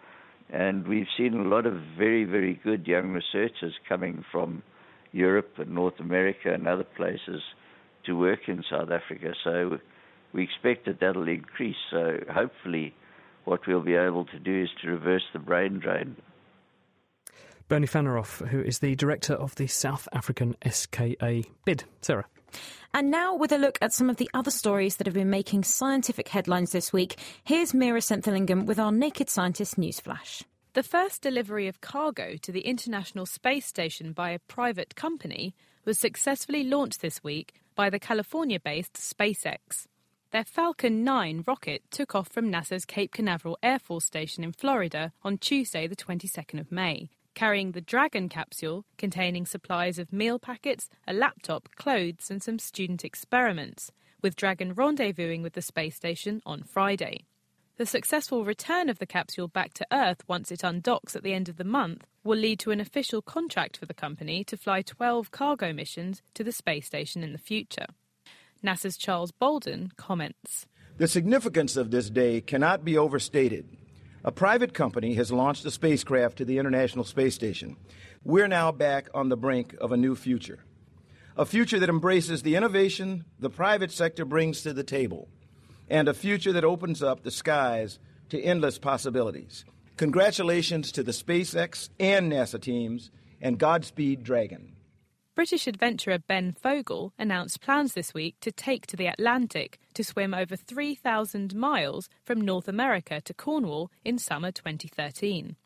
And 0.52 0.86
we've 0.86 1.06
seen 1.16 1.34
a 1.34 1.48
lot 1.48 1.66
of 1.66 1.74
very, 1.96 2.24
very 2.24 2.60
good 2.62 2.86
young 2.86 3.12
researchers 3.12 3.74
coming 3.88 4.24
from 4.32 4.62
Europe 5.12 5.52
and 5.58 5.70
North 5.70 5.98
America 6.00 6.52
and 6.52 6.66
other 6.66 6.84
places 6.84 7.42
to 8.06 8.14
work 8.14 8.48
in 8.48 8.64
South 8.68 8.90
Africa. 8.90 9.32
So 9.44 9.78
we 10.32 10.42
expect 10.42 10.86
that 10.86 11.00
that'll 11.00 11.28
increase. 11.28 11.76
So 11.90 12.18
hopefully, 12.32 12.94
what 13.44 13.60
we'll 13.66 13.80
be 13.80 13.94
able 13.94 14.24
to 14.26 14.38
do 14.38 14.62
is 14.62 14.70
to 14.82 14.88
reverse 14.88 15.24
the 15.32 15.38
brain 15.38 15.78
drain. 15.78 16.16
Bernie 17.68 17.86
Fanaroff, 17.86 18.46
who 18.48 18.60
is 18.60 18.80
the 18.80 18.96
director 18.96 19.34
of 19.34 19.54
the 19.54 19.68
South 19.68 20.08
African 20.12 20.56
SKA 20.68 21.42
bid. 21.64 21.84
Sarah. 22.00 22.26
And 22.92 23.10
now, 23.10 23.34
with 23.34 23.52
a 23.52 23.58
look 23.58 23.78
at 23.80 23.92
some 23.92 24.10
of 24.10 24.16
the 24.16 24.30
other 24.34 24.50
stories 24.50 24.96
that 24.96 25.06
have 25.06 25.14
been 25.14 25.30
making 25.30 25.64
scientific 25.64 26.28
headlines 26.28 26.72
this 26.72 26.92
week, 26.92 27.18
here's 27.44 27.72
Meera 27.72 28.02
Senthilingam 28.02 28.66
with 28.66 28.78
our 28.78 28.92
Naked 28.92 29.30
Scientist 29.30 29.78
newsflash. 29.78 30.42
The 30.74 30.82
first 30.82 31.22
delivery 31.22 31.66
of 31.66 31.80
cargo 31.80 32.36
to 32.36 32.52
the 32.52 32.60
International 32.60 33.26
Space 33.26 33.66
Station 33.66 34.12
by 34.12 34.30
a 34.30 34.38
private 34.38 34.94
company 34.94 35.54
was 35.84 35.98
successfully 35.98 36.62
launched 36.62 37.00
this 37.00 37.24
week 37.24 37.54
by 37.74 37.90
the 37.90 37.98
California 37.98 38.60
based 38.60 38.94
SpaceX. 38.94 39.86
Their 40.30 40.44
Falcon 40.44 41.02
9 41.02 41.42
rocket 41.44 41.82
took 41.90 42.14
off 42.14 42.28
from 42.28 42.52
NASA's 42.52 42.84
Cape 42.84 43.12
Canaveral 43.12 43.58
Air 43.64 43.80
Force 43.80 44.04
Station 44.04 44.44
in 44.44 44.52
Florida 44.52 45.12
on 45.24 45.38
Tuesday, 45.38 45.88
the 45.88 45.96
22nd 45.96 46.60
of 46.60 46.70
May, 46.70 47.10
carrying 47.40 47.72
the 47.72 47.80
Dragon 47.80 48.28
capsule 48.28 48.84
containing 48.98 49.46
supplies 49.46 49.98
of 49.98 50.12
meal 50.12 50.38
packets, 50.38 50.90
a 51.08 51.14
laptop, 51.14 51.70
clothes, 51.74 52.30
and 52.30 52.42
some 52.42 52.58
student 52.58 53.02
experiments, 53.02 53.90
with 54.20 54.36
Dragon 54.36 54.74
rendezvousing 54.74 55.42
with 55.42 55.54
the 55.54 55.62
space 55.62 55.96
station 55.96 56.42
on 56.44 56.62
Friday. 56.62 57.24
The 57.78 57.86
successful 57.86 58.44
return 58.44 58.90
of 58.90 58.98
the 58.98 59.06
capsule 59.06 59.48
back 59.48 59.72
to 59.72 59.86
Earth 59.90 60.22
once 60.28 60.52
it 60.52 60.60
undocks 60.60 61.16
at 61.16 61.22
the 61.22 61.32
end 61.32 61.48
of 61.48 61.56
the 61.56 61.64
month 61.64 62.04
will 62.24 62.36
lead 62.36 62.58
to 62.58 62.72
an 62.72 62.80
official 62.80 63.22
contract 63.22 63.78
for 63.78 63.86
the 63.86 63.94
company 63.94 64.44
to 64.44 64.58
fly 64.58 64.82
12 64.82 65.30
cargo 65.30 65.72
missions 65.72 66.20
to 66.34 66.44
the 66.44 66.52
space 66.52 66.84
station 66.84 67.22
in 67.22 67.32
the 67.32 67.38
future. 67.38 67.86
NASA's 68.62 68.98
Charles 68.98 69.32
Bolden 69.32 69.92
comments 69.96 70.66
The 70.98 71.08
significance 71.08 71.78
of 71.78 71.90
this 71.90 72.10
day 72.10 72.42
cannot 72.42 72.84
be 72.84 72.98
overstated. 72.98 73.79
A 74.22 74.30
private 74.30 74.74
company 74.74 75.14
has 75.14 75.32
launched 75.32 75.64
a 75.64 75.70
spacecraft 75.70 76.36
to 76.38 76.44
the 76.44 76.58
International 76.58 77.04
Space 77.04 77.34
Station. 77.34 77.76
We're 78.22 78.48
now 78.48 78.70
back 78.70 79.08
on 79.14 79.30
the 79.30 79.36
brink 79.36 79.74
of 79.80 79.92
a 79.92 79.96
new 79.96 80.14
future. 80.14 80.58
A 81.38 81.46
future 81.46 81.78
that 81.78 81.88
embraces 81.88 82.42
the 82.42 82.54
innovation 82.54 83.24
the 83.38 83.48
private 83.48 83.90
sector 83.90 84.26
brings 84.26 84.60
to 84.62 84.74
the 84.74 84.84
table 84.84 85.28
and 85.88 86.06
a 86.06 86.14
future 86.14 86.52
that 86.52 86.64
opens 86.64 87.02
up 87.02 87.22
the 87.22 87.30
skies 87.30 87.98
to 88.28 88.40
endless 88.40 88.78
possibilities. 88.78 89.64
Congratulations 89.96 90.92
to 90.92 91.02
the 91.02 91.12
SpaceX 91.12 91.88
and 91.98 92.30
NASA 92.30 92.60
teams, 92.60 93.10
and 93.40 93.58
Godspeed 93.58 94.22
Dragon. 94.22 94.72
British 95.40 95.66
adventurer 95.66 96.18
Ben 96.18 96.52
Fogle 96.52 97.14
announced 97.18 97.62
plans 97.62 97.94
this 97.94 98.12
week 98.12 98.38
to 98.40 98.52
take 98.52 98.86
to 98.86 98.94
the 98.94 99.06
Atlantic 99.06 99.78
to 99.94 100.04
swim 100.04 100.34
over 100.34 100.54
3,000 100.54 101.54
miles 101.54 102.10
from 102.22 102.42
North 102.42 102.68
America 102.68 103.22
to 103.22 103.32
Cornwall 103.32 103.90
in 104.04 104.18
summer 104.18 104.52
2013. 104.52 105.56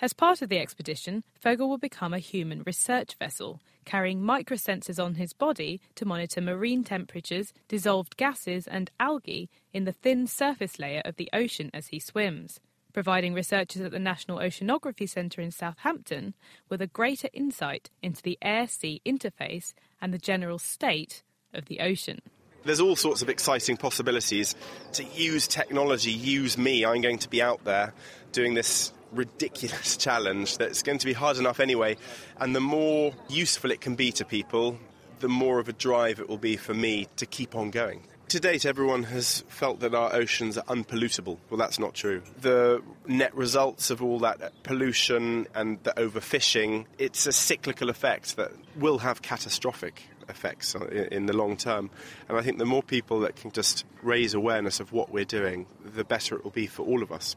As 0.00 0.12
part 0.12 0.42
of 0.42 0.48
the 0.48 0.58
expedition, 0.58 1.22
Fogle 1.40 1.68
will 1.68 1.78
become 1.78 2.12
a 2.12 2.18
human 2.18 2.64
research 2.66 3.14
vessel, 3.20 3.60
carrying 3.84 4.20
microsensors 4.20 5.00
on 5.00 5.14
his 5.14 5.32
body 5.32 5.80
to 5.94 6.04
monitor 6.04 6.40
marine 6.40 6.82
temperatures, 6.82 7.52
dissolved 7.68 8.16
gases, 8.16 8.66
and 8.66 8.90
algae 8.98 9.48
in 9.72 9.84
the 9.84 9.92
thin 9.92 10.26
surface 10.26 10.80
layer 10.80 11.02
of 11.04 11.14
the 11.14 11.30
ocean 11.32 11.70
as 11.72 11.86
he 11.86 12.00
swims, 12.00 12.58
providing 12.98 13.32
researchers 13.32 13.80
at 13.80 13.92
the 13.92 13.98
National 14.00 14.38
Oceanography 14.38 15.08
Centre 15.08 15.40
in 15.40 15.52
Southampton 15.52 16.34
with 16.68 16.82
a 16.82 16.88
greater 16.88 17.28
insight 17.32 17.90
into 18.02 18.20
the 18.20 18.36
air 18.42 18.66
sea 18.66 19.00
interface 19.06 19.72
and 20.02 20.12
the 20.12 20.18
general 20.18 20.58
state 20.58 21.22
of 21.54 21.66
the 21.66 21.78
ocean. 21.78 22.20
There's 22.64 22.80
all 22.80 22.96
sorts 22.96 23.22
of 23.22 23.28
exciting 23.28 23.76
possibilities 23.76 24.56
to 24.94 25.04
use 25.04 25.46
technology, 25.46 26.10
use 26.10 26.58
me. 26.58 26.84
I'm 26.84 27.00
going 27.00 27.18
to 27.18 27.28
be 27.28 27.40
out 27.40 27.62
there 27.62 27.94
doing 28.32 28.54
this 28.54 28.92
ridiculous 29.12 29.96
challenge 30.06 30.58
that's 30.58 30.82
going 30.82 30.98
to 30.98 31.06
be 31.06 31.12
hard 31.12 31.36
enough 31.36 31.60
anyway. 31.60 31.98
And 32.40 32.52
the 32.52 32.60
more 32.60 33.14
useful 33.28 33.70
it 33.70 33.80
can 33.80 33.94
be 33.94 34.10
to 34.10 34.24
people, 34.24 34.76
the 35.20 35.28
more 35.28 35.60
of 35.60 35.68
a 35.68 35.72
drive 35.72 36.18
it 36.18 36.28
will 36.28 36.36
be 36.36 36.56
for 36.56 36.74
me 36.74 37.06
to 37.14 37.26
keep 37.26 37.54
on 37.54 37.70
going. 37.70 38.08
To 38.28 38.40
date, 38.40 38.66
everyone 38.66 39.04
has 39.04 39.42
felt 39.48 39.80
that 39.80 39.94
our 39.94 40.14
oceans 40.14 40.58
are 40.58 40.64
unpollutable. 40.64 41.38
Well, 41.48 41.56
that's 41.56 41.78
not 41.78 41.94
true. 41.94 42.22
The 42.42 42.82
net 43.06 43.34
results 43.34 43.88
of 43.88 44.02
all 44.02 44.18
that 44.18 44.52
pollution 44.64 45.46
and 45.54 45.82
the 45.82 45.92
overfishing, 45.92 46.84
it's 46.98 47.26
a 47.26 47.32
cyclical 47.32 47.88
effect 47.88 48.36
that 48.36 48.52
will 48.76 48.98
have 48.98 49.22
catastrophic 49.22 50.02
effects 50.28 50.74
in 50.74 51.24
the 51.24 51.32
long 51.32 51.56
term. 51.56 51.88
And 52.28 52.36
I 52.36 52.42
think 52.42 52.58
the 52.58 52.66
more 52.66 52.82
people 52.82 53.20
that 53.20 53.36
can 53.36 53.50
just 53.50 53.86
raise 54.02 54.34
awareness 54.34 54.78
of 54.78 54.92
what 54.92 55.10
we're 55.10 55.24
doing, 55.24 55.66
the 55.82 56.04
better 56.04 56.36
it 56.36 56.44
will 56.44 56.50
be 56.50 56.66
for 56.66 56.84
all 56.84 57.02
of 57.02 57.10
us. 57.10 57.34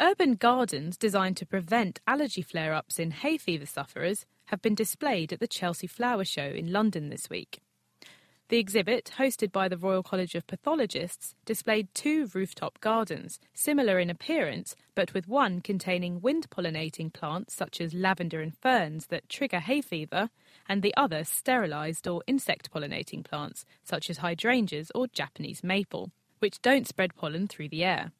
Urban 0.00 0.36
gardens 0.36 0.96
designed 0.96 1.36
to 1.36 1.44
prevent 1.44 2.00
allergy 2.06 2.40
flare 2.40 2.72
ups 2.72 2.98
in 2.98 3.10
hay 3.10 3.36
fever 3.36 3.66
sufferers 3.66 4.24
have 4.46 4.62
been 4.62 4.74
displayed 4.74 5.30
at 5.30 5.40
the 5.40 5.46
Chelsea 5.46 5.86
Flower 5.86 6.24
Show 6.24 6.46
in 6.46 6.72
London 6.72 7.10
this 7.10 7.28
week. 7.28 7.60
The 8.50 8.58
exhibit, 8.58 9.12
hosted 9.16 9.52
by 9.52 9.68
the 9.68 9.76
Royal 9.76 10.02
College 10.02 10.34
of 10.34 10.44
Pathologists, 10.48 11.36
displayed 11.44 11.86
two 11.94 12.28
rooftop 12.34 12.80
gardens, 12.80 13.38
similar 13.54 14.00
in 14.00 14.10
appearance, 14.10 14.74
but 14.96 15.14
with 15.14 15.28
one 15.28 15.60
containing 15.60 16.20
wind 16.20 16.50
pollinating 16.50 17.12
plants 17.12 17.54
such 17.54 17.80
as 17.80 17.94
lavender 17.94 18.40
and 18.40 18.58
ferns 18.58 19.06
that 19.06 19.28
trigger 19.28 19.60
hay 19.60 19.80
fever, 19.80 20.30
and 20.68 20.82
the 20.82 20.92
other 20.96 21.22
sterilised 21.22 22.08
or 22.08 22.24
insect 22.26 22.72
pollinating 22.72 23.22
plants 23.22 23.64
such 23.84 24.10
as 24.10 24.18
hydrangeas 24.18 24.90
or 24.96 25.06
Japanese 25.06 25.62
maple, 25.62 26.10
which 26.40 26.60
don't 26.60 26.88
spread 26.88 27.14
pollen 27.14 27.46
through 27.46 27.68
the 27.68 27.84
air. 27.84 28.10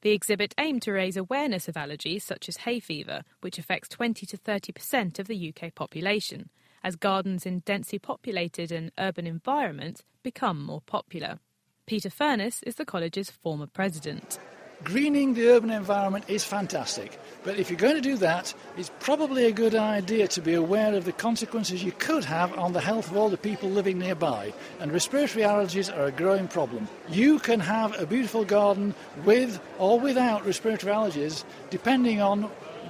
The 0.00 0.10
exhibit 0.10 0.52
aimed 0.58 0.82
to 0.82 0.92
raise 0.92 1.16
awareness 1.16 1.68
of 1.68 1.76
allergies 1.76 2.22
such 2.22 2.48
as 2.48 2.56
hay 2.56 2.80
fever, 2.80 3.22
which 3.40 3.56
affects 3.56 3.88
20 3.90 4.26
to 4.26 4.36
30% 4.36 5.20
of 5.20 5.28
the 5.28 5.54
UK 5.54 5.72
population, 5.76 6.50
as 6.86 6.94
gardens 6.94 7.44
in 7.44 7.58
densely 7.66 7.98
populated 7.98 8.70
and 8.70 8.92
urban 8.96 9.26
environments 9.26 10.04
become 10.22 10.64
more 10.64 10.80
popular. 10.80 11.40
Peter 11.84 12.08
Furness 12.08 12.62
is 12.62 12.76
the 12.76 12.84
college's 12.84 13.28
former 13.28 13.66
president. 13.66 14.38
Greening 14.84 15.34
the 15.34 15.48
urban 15.48 15.70
environment 15.70 16.26
is 16.28 16.44
fantastic, 16.44 17.18
but 17.42 17.58
if 17.58 17.70
you're 17.70 17.78
going 17.78 17.96
to 17.96 18.00
do 18.00 18.16
that, 18.18 18.54
it's 18.76 18.92
probably 19.00 19.46
a 19.46 19.52
good 19.52 19.74
idea 19.74 20.28
to 20.28 20.40
be 20.40 20.54
aware 20.54 20.94
of 20.94 21.04
the 21.04 21.12
consequences 21.12 21.82
you 21.82 21.90
could 21.90 22.24
have 22.24 22.56
on 22.56 22.72
the 22.72 22.80
health 22.80 23.10
of 23.10 23.16
all 23.16 23.30
the 23.30 23.36
people 23.36 23.68
living 23.68 23.98
nearby. 23.98 24.52
And 24.78 24.92
respiratory 24.92 25.44
allergies 25.44 25.92
are 25.92 26.06
a 26.06 26.12
growing 26.12 26.46
problem. 26.46 26.86
You 27.08 27.40
can 27.40 27.58
have 27.58 27.98
a 27.98 28.06
beautiful 28.06 28.44
garden 28.44 28.94
with 29.24 29.58
or 29.78 29.98
without 29.98 30.46
respiratory 30.46 30.92
allergies, 30.92 31.42
depending 31.70 32.20
on 32.20 32.42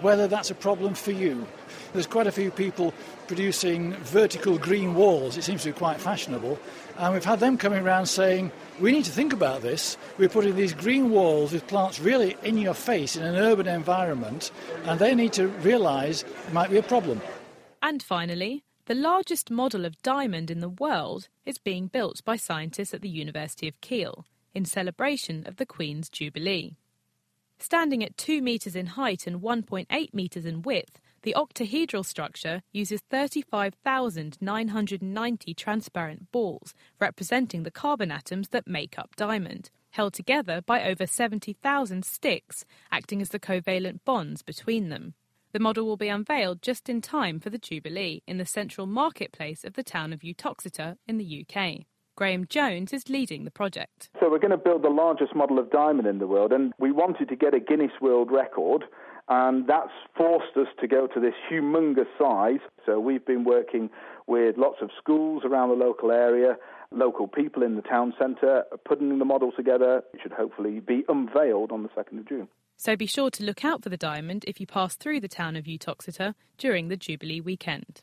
whether 0.02 0.28
that's 0.28 0.50
a 0.50 0.54
problem 0.54 0.92
for 0.92 1.12
you. 1.12 1.46
There's 1.96 2.06
quite 2.06 2.26
a 2.26 2.32
few 2.32 2.50
people 2.50 2.92
producing 3.26 3.94
vertical 3.94 4.58
green 4.58 4.94
walls. 4.94 5.36
It 5.36 5.44
seems 5.44 5.62
to 5.62 5.72
be 5.72 5.78
quite 5.78 5.98
fashionable. 5.98 6.58
And 6.98 7.14
we've 7.14 7.24
had 7.24 7.40
them 7.40 7.56
coming 7.56 7.82
around 7.82 8.06
saying, 8.06 8.52
we 8.78 8.92
need 8.92 9.06
to 9.06 9.10
think 9.10 9.32
about 9.32 9.62
this. 9.62 9.96
We're 10.18 10.28
putting 10.28 10.56
these 10.56 10.74
green 10.74 11.10
walls 11.10 11.52
with 11.52 11.66
plants 11.66 11.98
really 11.98 12.36
in 12.42 12.58
your 12.58 12.74
face 12.74 13.16
in 13.16 13.22
an 13.22 13.36
urban 13.36 13.66
environment, 13.66 14.50
and 14.84 15.00
they 15.00 15.14
need 15.14 15.32
to 15.34 15.48
realise 15.48 16.22
it 16.22 16.52
might 16.52 16.70
be 16.70 16.76
a 16.76 16.82
problem. 16.82 17.22
And 17.82 18.02
finally, 18.02 18.62
the 18.84 18.94
largest 18.94 19.50
model 19.50 19.84
of 19.84 20.00
diamond 20.02 20.50
in 20.50 20.60
the 20.60 20.68
world 20.68 21.28
is 21.44 21.58
being 21.58 21.86
built 21.86 22.22
by 22.24 22.36
scientists 22.36 22.92
at 22.92 23.00
the 23.00 23.08
University 23.08 23.66
of 23.68 23.80
Kiel 23.80 24.26
in 24.54 24.64
celebration 24.64 25.44
of 25.46 25.56
the 25.56 25.66
Queen's 25.66 26.08
Jubilee. 26.08 26.76
Standing 27.58 28.04
at 28.04 28.18
2 28.18 28.42
metres 28.42 28.76
in 28.76 28.86
height 28.86 29.26
and 29.26 29.40
1.8 29.40 30.12
metres 30.12 30.44
in 30.44 30.60
width, 30.60 31.00
the 31.26 31.34
octahedral 31.36 32.06
structure 32.06 32.62
uses 32.72 33.02
35,990 33.10 35.54
transparent 35.54 36.30
balls 36.30 36.72
representing 37.00 37.64
the 37.64 37.70
carbon 37.72 38.12
atoms 38.12 38.50
that 38.50 38.68
make 38.68 38.96
up 38.96 39.16
diamond, 39.16 39.70
held 39.90 40.14
together 40.14 40.62
by 40.64 40.84
over 40.84 41.04
70,000 41.04 42.04
sticks, 42.04 42.64
acting 42.92 43.20
as 43.20 43.30
the 43.30 43.40
covalent 43.40 44.04
bonds 44.04 44.42
between 44.42 44.88
them. 44.88 45.14
The 45.50 45.58
model 45.58 45.84
will 45.84 45.96
be 45.96 46.06
unveiled 46.06 46.62
just 46.62 46.88
in 46.88 47.00
time 47.00 47.40
for 47.40 47.50
the 47.50 47.58
Jubilee 47.58 48.22
in 48.28 48.38
the 48.38 48.46
central 48.46 48.86
marketplace 48.86 49.64
of 49.64 49.72
the 49.72 49.82
town 49.82 50.12
of 50.12 50.22
Uttoxeter 50.22 50.96
in 51.08 51.18
the 51.18 51.44
UK. 51.44 51.86
Graham 52.14 52.46
Jones 52.48 52.92
is 52.92 53.08
leading 53.08 53.44
the 53.44 53.50
project. 53.50 54.10
So, 54.20 54.30
we're 54.30 54.38
going 54.38 54.52
to 54.52 54.56
build 54.56 54.82
the 54.82 54.90
largest 54.90 55.34
model 55.34 55.58
of 55.58 55.70
diamond 55.70 56.06
in 56.06 56.18
the 56.18 56.28
world, 56.28 56.52
and 56.52 56.72
we 56.78 56.92
wanted 56.92 57.28
to 57.28 57.36
get 57.36 57.52
a 57.52 57.60
Guinness 57.60 57.90
World 58.00 58.30
Record 58.30 58.84
and 59.28 59.66
that's 59.66 59.90
forced 60.16 60.56
us 60.56 60.68
to 60.80 60.86
go 60.86 61.06
to 61.08 61.20
this 61.20 61.34
humongous 61.50 62.06
size. 62.18 62.60
So 62.84 63.00
we've 63.00 63.24
been 63.24 63.44
working 63.44 63.90
with 64.26 64.56
lots 64.56 64.76
of 64.80 64.90
schools 64.98 65.42
around 65.44 65.70
the 65.70 65.74
local 65.74 66.12
area, 66.12 66.56
local 66.90 67.26
people 67.26 67.62
in 67.62 67.76
the 67.76 67.82
town 67.82 68.14
centre, 68.18 68.64
putting 68.84 69.18
the 69.18 69.24
model 69.24 69.50
together. 69.52 70.02
It 70.14 70.20
should 70.22 70.32
hopefully 70.32 70.80
be 70.80 71.04
unveiled 71.08 71.72
on 71.72 71.82
the 71.82 71.88
2nd 71.90 72.20
of 72.20 72.28
June. 72.28 72.48
So 72.76 72.94
be 72.94 73.06
sure 73.06 73.30
to 73.30 73.42
look 73.42 73.64
out 73.64 73.82
for 73.82 73.88
the 73.88 73.96
diamond 73.96 74.44
if 74.46 74.60
you 74.60 74.66
pass 74.66 74.96
through 74.96 75.20
the 75.20 75.28
town 75.28 75.56
of 75.56 75.66
Uttoxeter 75.66 76.34
during 76.58 76.88
the 76.88 76.96
Jubilee 76.96 77.40
weekend. 77.40 78.02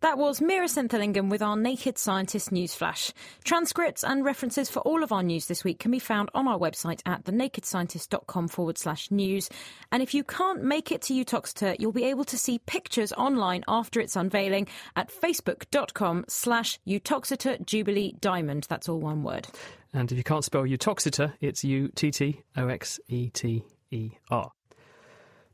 That 0.00 0.18
was 0.18 0.40
Meera 0.40 0.68
Senthilingam 0.68 1.30
with 1.30 1.40
our 1.40 1.56
Naked 1.56 1.96
Scientist 1.96 2.50
newsflash. 2.50 3.12
Transcripts 3.44 4.04
and 4.04 4.24
references 4.24 4.68
for 4.68 4.80
all 4.80 5.02
of 5.02 5.10
our 5.10 5.22
news 5.22 5.46
this 5.46 5.64
week 5.64 5.78
can 5.78 5.90
be 5.90 5.98
found 5.98 6.30
on 6.34 6.46
our 6.46 6.58
website 6.58 7.00
at 7.06 7.24
thenakedscientist.com 7.24 8.48
forward 8.48 8.76
slash 8.76 9.10
news. 9.10 9.48
And 9.90 10.02
if 10.02 10.12
you 10.12 10.22
can't 10.22 10.62
make 10.62 10.92
it 10.92 11.02
to 11.02 11.14
Uttoxeter, 11.14 11.76
you'll 11.78 11.92
be 11.92 12.04
able 12.04 12.24
to 12.24 12.36
see 12.36 12.58
pictures 12.58 13.12
online 13.14 13.64
after 13.68 13.98
its 13.98 14.16
unveiling 14.16 14.68
at 14.96 15.10
facebook.com 15.10 16.26
slash 16.28 16.78
Uttoxeter 16.86 17.64
Jubilee 17.64 18.14
Diamond. 18.20 18.66
That's 18.68 18.88
all 18.88 19.00
one 19.00 19.22
word. 19.22 19.48
And 19.94 20.12
if 20.12 20.18
you 20.18 20.24
can't 20.24 20.44
spell 20.44 20.64
Uttoxeter, 20.64 21.32
it's 21.40 21.64
U 21.64 21.88
T 21.88 22.10
T 22.10 22.42
O 22.56 22.68
X 22.68 23.00
E 23.08 23.30
T 23.30 23.64
E 23.90 24.10
R. 24.30 24.52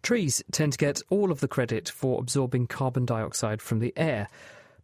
Trees 0.02 0.42
tend 0.50 0.72
to 0.72 0.78
get 0.78 1.00
all 1.10 1.30
of 1.30 1.38
the 1.38 1.46
credit 1.46 1.88
for 1.88 2.18
absorbing 2.18 2.66
carbon 2.66 3.06
dioxide 3.06 3.62
from 3.62 3.78
the 3.78 3.92
air, 3.96 4.28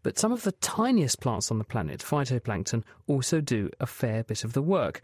but 0.05 0.17
some 0.17 0.31
of 0.31 0.45
the 0.45 0.53
tiniest 0.53 1.21
plants 1.21 1.51
on 1.51 1.59
the 1.59 1.65
planet, 1.65 2.01
phytoplankton, 2.01 2.85
also 3.09 3.41
do 3.41 3.69
a 3.81 3.87
fair 3.87 4.23
bit 4.23 4.45
of 4.45 4.53
the 4.53 4.63
work. 4.63 5.03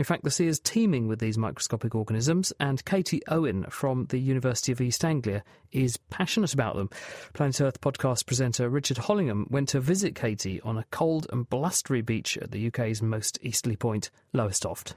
In 0.00 0.04
fact, 0.04 0.24
the 0.24 0.32
sea 0.32 0.48
is 0.48 0.58
teeming 0.58 1.06
with 1.06 1.20
these 1.20 1.38
microscopic 1.38 1.94
organisms, 1.94 2.52
and 2.58 2.84
Katie 2.84 3.22
Owen 3.28 3.64
from 3.70 4.06
the 4.06 4.18
University 4.18 4.72
of 4.72 4.80
East 4.80 5.04
Anglia 5.04 5.44
is 5.70 5.96
passionate 5.96 6.54
about 6.54 6.74
them. 6.74 6.90
Planet 7.32 7.60
Earth 7.60 7.80
podcast 7.80 8.26
presenter 8.26 8.68
Richard 8.68 8.96
Hollingham 8.96 9.46
went 9.48 9.68
to 9.68 9.80
visit 9.80 10.16
Katie 10.16 10.60
on 10.62 10.76
a 10.76 10.86
cold 10.90 11.28
and 11.30 11.48
blustery 11.48 12.00
beach 12.00 12.36
at 12.38 12.50
the 12.50 12.66
UK's 12.66 13.00
most 13.00 13.38
easterly 13.42 13.76
point, 13.76 14.10
Lowestoft. 14.34 14.94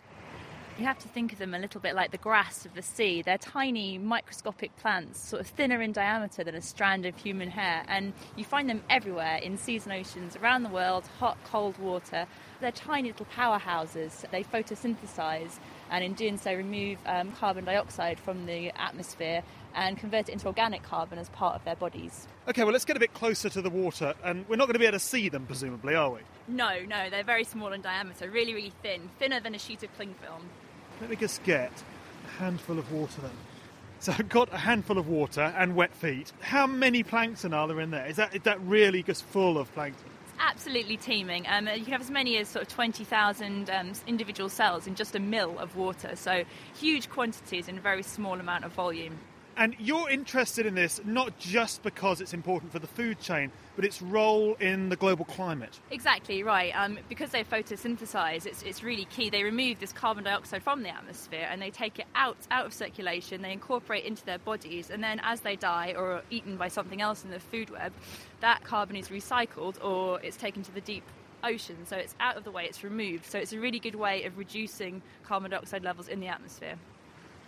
You 0.77 0.83
have 0.83 0.99
to 0.99 1.07
think 1.07 1.31
of 1.31 1.39
them 1.39 1.53
a 1.53 1.59
little 1.59 1.79
bit 1.79 1.95
like 1.95 2.11
the 2.11 2.17
grass 2.17 2.65
of 2.65 2.73
the 2.73 2.81
sea. 2.81 3.21
They're 3.21 3.37
tiny, 3.37 3.97
microscopic 3.97 4.75
plants, 4.75 5.25
sort 5.25 5.39
of 5.39 5.47
thinner 5.47 5.81
in 5.81 5.93
diameter 5.93 6.43
than 6.43 6.53
a 6.53 6.61
strand 6.61 7.05
of 7.05 7.15
human 7.15 7.49
hair, 7.49 7.85
and 7.87 8.11
you 8.35 8.43
find 8.43 8.69
them 8.69 8.83
everywhere 8.89 9.37
in 9.37 9.57
seas 9.57 9.85
and 9.85 9.93
oceans 9.93 10.35
around 10.35 10.63
the 10.63 10.69
world, 10.69 11.07
hot, 11.17 11.37
cold 11.45 11.77
water. 11.77 12.27
They're 12.59 12.73
tiny 12.73 13.09
little 13.09 13.25
powerhouses. 13.27 14.29
They 14.31 14.43
photosynthesize, 14.43 15.59
and 15.89 16.03
in 16.03 16.13
doing 16.13 16.37
so, 16.37 16.53
remove 16.53 16.99
um, 17.05 17.31
carbon 17.31 17.63
dioxide 17.63 18.19
from 18.19 18.45
the 18.45 18.71
atmosphere 18.71 19.43
and 19.75 19.97
convert 19.97 20.27
it 20.27 20.33
into 20.33 20.47
organic 20.47 20.83
carbon 20.83 21.19
as 21.19 21.29
part 21.29 21.55
of 21.55 21.63
their 21.63 21.77
bodies. 21.77 22.27
Okay, 22.49 22.65
well, 22.65 22.73
let's 22.73 22.85
get 22.85 22.97
a 22.97 22.99
bit 22.99 23.13
closer 23.13 23.47
to 23.49 23.61
the 23.61 23.69
water, 23.69 24.13
and 24.25 24.45
we're 24.49 24.57
not 24.57 24.65
going 24.65 24.73
to 24.73 24.79
be 24.79 24.85
able 24.85 24.99
to 24.99 25.03
see 25.05 25.29
them, 25.29 25.45
presumably, 25.45 25.95
are 25.95 26.09
we? 26.09 26.19
No, 26.49 26.83
no, 26.85 27.09
they're 27.09 27.23
very 27.23 27.45
small 27.45 27.71
in 27.71 27.81
diameter, 27.81 28.29
really, 28.29 28.53
really 28.53 28.73
thin, 28.83 29.09
thinner 29.19 29.39
than 29.39 29.55
a 29.55 29.59
sheet 29.59 29.81
of 29.81 29.95
cling 29.95 30.13
film. 30.21 30.49
Let 31.01 31.09
me 31.09 31.15
just 31.17 31.43
get 31.43 31.71
a 32.25 32.29
handful 32.39 32.79
of 32.79 32.91
water 32.91 33.21
then. 33.21 33.31
So 33.99 34.13
I've 34.17 34.29
got 34.29 34.53
a 34.53 34.57
handful 34.57 34.97
of 34.97 35.07
water 35.07 35.53
and 35.57 35.75
wet 35.75 35.93
feet. 35.93 36.31
How 36.39 36.67
many 36.67 37.03
plankton 37.03 37.53
are 37.53 37.67
there 37.67 37.81
in 37.81 37.91
there? 37.91 38.05
Is 38.05 38.15
that, 38.15 38.35
is 38.35 38.43
that 38.43 38.61
really 38.61 39.03
just 39.03 39.23
full 39.25 39.57
of 39.57 39.73
plankton? 39.73 40.09
It's 40.25 40.33
absolutely 40.39 40.97
teeming. 40.97 41.45
Um, 41.47 41.67
you 41.67 41.83
can 41.83 41.91
have 41.91 42.01
as 42.01 42.11
many 42.11 42.37
as 42.37 42.47
sort 42.47 42.63
of 42.63 42.69
20,000 42.69 43.69
um, 43.69 43.91
individual 44.07 44.49
cells 44.49 44.87
in 44.87 44.95
just 44.95 45.15
a 45.15 45.19
mill 45.19 45.57
of 45.59 45.75
water, 45.75 46.15
so 46.15 46.43
huge 46.75 47.09
quantities 47.09 47.67
in 47.67 47.77
a 47.77 47.81
very 47.81 48.03
small 48.03 48.39
amount 48.39 48.63
of 48.63 48.71
volume. 48.71 49.17
And 49.57 49.75
you're 49.79 50.09
interested 50.09 50.65
in 50.65 50.75
this 50.75 50.99
not 51.05 51.39
just 51.39 51.81
because 51.81 52.19
it's 52.19 52.33
important 52.33 52.73
for 52.73 52.79
the 52.79 52.87
food 52.87 53.19
chain, 53.21 53.51
but 53.77 53.85
its 53.85 54.01
role 54.01 54.55
in 54.55 54.89
the 54.89 54.97
global 54.97 55.23
climate. 55.25 55.79
Exactly 55.91 56.43
right. 56.43 56.71
Um, 56.75 56.99
because 57.07 57.29
they 57.29 57.43
photosynthesize, 57.43 58.45
it's, 58.45 58.63
it's 58.63 58.83
really 58.83 59.05
key. 59.05 59.29
They 59.29 59.43
remove 59.43 59.79
this 59.79 59.93
carbon 59.93 60.25
dioxide 60.25 60.61
from 60.61 60.83
the 60.83 60.89
atmosphere 60.89 61.47
and 61.49 61.61
they 61.61 61.71
take 61.71 61.99
it 61.99 62.05
out 62.15 62.37
out 62.51 62.65
of 62.65 62.73
circulation. 62.73 63.41
They 63.41 63.53
incorporate 63.53 64.03
into 64.03 64.25
their 64.25 64.39
bodies, 64.39 64.89
and 64.89 65.03
then 65.03 65.21
as 65.23 65.41
they 65.41 65.55
die 65.55 65.93
or 65.97 66.13
are 66.13 66.23
eaten 66.29 66.57
by 66.57 66.67
something 66.67 67.01
else 67.01 67.23
in 67.23 67.31
the 67.31 67.39
food 67.39 67.69
web, 67.69 67.93
that 68.41 68.63
carbon 68.63 68.97
is 68.97 69.07
recycled 69.07 69.83
or 69.83 70.19
it's 70.21 70.37
taken 70.37 70.63
to 70.63 70.73
the 70.73 70.81
deep 70.81 71.03
ocean. 71.43 71.77
So 71.85 71.95
it's 71.95 72.15
out 72.19 72.35
of 72.35 72.43
the 72.43 72.51
way. 72.51 72.65
It's 72.65 72.83
removed. 72.83 73.25
So 73.25 73.39
it's 73.39 73.53
a 73.53 73.59
really 73.59 73.79
good 73.79 73.95
way 73.95 74.23
of 74.25 74.37
reducing 74.37 75.01
carbon 75.23 75.51
dioxide 75.51 75.83
levels 75.83 76.07
in 76.09 76.19
the 76.19 76.27
atmosphere. 76.27 76.75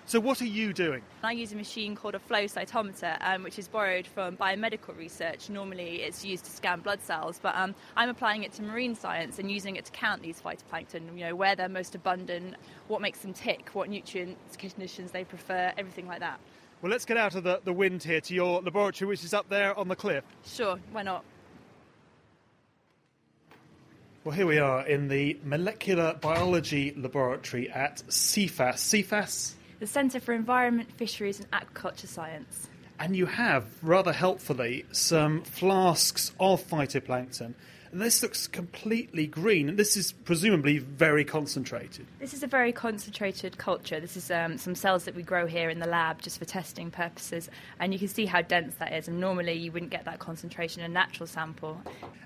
So, 0.07 0.21
what 0.21 0.41
are 0.41 0.45
you 0.45 0.71
doing? 0.71 1.01
I 1.21 1.33
use 1.33 1.51
a 1.51 1.57
machine 1.57 1.93
called 1.93 2.15
a 2.15 2.19
flow 2.19 2.45
cytometer, 2.45 3.17
um, 3.19 3.43
which 3.43 3.59
is 3.59 3.67
borrowed 3.67 4.07
from 4.07 4.37
biomedical 4.37 4.97
research. 4.97 5.49
Normally, 5.49 5.97
it's 5.97 6.23
used 6.23 6.45
to 6.45 6.51
scan 6.51 6.79
blood 6.79 7.01
cells, 7.01 7.41
but 7.43 7.53
um, 7.57 7.75
I'm 7.97 8.07
applying 8.07 8.43
it 8.43 8.53
to 8.53 8.63
marine 8.63 8.95
science 8.95 9.37
and 9.37 9.51
using 9.51 9.75
it 9.75 9.83
to 9.83 9.91
count 9.91 10.21
these 10.21 10.41
phytoplankton. 10.41 11.13
You 11.13 11.25
know 11.25 11.35
where 11.35 11.57
they're 11.57 11.67
most 11.67 11.93
abundant, 11.93 12.55
what 12.87 13.01
makes 13.01 13.19
them 13.19 13.33
tick, 13.33 13.71
what 13.73 13.89
nutrient 13.89 14.37
conditions 14.57 15.11
they 15.11 15.25
prefer, 15.25 15.73
everything 15.77 16.07
like 16.07 16.21
that. 16.21 16.39
Well, 16.81 16.89
let's 16.89 17.03
get 17.03 17.17
out 17.17 17.35
of 17.35 17.43
the, 17.43 17.59
the 17.65 17.73
wind 17.73 18.01
here 18.01 18.21
to 18.21 18.33
your 18.33 18.61
laboratory, 18.61 19.09
which 19.09 19.25
is 19.25 19.33
up 19.33 19.49
there 19.49 19.77
on 19.77 19.89
the 19.89 19.95
cliff. 19.97 20.23
Sure, 20.45 20.79
why 20.93 21.03
not? 21.03 21.25
Well, 24.23 24.33
here 24.33 24.47
we 24.47 24.59
are 24.59 24.87
in 24.87 25.09
the 25.09 25.37
molecular 25.43 26.13
biology 26.13 26.93
laboratory 26.95 27.69
at 27.69 28.03
CEFAS. 28.07 28.75
CEFAS 28.75 29.55
the 29.79 29.87
Centre 29.87 30.19
for 30.19 30.33
Environment, 30.33 30.91
Fisheries 30.97 31.39
and 31.39 31.49
Aquaculture 31.51 32.07
Science. 32.07 32.69
And 32.99 33.15
you 33.15 33.27
have, 33.27 33.65
rather 33.83 34.11
helpfully, 34.11 34.85
some 34.91 35.43
flasks 35.43 36.31
of 36.39 36.67
phytoplankton. 36.67 37.53
And 37.91 38.01
this 38.01 38.21
looks 38.21 38.47
completely 38.47 39.27
green, 39.27 39.69
and 39.69 39.79
this 39.79 39.95
is 39.95 40.11
presumably 40.11 40.79
very 40.79 41.23
concentrated. 41.23 42.05
This 42.19 42.33
is 42.33 42.43
a 42.43 42.47
very 42.47 42.73
concentrated 42.73 43.57
culture. 43.57 43.99
This 43.99 44.17
is 44.17 44.29
um, 44.29 44.57
some 44.57 44.75
cells 44.75 45.05
that 45.05 45.15
we 45.15 45.23
grow 45.23 45.45
here 45.45 45.69
in 45.69 45.79
the 45.79 45.87
lab 45.87 46.21
just 46.21 46.37
for 46.37 46.45
testing 46.45 46.91
purposes, 46.91 47.49
and 47.79 47.93
you 47.93 47.99
can 47.99 48.09
see 48.09 48.25
how 48.25 48.41
dense 48.41 48.75
that 48.75 48.93
is. 48.93 49.07
And 49.07 49.21
normally 49.21 49.53
you 49.53 49.71
wouldn't 49.71 49.91
get 49.91 50.03
that 50.05 50.19
concentration 50.19 50.81
in 50.81 50.91
a 50.91 50.93
natural 50.93 51.27
sample. 51.27 51.81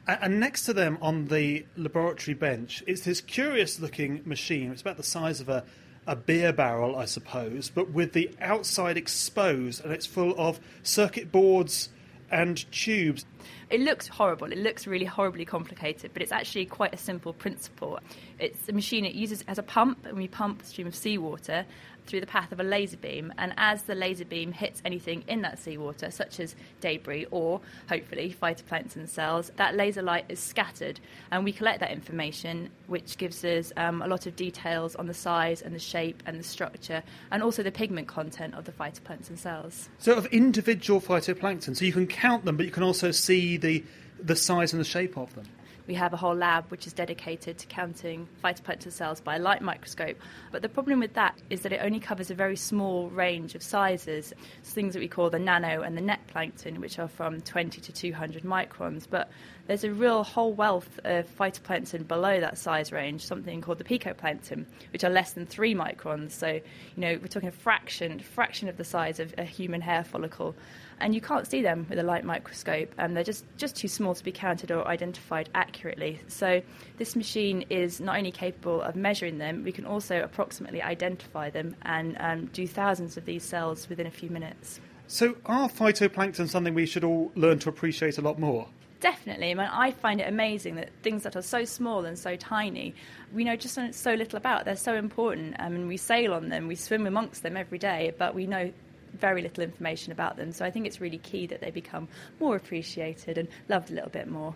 And, 0.08 0.20
and 0.22 0.40
next 0.40 0.66
to 0.66 0.74
them 0.74 0.98
on 1.00 1.28
the 1.28 1.66
laboratory 1.78 2.34
bench, 2.34 2.84
is 2.88 3.04
this 3.04 3.22
curious 3.22 3.80
looking 3.80 4.22
machine. 4.26 4.72
It's 4.72 4.82
about 4.82 4.98
the 4.98 5.04
size 5.04 5.42
of 5.42 5.50
a 5.50 5.64
a 6.08 6.16
beer 6.16 6.52
barrel, 6.52 6.96
I 6.96 7.06
suppose, 7.06 7.70
but 7.70 7.92
with 7.92 8.14
the 8.14 8.32
outside 8.40 8.98
exposed, 8.98 9.84
and 9.84 9.94
it's 9.94 10.06
full 10.06 10.34
of 10.38 10.60
circuit 10.84 11.32
boards 11.32 11.90
and 12.32 12.70
tubes. 12.72 13.26
It 13.70 13.82
looks 13.82 14.08
horrible. 14.08 14.52
It 14.52 14.58
looks 14.58 14.88
really 14.88 15.06
horribly 15.06 15.46
complicated, 15.46 16.12
but 16.14 16.22
it's 16.22 16.32
actually 16.32 16.66
quite 16.66 16.94
a 16.94 16.98
simple 16.98 17.34
principle. 17.34 18.00
It's 18.40 18.68
a 18.68 18.74
machine 18.74 19.06
it 19.06 19.16
uses 19.16 19.44
as 19.48 19.58
a 19.58 19.64
pump, 19.64 20.06
and 20.06 20.18
we 20.18 20.28
pump 20.28 20.62
a 20.62 20.66
stream 20.66 20.88
of 20.88 20.96
seawater, 20.96 21.66
through 22.06 22.20
the 22.20 22.28
path 22.28 22.52
of 22.52 22.60
a 22.60 22.64
laser 22.64 22.98
beam, 22.98 23.34
and 23.38 23.54
as 23.58 23.84
the 23.84 23.96
laser 23.96 24.26
beam 24.26 24.52
hits 24.52 24.82
anything 24.86 25.24
in 25.28 25.42
that 25.42 25.60
seawater, 25.60 26.12
such 26.12 26.40
as 26.40 26.56
debris 26.80 27.26
or 27.32 27.62
hopefully 27.90 28.36
phytoplankton 28.42 29.08
cells, 29.08 29.52
that 29.58 29.76
laser 29.76 30.02
light 30.02 30.26
is 30.30 30.40
scattered, 30.40 31.00
and 31.32 31.44
we 31.44 31.52
collect 31.52 31.80
that 31.80 31.92
information, 31.92 32.70
which 32.88 33.18
gives 33.18 33.44
us 33.44 33.72
um, 33.78 34.02
a 34.02 34.08
lot 34.08 34.26
of 34.26 34.36
details 34.36 34.96
on 34.96 35.08
the 35.08 35.14
size 35.14 35.62
and 35.62 35.74
the 35.74 35.80
shape 35.80 36.22
and 36.26 36.40
the 36.40 36.44
structure, 36.44 37.04
and 37.32 37.44
also 37.44 37.64
the 37.64 37.72
pigment 37.72 38.08
content 38.08 38.54
of 38.56 38.66
the 38.66 38.72
phytoplankton 38.72 39.38
cells. 39.38 39.90
So, 40.00 40.14
of 40.14 40.26
individual 40.28 41.02
phytoplankton, 41.02 41.76
so 41.76 41.86
you 41.86 41.94
can 41.94 42.08
count 42.08 42.46
them, 42.46 42.58
but 42.58 42.66
you 42.66 42.72
can 42.72 42.84
also 42.84 43.12
see 43.12 43.58
the 43.58 43.84
the 44.24 44.36
size 44.36 44.72
and 44.72 44.80
the 44.80 44.86
shape 44.86 45.18
of 45.18 45.34
them 45.34 45.46
we 45.88 45.94
have 45.96 46.14
a 46.14 46.18
whole 46.18 46.36
lab 46.36 46.66
which 46.70 46.88
is 46.88 46.94
dedicated 46.94 47.58
to 47.58 47.68
counting 47.68 48.28
phytoplankton 48.44 48.92
cells 48.92 49.22
by 49.22 49.38
light 49.38 49.62
microscope. 49.62 50.18
But 50.52 50.62
the 50.62 50.70
problem 50.70 51.00
with 51.00 51.14
that 51.14 51.38
is 51.50 51.62
that 51.62 51.72
it 51.72 51.82
only 51.82 52.00
covers 52.00 52.32
a 52.32 52.36
very 52.36 52.56
small 52.56 53.10
range 53.10 53.56
of 53.56 53.64
sizes, 53.64 54.34
so 54.64 54.74
things 54.74 54.94
that 54.94 55.00
we 55.00 55.08
call 55.08 55.30
the 55.30 55.40
nano 55.40 55.82
and 55.82 55.98
the 55.98 56.02
net 56.02 56.26
plankton, 56.28 56.82
which 56.82 57.00
are 57.00 57.08
from 57.08 57.42
20 57.42 57.82
to 57.82 57.92
200 57.92 58.44
microns. 58.44 59.08
But 59.10 59.30
there's 59.68 59.84
a 59.84 59.92
real 59.92 60.24
whole 60.24 60.54
wealth 60.54 61.00
of 61.04 61.28
phytoplankton 61.38 62.08
below 62.08 62.40
that 62.40 62.58
size 62.58 62.92
range, 62.92 63.26
something 63.26 63.62
called 63.62 63.78
the 63.78 63.84
picoplankton, 63.84 64.66
which 64.92 65.04
are 65.04 65.10
less 65.10 65.34
than 65.34 65.46
three 65.46 65.74
microns. 65.74 66.32
So, 66.32 66.48
you 66.48 66.62
know, 66.98 67.18
we're 67.22 67.28
talking 67.28 67.50
a 67.50 67.54
fraction, 67.54 68.20
fraction 68.20 68.68
of 68.70 68.78
the 68.78 68.84
size 68.84 69.20
of 69.20 69.34
a 69.38 69.44
human 69.44 69.82
hair 69.82 70.04
follicle 70.04 70.56
and 71.02 71.14
you 71.14 71.22
can't 71.22 71.48
see 71.48 71.62
them 71.62 71.86
with 71.90 72.00
a 72.00 72.04
light 72.04 72.24
microscope, 72.24 72.94
and 72.98 73.16
they're 73.16 73.24
just, 73.24 73.46
just 73.58 73.76
too 73.76 73.88
small 73.88 74.16
to 74.16 74.24
be 74.24 74.32
counted 74.32 74.72
or 74.72 74.88
identified 74.88 75.50
accurately. 75.54 76.20
So, 76.28 76.62
this 76.98 77.16
machine 77.16 77.66
is 77.70 78.00
not 78.00 78.18
only 78.18 78.32
capable 78.32 78.82
of 78.82 78.96
measuring 78.96 79.38
them, 79.40 79.64
we 79.64 79.72
can 79.72 79.86
also 79.86 80.22
approximately 80.22 80.82
identify 80.82 81.50
them 81.50 81.76
and 81.82 82.16
um, 82.20 82.46
do 82.48 82.68
thousands 82.68 83.18
of 83.18 83.26
these 83.26 83.44
cells 83.44 83.90
within 83.90 84.08
a 84.08 84.12
few 84.12 84.30
minutes. 84.30 84.80
So, 85.08 85.36
are 85.46 85.68
phytoplankton 85.68 86.48
something 86.48 86.74
we 86.74 86.86
should 86.86 87.04
all 87.04 87.32
learn 87.36 87.60
to 87.60 87.70
appreciate 87.70 88.18
a 88.18 88.22
lot 88.22 88.40
more? 88.40 88.68
Definitely. 89.02 89.50
I 89.50 89.54
mean, 89.56 89.68
I 89.72 89.92
find 89.92 90.22
it 90.22 90.30
amazing 90.30 90.76
that 90.76 90.90
things 91.02 91.24
that 91.24 91.36
are 91.36 91.42
so 91.42 91.66
small 91.66 92.06
and 92.06 92.18
so 92.18 92.36
tiny, 92.36 92.94
we 93.34 93.44
know 93.44 93.56
just 93.56 93.78
so 93.94 94.14
little 94.14 94.38
about. 94.38 94.64
They're 94.64 94.76
so 94.76 94.94
important. 94.94 95.56
I 95.60 95.70
mean, 95.70 95.88
we 95.88 95.98
sail 95.98 96.36
on 96.36 96.50
them, 96.50 96.68
we 96.68 96.76
swim 96.76 97.08
amongst 97.08 97.42
them 97.42 97.58
every 97.58 97.80
day, 97.80 98.14
but 98.20 98.36
we 98.36 98.46
know 98.46 98.72
very 99.14 99.42
little 99.42 99.64
information 99.64 100.12
about 100.12 100.38
them. 100.38 100.52
So 100.52 100.66
I 100.66 100.72
think 100.72 100.86
it's 100.86 101.02
really 101.02 101.18
key 101.18 101.48
that 101.48 101.62
they 101.62 101.72
become 101.72 102.08
more 102.40 102.56
appreciated 102.56 103.38
and 103.38 103.48
loved 103.70 103.92
a 103.92 103.94
little 103.94 104.10
bit 104.10 104.30
more. 104.30 104.56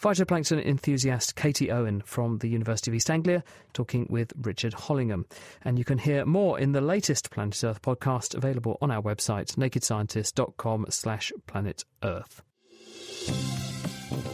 Phytoplankton 0.00 0.64
enthusiast 0.64 1.36
Katie 1.36 1.70
Owen 1.70 2.02
from 2.04 2.38
the 2.38 2.48
University 2.48 2.90
of 2.90 2.94
East 2.96 3.10
Anglia 3.10 3.44
talking 3.72 4.06
with 4.10 4.32
Richard 4.40 4.72
Hollingham. 4.72 5.26
And 5.64 5.78
you 5.78 5.84
can 5.84 5.98
hear 5.98 6.24
more 6.24 6.58
in 6.58 6.72
the 6.72 6.80
latest 6.80 7.30
Planet 7.30 7.62
Earth 7.62 7.82
podcast 7.82 8.34
available 8.34 8.78
on 8.82 8.90
our 8.90 9.02
website, 9.02 9.54
nakedscientist.com 9.54 10.86
slash 10.88 11.32
planet 11.46 11.84
Earth. 12.02 12.42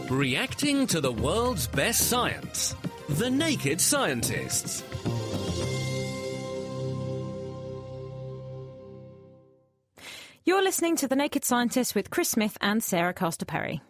Reacting 0.09 0.87
to 0.87 1.01
the 1.01 1.11
world's 1.11 1.67
best 1.67 2.07
science. 2.07 2.75
The 3.09 3.29
Naked 3.29 3.79
Scientists. 3.79 4.83
You're 10.49 10.63
listening 10.63 10.95
to 10.95 11.07
The 11.07 11.15
Naked 11.15 11.45
Scientists 11.45 11.93
with 11.93 12.09
Chris 12.09 12.29
Smith 12.29 12.57
and 12.59 12.83
Sarah 12.83 13.13
Castor 13.13 13.45
Perry. 13.45 13.83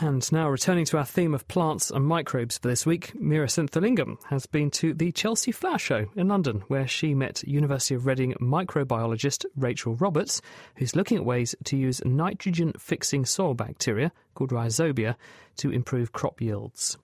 And 0.00 0.30
now, 0.30 0.48
returning 0.48 0.84
to 0.84 0.98
our 0.98 1.04
theme 1.04 1.34
of 1.34 1.48
plants 1.48 1.90
and 1.90 2.06
microbes 2.06 2.56
for 2.56 2.68
this 2.68 2.86
week, 2.86 3.12
Meera 3.14 3.48
Senthilingam 3.50 4.18
has 4.26 4.46
been 4.46 4.70
to 4.70 4.94
the 4.94 5.10
Chelsea 5.10 5.50
Flower 5.50 5.80
Show 5.80 6.06
in 6.14 6.28
London, 6.28 6.62
where 6.68 6.86
she 6.86 7.14
met 7.14 7.42
University 7.42 7.96
of 7.96 8.06
Reading 8.06 8.32
microbiologist 8.34 9.44
Rachel 9.56 9.96
Roberts, 9.96 10.40
who's 10.76 10.94
looking 10.94 11.16
at 11.16 11.24
ways 11.24 11.52
to 11.64 11.76
use 11.76 12.00
nitrogen 12.04 12.74
fixing 12.78 13.24
soil 13.24 13.54
bacteria 13.54 14.12
called 14.36 14.50
rhizobia 14.50 15.16
to 15.56 15.72
improve 15.72 16.12
crop 16.12 16.40
yields. 16.40 16.96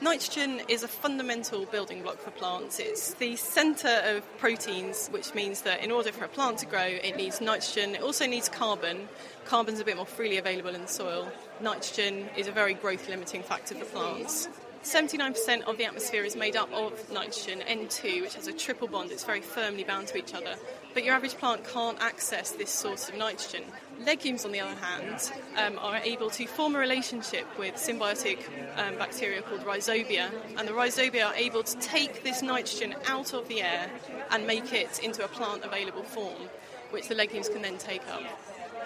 Nitrogen 0.00 0.60
is 0.68 0.82
a 0.82 0.88
fundamental 0.88 1.66
building 1.66 2.02
block 2.02 2.18
for 2.18 2.30
plants. 2.32 2.80
It's 2.80 3.14
the 3.14 3.36
centre 3.36 4.02
of 4.04 4.38
proteins, 4.38 5.08
which 5.08 5.34
means 5.34 5.62
that 5.62 5.84
in 5.84 5.92
order 5.92 6.10
for 6.10 6.24
a 6.24 6.28
plant 6.28 6.58
to 6.58 6.66
grow, 6.66 6.82
it 6.82 7.16
needs 7.16 7.40
nitrogen. 7.40 7.94
It 7.94 8.02
also 8.02 8.26
needs 8.26 8.48
carbon. 8.48 9.08
Carbon's 9.46 9.80
a 9.80 9.84
bit 9.84 9.96
more 9.96 10.04
freely 10.04 10.36
available 10.36 10.74
in 10.74 10.82
the 10.82 10.88
soil. 10.88 11.28
Nitrogen 11.60 12.28
is 12.36 12.48
a 12.48 12.52
very 12.52 12.74
growth 12.74 13.08
limiting 13.08 13.42
factor 13.42 13.76
for 13.76 13.84
plants. 13.84 14.48
79% 14.82 15.62
of 15.62 15.78
the 15.78 15.84
atmosphere 15.84 16.24
is 16.24 16.36
made 16.36 16.56
up 16.56 16.70
of 16.72 17.10
nitrogen, 17.10 17.60
N2, 17.60 18.20
which 18.20 18.34
has 18.34 18.48
a 18.48 18.52
triple 18.52 18.88
bond. 18.88 19.12
It's 19.12 19.24
very 19.24 19.40
firmly 19.40 19.84
bound 19.84 20.08
to 20.08 20.18
each 20.18 20.34
other. 20.34 20.56
But 20.94 21.04
your 21.04 21.16
average 21.16 21.34
plant 21.34 21.64
can't 21.64 22.00
access 22.00 22.52
this 22.52 22.70
source 22.70 23.08
of 23.08 23.16
nitrogen. 23.16 23.64
Legumes, 24.06 24.44
on 24.44 24.52
the 24.52 24.60
other 24.60 24.76
hand, 24.76 25.32
um, 25.56 25.76
are 25.80 25.96
able 25.96 26.30
to 26.30 26.46
form 26.46 26.76
a 26.76 26.78
relationship 26.78 27.46
with 27.58 27.74
symbiotic 27.74 28.38
um, 28.76 28.96
bacteria 28.96 29.42
called 29.42 29.62
rhizobia, 29.62 30.30
and 30.56 30.68
the 30.68 30.72
rhizobia 30.72 31.26
are 31.26 31.34
able 31.34 31.64
to 31.64 31.76
take 31.78 32.22
this 32.22 32.42
nitrogen 32.42 32.94
out 33.06 33.34
of 33.34 33.48
the 33.48 33.60
air 33.60 33.90
and 34.30 34.46
make 34.46 34.72
it 34.72 35.00
into 35.00 35.24
a 35.24 35.28
plant 35.28 35.64
available 35.64 36.04
form, 36.04 36.48
which 36.90 37.08
the 37.08 37.14
legumes 37.14 37.48
can 37.48 37.62
then 37.62 37.76
take 37.76 38.06
up. 38.08 38.22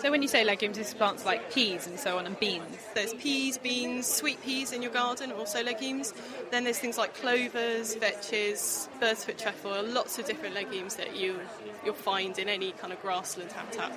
So 0.00 0.12
when 0.12 0.22
you 0.22 0.28
say 0.28 0.44
legumes, 0.44 0.78
this 0.78 0.88
is 0.88 0.94
plants 0.94 1.24
like 1.24 1.52
peas 1.52 1.88
and 1.88 1.98
so 1.98 2.18
on, 2.18 2.26
and 2.26 2.38
beans. 2.38 2.78
There's 2.94 3.14
peas, 3.14 3.58
beans, 3.58 4.06
sweet 4.06 4.40
peas 4.44 4.72
in 4.72 4.80
your 4.80 4.92
garden, 4.92 5.32
also 5.32 5.62
legumes. 5.64 6.14
Then 6.52 6.62
there's 6.62 6.78
things 6.78 6.96
like 6.96 7.14
clovers, 7.14 7.96
vetches, 7.96 8.88
bird's 9.00 9.24
foot 9.24 9.38
trefoil, 9.38 9.84
lots 9.84 10.18
of 10.20 10.24
different 10.24 10.54
legumes 10.54 10.94
that 10.96 11.16
you 11.16 11.40
you'll 11.84 11.94
find 11.94 12.38
in 12.38 12.48
any 12.48 12.70
kind 12.72 12.92
of 12.92 13.02
grassland 13.02 13.50
habitat. 13.50 13.90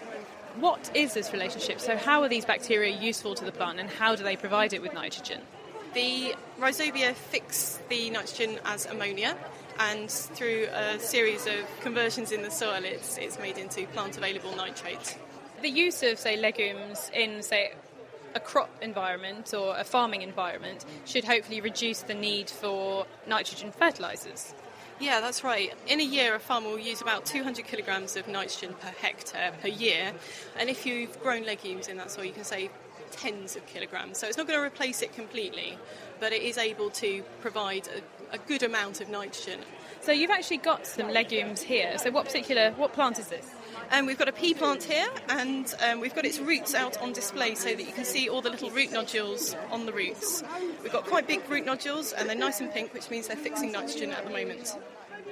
What 0.60 0.90
is 0.96 1.14
this 1.14 1.32
relationship? 1.32 1.80
So 1.80 1.96
how 1.96 2.24
are 2.24 2.30
these 2.30 2.46
bacteria 2.46 3.00
useful 3.00 3.36
to 3.36 3.46
the 3.46 3.52
plant, 3.52 3.80
and 3.80 3.88
how 3.88 4.16
do 4.16 4.24
they 4.24 4.36
provide 4.36 4.74
it 4.74 4.82
with 4.82 4.94
nitrogen? 4.94 5.42
The 5.94 6.34
rhizobia 6.60 7.14
fix 7.14 7.80
the 7.90 8.10
nitrogen 8.10 8.60
as 8.66 8.88
ammonia, 8.88 9.38
and 9.78 10.10
through 10.10 10.68
a 10.74 11.00
series 11.00 11.46
of 11.46 11.68
conversions 11.82 12.32
in 12.32 12.42
the 12.42 12.50
soil, 12.50 12.84
it's, 12.84 13.18
it's 13.20 13.38
made 13.38 13.60
into 13.60 13.86
plant 13.88 14.18
available 14.18 14.56
nitrate 14.56 15.18
the 15.62 15.70
use 15.70 16.04
of, 16.04 16.20
say, 16.20 16.38
legumes 16.38 17.12
in, 17.14 17.42
say, 17.44 17.74
a 18.36 18.40
crop 18.40 18.70
environment 18.82 19.54
or 19.54 19.78
a 19.78 19.84
farming 19.84 20.22
environment 20.22 20.86
should 21.06 21.24
hopefully 21.24 21.62
reduce 21.62 22.02
the 22.04 22.14
need 22.14 22.50
for 22.50 23.06
nitrogen 23.28 23.72
fertilizers. 23.72 24.54
Yeah, 25.00 25.20
that's 25.20 25.44
right. 25.44 25.74
In 25.88 26.00
a 26.00 26.04
year, 26.04 26.36
a 26.36 26.40
farmer 26.40 26.70
will 26.70 26.80
use 26.80 27.02
about 27.02 27.26
200 27.26 27.66
kilograms 27.66 28.16
of 28.16 28.28
nitrogen 28.28 28.76
per 28.80 28.90
hectare 28.90 29.52
per 29.60 29.68
year. 29.68 30.14
And 30.60 30.70
if 30.70 30.86
you've 30.86 31.20
grown 31.22 31.44
legumes 31.44 31.88
in 31.88 31.98
that 31.98 32.12
soil, 32.12 32.26
you 32.26 32.34
can 32.34 32.44
save 32.44 32.70
tens 33.12 33.56
of 33.56 33.66
kilograms. 33.66 34.20
So 34.20 34.28
it's 34.28 34.38
not 34.38 34.48
going 34.48 34.60
to 34.60 34.66
replace 34.66 35.02
it 35.02 35.14
completely, 35.14 35.78
but 36.20 36.34
it 36.34 36.44
is 36.44 36.58
able 36.58 36.92
to 36.92 37.24
provide 37.42 37.88
a, 37.88 38.36
a 38.36 38.38
good 38.38 38.64
amount 38.64 39.02
of 39.02 39.10
nitrogen. 39.10 39.60
So 40.02 40.12
you've 40.12 40.32
actually 40.32 40.58
got 40.58 40.86
some 40.86 41.10
legumes 41.10 41.62
here. 41.62 41.98
So 41.98 42.12
what 42.12 42.26
particular, 42.26 42.72
what 42.72 42.94
plant 42.94 43.20
is 43.20 43.28
this? 43.28 43.50
Um, 43.94 44.06
we've 44.06 44.18
got 44.18 44.30
a 44.30 44.32
pea 44.32 44.54
plant 44.54 44.84
here, 44.84 45.08
and 45.28 45.74
um, 45.86 46.00
we've 46.00 46.16
got 46.16 46.24
its 46.24 46.40
roots 46.40 46.74
out 46.74 46.98
on 47.02 47.12
display 47.12 47.56
so 47.56 47.76
that 47.76 47.86
you 47.86 47.92
can 47.92 48.06
see 48.06 48.30
all 48.30 48.42
the 48.42 48.50
little 48.50 48.70
root 48.70 48.90
nodules 48.94 49.54
on 49.70 49.86
the 49.86 49.92
roots. 49.92 50.44
We've 50.82 50.94
got 50.94 51.06
quite 51.06 51.28
big 51.28 51.48
root 51.50 51.66
nodules, 51.66 52.14
and 52.14 52.30
they're 52.30 52.38
nice 52.38 52.62
and 52.62 52.72
pink, 52.72 52.94
which 52.94 53.10
means 53.10 53.28
they're 53.28 53.36
fixing 53.36 53.74
nitrogen 53.74 54.12
at 54.12 54.24
the 54.24 54.30
moment. 54.32 54.78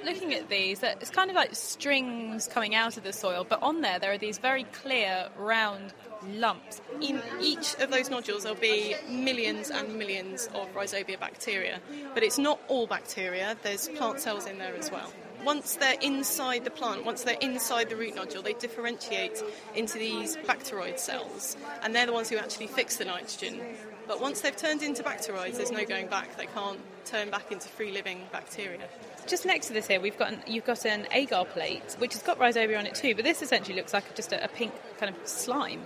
Looking 0.04 0.34
at 0.34 0.50
these, 0.50 0.82
it's 0.82 1.08
kind 1.08 1.30
of 1.30 1.36
like 1.36 1.54
strings 1.54 2.48
coming 2.48 2.74
out 2.74 2.98
of 2.98 3.02
the 3.02 3.14
soil, 3.14 3.46
but 3.48 3.62
on 3.62 3.80
there 3.80 3.98
there 3.98 4.12
are 4.12 4.18
these 4.18 4.36
very 4.36 4.64
clear, 4.64 5.28
round 5.38 5.94
lumps. 6.34 6.82
In 7.00 7.22
each 7.40 7.74
of 7.76 7.90
those 7.90 8.10
nodules, 8.10 8.42
there'll 8.42 8.58
be 8.58 8.94
millions 9.08 9.70
and 9.70 9.98
millions 9.98 10.48
of 10.54 10.70
rhizobia 10.74 11.18
bacteria, 11.18 11.80
but 12.12 12.22
it's 12.22 12.38
not 12.38 12.60
all 12.68 12.86
bacteria. 12.86 13.56
There's 13.62 13.88
plant 13.88 14.20
cells 14.20 14.46
in 14.46 14.58
there 14.58 14.76
as 14.76 14.90
well 14.90 15.10
once 15.44 15.76
they're 15.76 15.98
inside 16.00 16.64
the 16.64 16.70
plant, 16.70 17.04
once 17.04 17.24
they're 17.24 17.38
inside 17.40 17.88
the 17.88 17.96
root 17.96 18.14
nodule, 18.14 18.42
they 18.42 18.52
differentiate 18.54 19.42
into 19.74 19.98
these 19.98 20.36
bacteroid 20.46 20.98
cells, 20.98 21.56
and 21.82 21.94
they're 21.94 22.06
the 22.06 22.12
ones 22.12 22.28
who 22.28 22.36
actually 22.36 22.66
fix 22.66 22.96
the 22.96 23.04
nitrogen. 23.04 23.60
But 24.06 24.20
once 24.20 24.40
they've 24.40 24.56
turned 24.56 24.82
into 24.82 25.02
bacteroids, 25.02 25.56
there's 25.56 25.70
no 25.70 25.84
going 25.84 26.08
back. 26.08 26.36
They 26.36 26.46
can't 26.46 26.80
turn 27.04 27.30
back 27.30 27.52
into 27.52 27.68
free 27.68 27.92
living 27.92 28.22
bacteria. 28.32 28.88
Just 29.26 29.46
next 29.46 29.66
to 29.68 29.72
this 29.72 29.86
here, 29.86 30.00
we've 30.00 30.18
got 30.18 30.32
an, 30.32 30.40
you've 30.46 30.64
got 30.64 30.84
an 30.84 31.06
agar 31.12 31.44
plate, 31.44 31.94
which 31.98 32.14
has 32.14 32.22
got 32.22 32.38
rhizobia 32.38 32.78
on 32.78 32.86
it 32.86 32.94
too, 32.94 33.14
but 33.14 33.24
this 33.24 33.42
essentially 33.42 33.76
looks 33.76 33.92
like 33.92 34.14
just 34.16 34.32
a, 34.32 34.42
a 34.44 34.48
pink 34.48 34.72
kind 34.98 35.14
of 35.14 35.28
slime. 35.28 35.82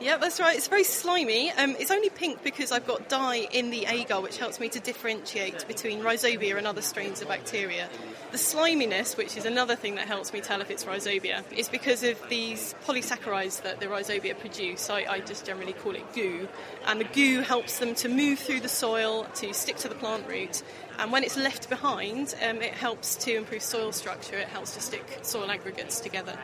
Yeah, 0.00 0.16
that's 0.16 0.40
right. 0.40 0.56
It's 0.56 0.66
very 0.68 0.84
slimy. 0.84 1.50
Um, 1.50 1.76
it's 1.78 1.90
only 1.90 2.08
pink 2.08 2.42
because 2.42 2.72
I've 2.72 2.86
got 2.86 3.10
dye 3.10 3.46
in 3.52 3.68
the 3.68 3.84
agar, 3.84 4.22
which 4.22 4.38
helps 4.38 4.58
me 4.58 4.70
to 4.70 4.80
differentiate 4.80 5.68
between 5.68 6.00
rhizobia 6.00 6.56
and 6.56 6.66
other 6.66 6.80
strains 6.80 7.20
of 7.20 7.28
bacteria. 7.28 7.86
The 8.32 8.38
sliminess, 8.38 9.18
which 9.18 9.36
is 9.36 9.44
another 9.44 9.76
thing 9.76 9.96
that 9.96 10.06
helps 10.08 10.32
me 10.32 10.40
tell 10.40 10.62
if 10.62 10.70
it's 10.70 10.84
rhizobia, 10.84 11.44
is 11.52 11.68
because 11.68 12.02
of 12.02 12.18
these 12.30 12.74
polysaccharides 12.86 13.62
that 13.62 13.80
the 13.80 13.86
rhizobia 13.86 14.38
produce. 14.38 14.88
I, 14.88 15.04
I 15.04 15.20
just 15.20 15.44
generally 15.44 15.74
call 15.74 15.94
it 15.94 16.14
goo. 16.14 16.48
And 16.86 16.98
the 16.98 17.04
goo 17.04 17.42
helps 17.42 17.78
them 17.78 17.94
to 17.96 18.08
move 18.08 18.38
through 18.38 18.60
the 18.60 18.70
soil, 18.70 19.24
to 19.34 19.52
stick 19.52 19.76
to 19.78 19.88
the 19.88 19.94
plant 19.94 20.26
root. 20.26 20.62
And 20.98 21.12
when 21.12 21.24
it's 21.24 21.36
left 21.36 21.68
behind, 21.68 22.34
um, 22.48 22.62
it 22.62 22.72
helps 22.72 23.16
to 23.16 23.36
improve 23.36 23.62
soil 23.62 23.92
structure, 23.92 24.36
it 24.36 24.48
helps 24.48 24.72
to 24.76 24.80
stick 24.80 25.18
soil 25.20 25.50
aggregates 25.50 26.00
together. 26.00 26.38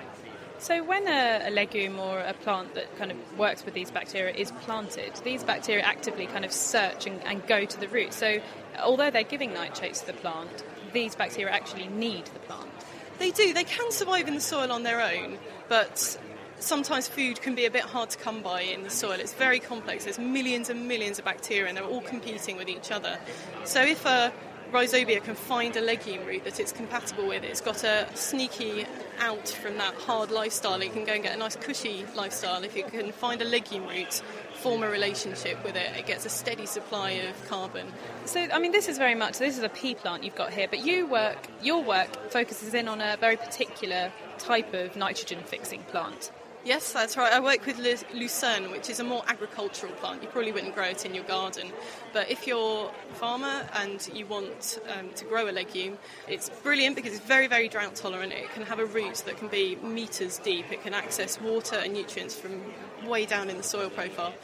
So, 0.59 0.83
when 0.83 1.07
a, 1.07 1.49
a, 1.49 1.51
legume 1.51 1.99
or 1.99 2.21
a 2.21 2.33
plant 2.33 2.75
that 2.75 2.97
kind 2.97 3.11
of 3.11 3.39
works 3.39 3.65
with 3.65 3.75
these 3.75 3.91
bacteria 3.91 4.35
is 4.35 4.51
planted, 4.53 5.13
these 5.23 5.45
bacteria 5.45 5.83
actively 5.83 6.27
kind 6.27 6.45
of 6.45 6.53
search 6.53 7.07
and, 7.07 7.23
and 7.25 7.47
go 7.47 7.67
to 7.67 7.81
the 7.81 7.89
root. 7.89 8.13
So, 8.15 8.41
although 8.83 9.11
they're 9.11 9.23
giving 9.23 9.53
nitrates 9.53 10.01
to 10.01 10.07
the 10.07 10.13
plant, 10.15 10.65
these 10.93 11.15
bacteria 11.15 11.53
actually 11.53 11.89
need 11.89 12.25
the 12.27 12.39
plant. 12.41 12.71
They 13.19 13.31
do. 13.31 13.53
They 13.53 13.65
can 13.65 13.91
survive 13.93 14.29
in 14.29 14.35
the 14.35 14.41
soil 14.41 14.73
on 14.73 14.83
their 14.83 15.01
own, 15.01 15.39
but 15.69 16.19
sometimes 16.59 17.07
food 17.07 17.43
can 17.43 17.55
be 17.55 17.67
a 17.67 17.71
bit 17.71 17.83
hard 17.83 18.11
to 18.11 18.19
come 18.19 18.43
by 18.43 18.63
in 18.63 18.83
the 18.83 18.91
soil. 18.91 19.13
It's 19.21 19.35
very 19.35 19.61
complex. 19.61 20.05
There's 20.05 20.19
millions 20.19 20.71
and 20.71 20.89
millions 20.89 21.19
of 21.19 21.27
bacteria, 21.27 21.69
and 21.69 21.77
they're 21.77 21.85
all 21.85 22.01
competing 22.01 22.57
with 22.57 22.69
each 22.69 22.91
other. 22.91 23.19
So, 23.65 23.83
if 23.83 24.07
a 24.07 24.33
Rhizobia 24.73 25.23
can 25.23 25.35
find 25.35 25.77
a 25.77 25.81
legume 25.81 26.25
root 26.27 26.45
that 26.45 26.59
it's 26.59 26.73
compatible 26.73 27.29
with. 27.29 27.45
It's 27.45 27.61
got 27.61 27.85
a 27.85 28.09
sneaky 28.15 28.85
out 29.21 29.49
from 29.49 29.79
that 29.79 29.95
hard 29.95 30.31
lifestyle. 30.31 30.81
It 30.83 30.93
can 30.93 31.05
go 31.05 31.13
and 31.13 31.23
get 31.23 31.35
a 31.35 31.39
nice 31.39 31.57
cushy 31.57 32.05
lifestyle. 32.15 32.63
If 32.65 32.77
you 32.77 32.85
can 32.85 33.13
find 33.13 33.41
a 33.41 33.45
legume 33.45 33.87
root, 33.87 34.23
form 34.55 34.83
a 34.83 34.91
relationship 34.91 35.63
with 35.65 35.77
it, 35.77 35.97
it 35.97 36.07
gets 36.07 36.27
a 36.27 36.29
steady 36.29 36.67
supply 36.67 37.11
of 37.11 37.49
carbon. 37.49 37.87
So, 38.25 38.41
I 38.41 38.59
mean, 38.59 38.73
this 38.73 38.89
is 38.89 38.99
very 38.99 39.15
much 39.15 39.39
this 39.39 39.57
is 39.57 39.63
a 39.63 39.69
pea 39.69 39.95
plant 39.95 40.25
you've 40.25 40.35
got 40.35 40.53
here, 40.53 40.67
but 40.69 40.85
you 40.85 41.07
work 41.07 41.47
your 41.63 41.83
work 41.83 42.31
focuses 42.31 42.75
in 42.75 42.89
on 42.89 43.01
a 43.01 43.17
very 43.19 43.37
particular 43.37 44.13
type 44.39 44.75
of 44.75 44.97
nitrogen 44.97 45.39
fixing 45.45 45.83
plant. 45.85 46.33
Yes, 46.67 46.93
that's 46.93 47.17
right. 47.17 47.33
I 47.33 47.39
work 47.39 47.65
with 47.65 47.79
lucerne, 48.13 48.73
which 48.73 48.91
is 48.91 48.99
a 48.99 49.05
more 49.05 49.23
agricultural 49.29 49.93
plant. 49.93 50.21
You 50.21 50.29
probably 50.29 50.51
wouldn't 50.51 50.75
grow 50.75 50.87
it 50.87 51.07
in 51.07 51.15
your 51.15 51.23
garden. 51.23 51.69
But 52.13 52.29
if 52.29 52.45
you're 52.45 52.91
a 52.91 53.15
farmer 53.15 53.69
and 53.75 54.11
you 54.13 54.27
want 54.27 54.81
um, 54.99 55.11
to 55.15 55.25
grow 55.27 55.49
a 55.49 55.53
legume, 55.53 55.97
it's 56.27 56.51
brilliant 56.65 56.97
because 56.97 57.13
it's 57.13 57.25
very, 57.25 57.47
very 57.47 57.69
drought 57.69 57.95
tolerant. 57.95 58.33
It 58.33 58.53
can 58.53 58.65
have 58.65 58.81
a 58.81 58.85
root 58.85 59.23
that 59.27 59.37
can 59.37 59.47
be 59.47 59.77
metres 59.77 60.39
deep. 60.39 60.73
It 60.73 60.83
can 60.83 60.93
access 60.93 61.41
water 61.41 61.77
and 61.77 61.93
nutrients 61.93 62.37
from 62.37 62.61
way 63.07 63.27
down 63.27 63.49
in 63.49 63.59
the 63.59 63.63
soil 63.63 63.89
profile. 63.89 64.35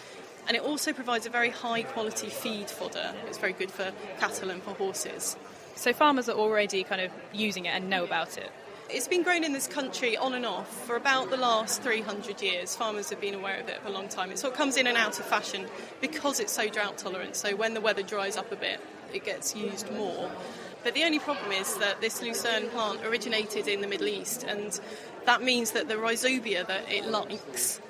And 0.47 0.57
it 0.57 0.62
also 0.62 0.93
provides 0.93 1.27
a 1.27 1.31
very 1.31 1.51
high 1.51 1.83
quality 1.83 2.29
feed 2.29 2.70
fodder. 2.70 3.16
It's 3.27 3.39
very 3.39 3.53
good 3.53 3.73
for 3.73 3.91
cattle 4.20 4.51
and 4.51 4.62
for 4.62 4.75
horses. 4.75 5.37
So 5.75 5.93
farmers 5.93 6.29
are 6.29 6.39
already 6.39 6.85
kind 6.85 7.01
of 7.01 7.11
using 7.33 7.64
it 7.64 7.70
and 7.70 7.91
know 7.91 8.05
about 8.05 8.39
it. 8.39 8.53
It's 8.95 9.09
been 9.09 9.22
grown 9.22 9.43
in 9.43 9.55
this 9.55 9.66
country 9.66 10.18
on 10.18 10.34
and 10.34 10.45
off 10.45 10.68
for 10.84 10.97
about 10.97 11.30
the 11.30 11.38
last 11.38 11.82
300 11.82 12.43
years. 12.43 12.76
Farmers 12.76 13.09
have 13.09 13.22
been 13.22 13.32
aware 13.32 13.59
of 13.59 13.66
it 13.70 13.80
for 13.80 13.88
a 13.88 13.90
long 13.90 14.07
time. 14.07 14.30
It 14.30 14.38
sort 14.38 14.53
of 14.53 14.59
comes 14.59 14.76
in 14.76 14.86
and 14.86 14.99
out 14.99 15.18
of 15.18 15.24
fashion 15.24 15.66
because 16.03 16.40
it's 16.40 16.53
so 16.53 16.68
drought 16.68 16.99
tolerant. 16.99 17.34
So 17.34 17.57
when 17.57 17.72
the 17.72 17.80
weather 17.80 18.03
dries 18.03 18.36
up 18.36 18.53
a 18.53 18.57
bit, 18.57 18.80
it 19.14 19.24
gets 19.24 19.57
used 19.57 19.90
more. 19.95 20.30
But 20.84 20.93
the 20.93 21.05
only 21.05 21.20
problem 21.20 21.53
is 21.53 21.74
that 21.78 22.03
this 22.03 22.20
lucerne 22.20 22.68
plant 22.68 23.03
originated 23.03 23.66
in 23.66 23.80
the 23.80 23.86
Middle 23.86 24.09
East, 24.09 24.45
and 24.45 24.78
that 25.24 25.43
means 25.43 25.70
that 25.70 25.88
the 25.88 25.95
rhizobia 25.95 26.66
that 26.66 26.93
it 26.93 27.07
likes 27.07 27.80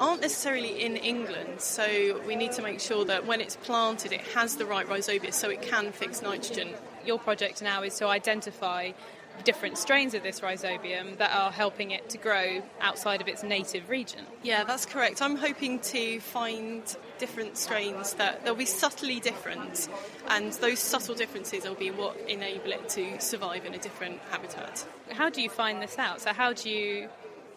aren't 0.00 0.22
necessarily 0.22 0.82
in 0.82 0.96
England, 0.96 1.60
so 1.60 2.20
we 2.26 2.34
need 2.34 2.50
to 2.52 2.62
make 2.62 2.80
sure 2.80 3.04
that 3.04 3.24
when 3.24 3.40
it's 3.40 3.54
planted, 3.54 4.12
it 4.12 4.22
has 4.34 4.56
the 4.56 4.64
right 4.64 4.88
rhizobia 4.88 5.32
so 5.32 5.48
it 5.48 5.62
can 5.62 5.92
fix 5.92 6.22
nitrogen. 6.22 6.70
Your 7.06 7.20
project 7.20 7.62
now 7.62 7.84
is 7.84 7.96
to 7.98 8.06
identify 8.08 8.92
different 9.40 9.78
strains 9.78 10.14
of 10.14 10.22
this 10.22 10.40
rhizobium 10.40 11.18
that 11.18 11.34
are 11.34 11.50
helping 11.50 11.90
it 11.90 12.08
to 12.10 12.18
grow 12.18 12.62
outside 12.80 13.20
of 13.20 13.28
its 13.28 13.42
native 13.42 13.88
region. 13.88 14.20
Yeah, 14.42 14.64
that's 14.64 14.86
correct. 14.86 15.22
I'm 15.22 15.36
hoping 15.36 15.78
to 15.80 16.20
find 16.20 16.82
different 17.18 17.56
strains 17.56 18.14
that 18.14 18.44
they'll 18.44 18.54
be 18.54 18.66
subtly 18.66 19.20
different, 19.20 19.88
and 20.28 20.52
those 20.54 20.78
subtle 20.78 21.14
differences 21.14 21.64
will 21.64 21.74
be 21.74 21.90
what 21.90 22.16
enable 22.28 22.72
it 22.72 22.88
to 22.90 23.20
survive 23.20 23.64
in 23.64 23.74
a 23.74 23.78
different 23.78 24.20
habitat. 24.30 24.86
How 25.10 25.30
do 25.30 25.42
you 25.42 25.50
find 25.50 25.82
this 25.82 25.98
out? 25.98 26.20
So, 26.20 26.32
how 26.32 26.52
do 26.52 26.70
you 26.70 27.08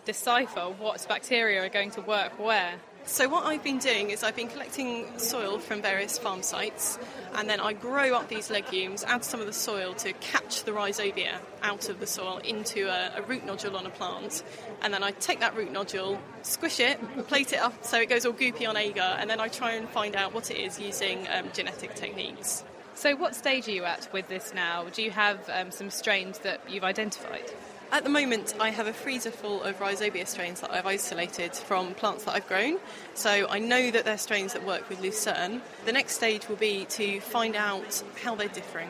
decipher 0.06 0.74
what 0.78 1.06
bacteria 1.08 1.64
are 1.64 1.70
going 1.70 1.92
to 1.92 2.02
work 2.02 2.38
where? 2.40 2.76
So, 3.06 3.28
what 3.28 3.46
I've 3.46 3.64
been 3.64 3.80
doing 3.80 4.12
is 4.12 4.24
I've 4.24 4.36
been 4.36 4.48
collecting 4.48 5.06
soil 5.20 5.60
from 5.60 5.82
various 5.82 6.18
farm 6.18 6.42
sites, 6.42 6.98
and 7.36 7.50
then 7.50 7.60
I 7.60 7.74
grow 7.74 8.16
up 8.16 8.30
these 8.30 8.50
legumes, 8.50 9.04
add 9.04 9.26
some 9.26 9.42
of 9.42 9.46
the 9.46 9.54
soil 9.54 9.94
to 9.96 10.14
catch 10.14 10.64
the 10.64 10.72
rhizobia 10.72 11.34
out 11.62 11.90
of 11.90 12.00
the 12.00 12.08
soil 12.08 12.38
into 12.38 12.88
a, 12.88 13.12
a, 13.18 13.22
root 13.24 13.46
nodule 13.46 13.76
on 13.76 13.86
a 13.86 13.90
plant, 13.90 14.42
and 14.82 14.94
then 14.94 15.04
I 15.04 15.12
take 15.12 15.42
that 15.42 15.56
root 15.56 15.72
nodule, 15.72 16.18
squish 16.44 16.80
it, 16.80 16.98
plate 17.28 17.52
it 17.52 17.60
up 17.60 17.84
so 17.84 18.00
it 18.00 18.08
goes 18.08 18.26
all 18.26 18.34
goopy 18.34 18.68
on 18.68 18.78
agar, 18.78 19.18
and 19.20 19.30
then 19.30 19.42
I 19.42 19.50
try 19.50 19.74
and 19.74 19.90
find 19.90 20.16
out 20.16 20.34
what 20.34 20.50
it 20.50 20.58
is 20.58 20.80
using 20.80 21.28
um, 21.28 21.50
genetic 21.54 21.96
techniques. 21.96 22.64
So, 22.96 23.18
what 23.18 23.36
stage 23.36 23.68
are 23.68 23.72
you 23.72 23.84
at 23.84 24.08
with 24.14 24.30
this 24.30 24.54
now? 24.54 24.86
Do 24.86 25.04
you 25.04 25.12
have 25.12 25.50
um, 25.50 25.72
some 25.72 25.90
strains 25.90 26.40
that 26.40 26.62
you've 26.70 26.86
identified? 26.86 27.52
At 27.94 28.04
the 28.04 28.10
moment, 28.10 28.56
I 28.60 28.72
have 28.72 28.88
a 28.88 28.92
freezer 28.92 29.30
full 29.30 29.62
of 29.62 29.78
rhizobia 29.78 30.28
strains 30.28 30.62
that 30.62 30.72
I've 30.72 30.88
isolated 30.88 31.54
from 31.54 31.94
plants 31.94 32.24
that 32.24 32.34
I've 32.34 32.48
grown. 32.48 32.80
So 33.14 33.48
I 33.48 33.60
know 33.60 33.92
that 33.92 34.04
they're 34.04 34.18
strains 34.18 34.54
that 34.54 34.66
work 34.66 34.90
with 34.90 35.00
lucerne. 35.00 35.62
The 35.86 35.92
next 35.92 36.16
stage 36.16 36.50
will 36.50 36.56
be 36.56 36.86
to 36.86 37.20
find 37.20 37.56
out 37.56 38.02
how 38.24 38.34
they're 38.34 38.48
differing. 38.48 38.90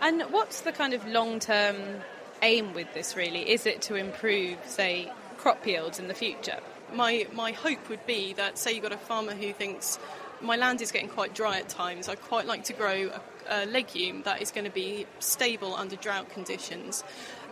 And 0.00 0.22
what's 0.30 0.60
the 0.60 0.70
kind 0.70 0.94
of 0.94 1.04
long 1.08 1.40
term 1.40 1.76
aim 2.40 2.72
with 2.72 2.94
this 2.94 3.16
really? 3.16 3.50
Is 3.50 3.66
it 3.66 3.82
to 3.82 3.96
improve, 3.96 4.58
say, 4.64 5.10
crop 5.38 5.66
yields 5.66 5.98
in 5.98 6.06
the 6.06 6.14
future? 6.14 6.60
My, 6.94 7.26
my 7.32 7.50
hope 7.50 7.88
would 7.88 8.06
be 8.06 8.32
that, 8.34 8.58
say, 8.58 8.74
you've 8.74 8.84
got 8.84 8.92
a 8.92 8.96
farmer 8.96 9.34
who 9.34 9.52
thinks 9.52 9.98
my 10.40 10.54
land 10.54 10.80
is 10.82 10.92
getting 10.92 11.08
quite 11.08 11.34
dry 11.34 11.58
at 11.58 11.68
times, 11.68 12.08
I'd 12.08 12.22
quite 12.22 12.46
like 12.46 12.62
to 12.64 12.74
grow 12.74 13.10
a 13.12 13.20
a 13.48 13.66
legume 13.66 14.22
that 14.22 14.42
is 14.42 14.50
going 14.50 14.64
to 14.64 14.70
be 14.70 15.06
stable 15.18 15.74
under 15.74 15.96
drought 15.96 16.28
conditions. 16.30 17.04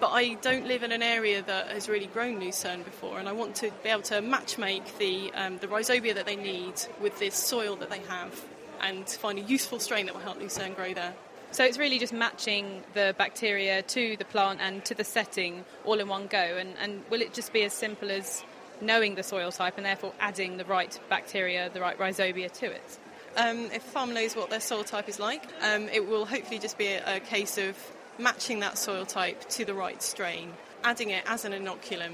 But 0.05 0.12
I 0.12 0.34
don't 0.34 0.66
live 0.66 0.82
in 0.82 0.92
an 0.92 1.02
area 1.02 1.40
that 1.40 1.68
has 1.68 1.88
really 1.88 2.09
grown 2.09 2.38
lucerne 2.38 2.82
before, 2.82 3.18
and 3.18 3.26
I 3.26 3.32
want 3.32 3.55
to 3.57 3.70
be 3.82 3.88
able 3.88 4.02
to 4.02 4.20
matchmake 4.20 4.98
the, 4.98 5.32
um, 5.32 5.57
the 5.57 5.66
rhizobia 5.66 6.14
that 6.14 6.26
they 6.26 6.36
need 6.36 6.74
with 7.00 7.18
this 7.18 7.34
soil 7.34 7.74
that 7.76 7.88
they 7.88 8.00
have 8.00 8.38
and 8.82 9.09
find 9.09 9.38
a 9.38 9.40
useful 9.40 9.78
strain 9.78 10.05
that 10.05 10.14
will 10.14 10.20
help 10.20 10.38
lucerne 10.38 10.74
grow 10.74 10.92
there. 10.92 11.14
So 11.52 11.64
it's 11.64 11.78
really 11.78 11.98
just 11.98 12.12
matching 12.12 12.82
the 12.92 13.14
bacteria 13.16 13.80
to 13.80 14.18
the 14.18 14.26
plant 14.26 14.61
and 14.61 14.84
to 14.84 14.94
the 14.94 15.05
setting 15.05 15.64
all 15.86 15.98
in 15.98 16.07
one 16.07 16.26
go. 16.26 16.36
And, 16.36 16.74
and 16.82 17.02
will 17.09 17.22
it 17.22 17.32
just 17.32 17.55
be 17.55 17.62
as 17.62 17.72
simple 17.72 18.11
as 18.11 18.44
knowing 18.82 19.14
the 19.14 19.22
soil 19.22 19.52
type 19.52 19.78
and 19.78 19.86
therefore 19.86 20.12
adding 20.20 20.59
the 20.59 20.66
right 20.66 21.00
bacteria, 21.09 21.70
the 21.72 21.80
right 21.80 21.98
rhizobia 21.98 22.52
to 22.59 22.66
it? 22.66 22.98
Um, 23.38 23.70
if 23.72 23.76
a 23.76 23.90
farmer 23.90 24.12
knows 24.12 24.36
what 24.36 24.50
their 24.50 24.61
soil 24.61 24.84
type 24.84 25.09
is 25.09 25.18
like, 25.18 25.46
um, 25.62 25.88
it 25.88 26.07
will 26.07 26.26
hopefully 26.26 26.59
just 26.59 26.76
be 26.76 26.88
a, 26.88 27.16
a, 27.16 27.20
case 27.20 27.57
of 27.57 27.74
matching 28.19 28.61
that 28.61 28.79
soil 28.79 29.07
type 29.07 29.49
to 29.51 29.65
the 29.65 29.75
right 29.75 30.03
strain, 30.03 30.53
adding 30.83 31.11
it 31.11 31.25
as 31.27 31.45
an 31.45 31.53
inoculum 31.53 32.12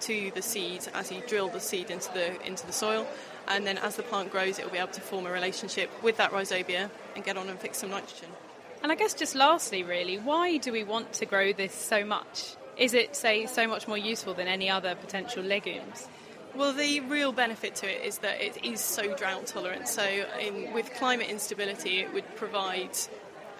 to 0.00 0.30
the 0.34 0.42
seed 0.42 0.86
as 0.94 1.10
you 1.10 1.22
drill 1.26 1.48
the 1.48 1.60
seed 1.60 1.90
into 1.90 2.12
the 2.12 2.46
into 2.46 2.66
the 2.66 2.72
soil, 2.72 3.06
and 3.48 3.66
then 3.66 3.78
as 3.78 3.96
the 3.96 4.02
plant 4.02 4.30
grows, 4.30 4.58
it 4.58 4.64
will 4.64 4.72
be 4.72 4.78
able 4.78 4.92
to 4.92 5.00
form 5.00 5.26
a 5.26 5.30
relationship 5.32 5.90
with 6.02 6.16
that 6.18 6.30
rhizobia 6.30 6.90
and 7.16 7.24
get 7.24 7.36
on 7.36 7.48
and 7.48 7.58
fix 7.58 7.78
some 7.78 7.90
nitrogen. 7.90 8.28
And 8.82 8.92
I 8.92 8.94
guess 8.94 9.14
just 9.14 9.34
lastly, 9.34 9.82
really, 9.82 10.18
why 10.18 10.58
do 10.58 10.72
we 10.72 10.84
want 10.84 11.12
to 11.14 11.26
grow 11.26 11.52
this 11.52 11.74
so 11.74 12.04
much? 12.04 12.54
Is 12.76 12.94
it, 12.94 13.16
say, 13.16 13.46
so 13.46 13.66
much 13.66 13.88
more 13.88 13.98
useful 13.98 14.34
than 14.34 14.46
any 14.46 14.70
other 14.70 14.94
potential 14.94 15.42
legumes? 15.42 16.06
Well, 16.54 16.72
the 16.72 17.00
real 17.00 17.32
benefit 17.32 17.74
to 17.76 17.90
it 17.90 18.06
is 18.06 18.18
that 18.18 18.40
it 18.40 18.64
is 18.64 18.80
so 18.80 19.16
drought 19.16 19.46
tolerant. 19.46 19.88
So, 19.88 20.04
in, 20.40 20.72
with 20.72 20.92
climate 20.94 21.28
instability, 21.28 21.98
it 21.98 22.12
would 22.14 22.36
provide 22.36 22.96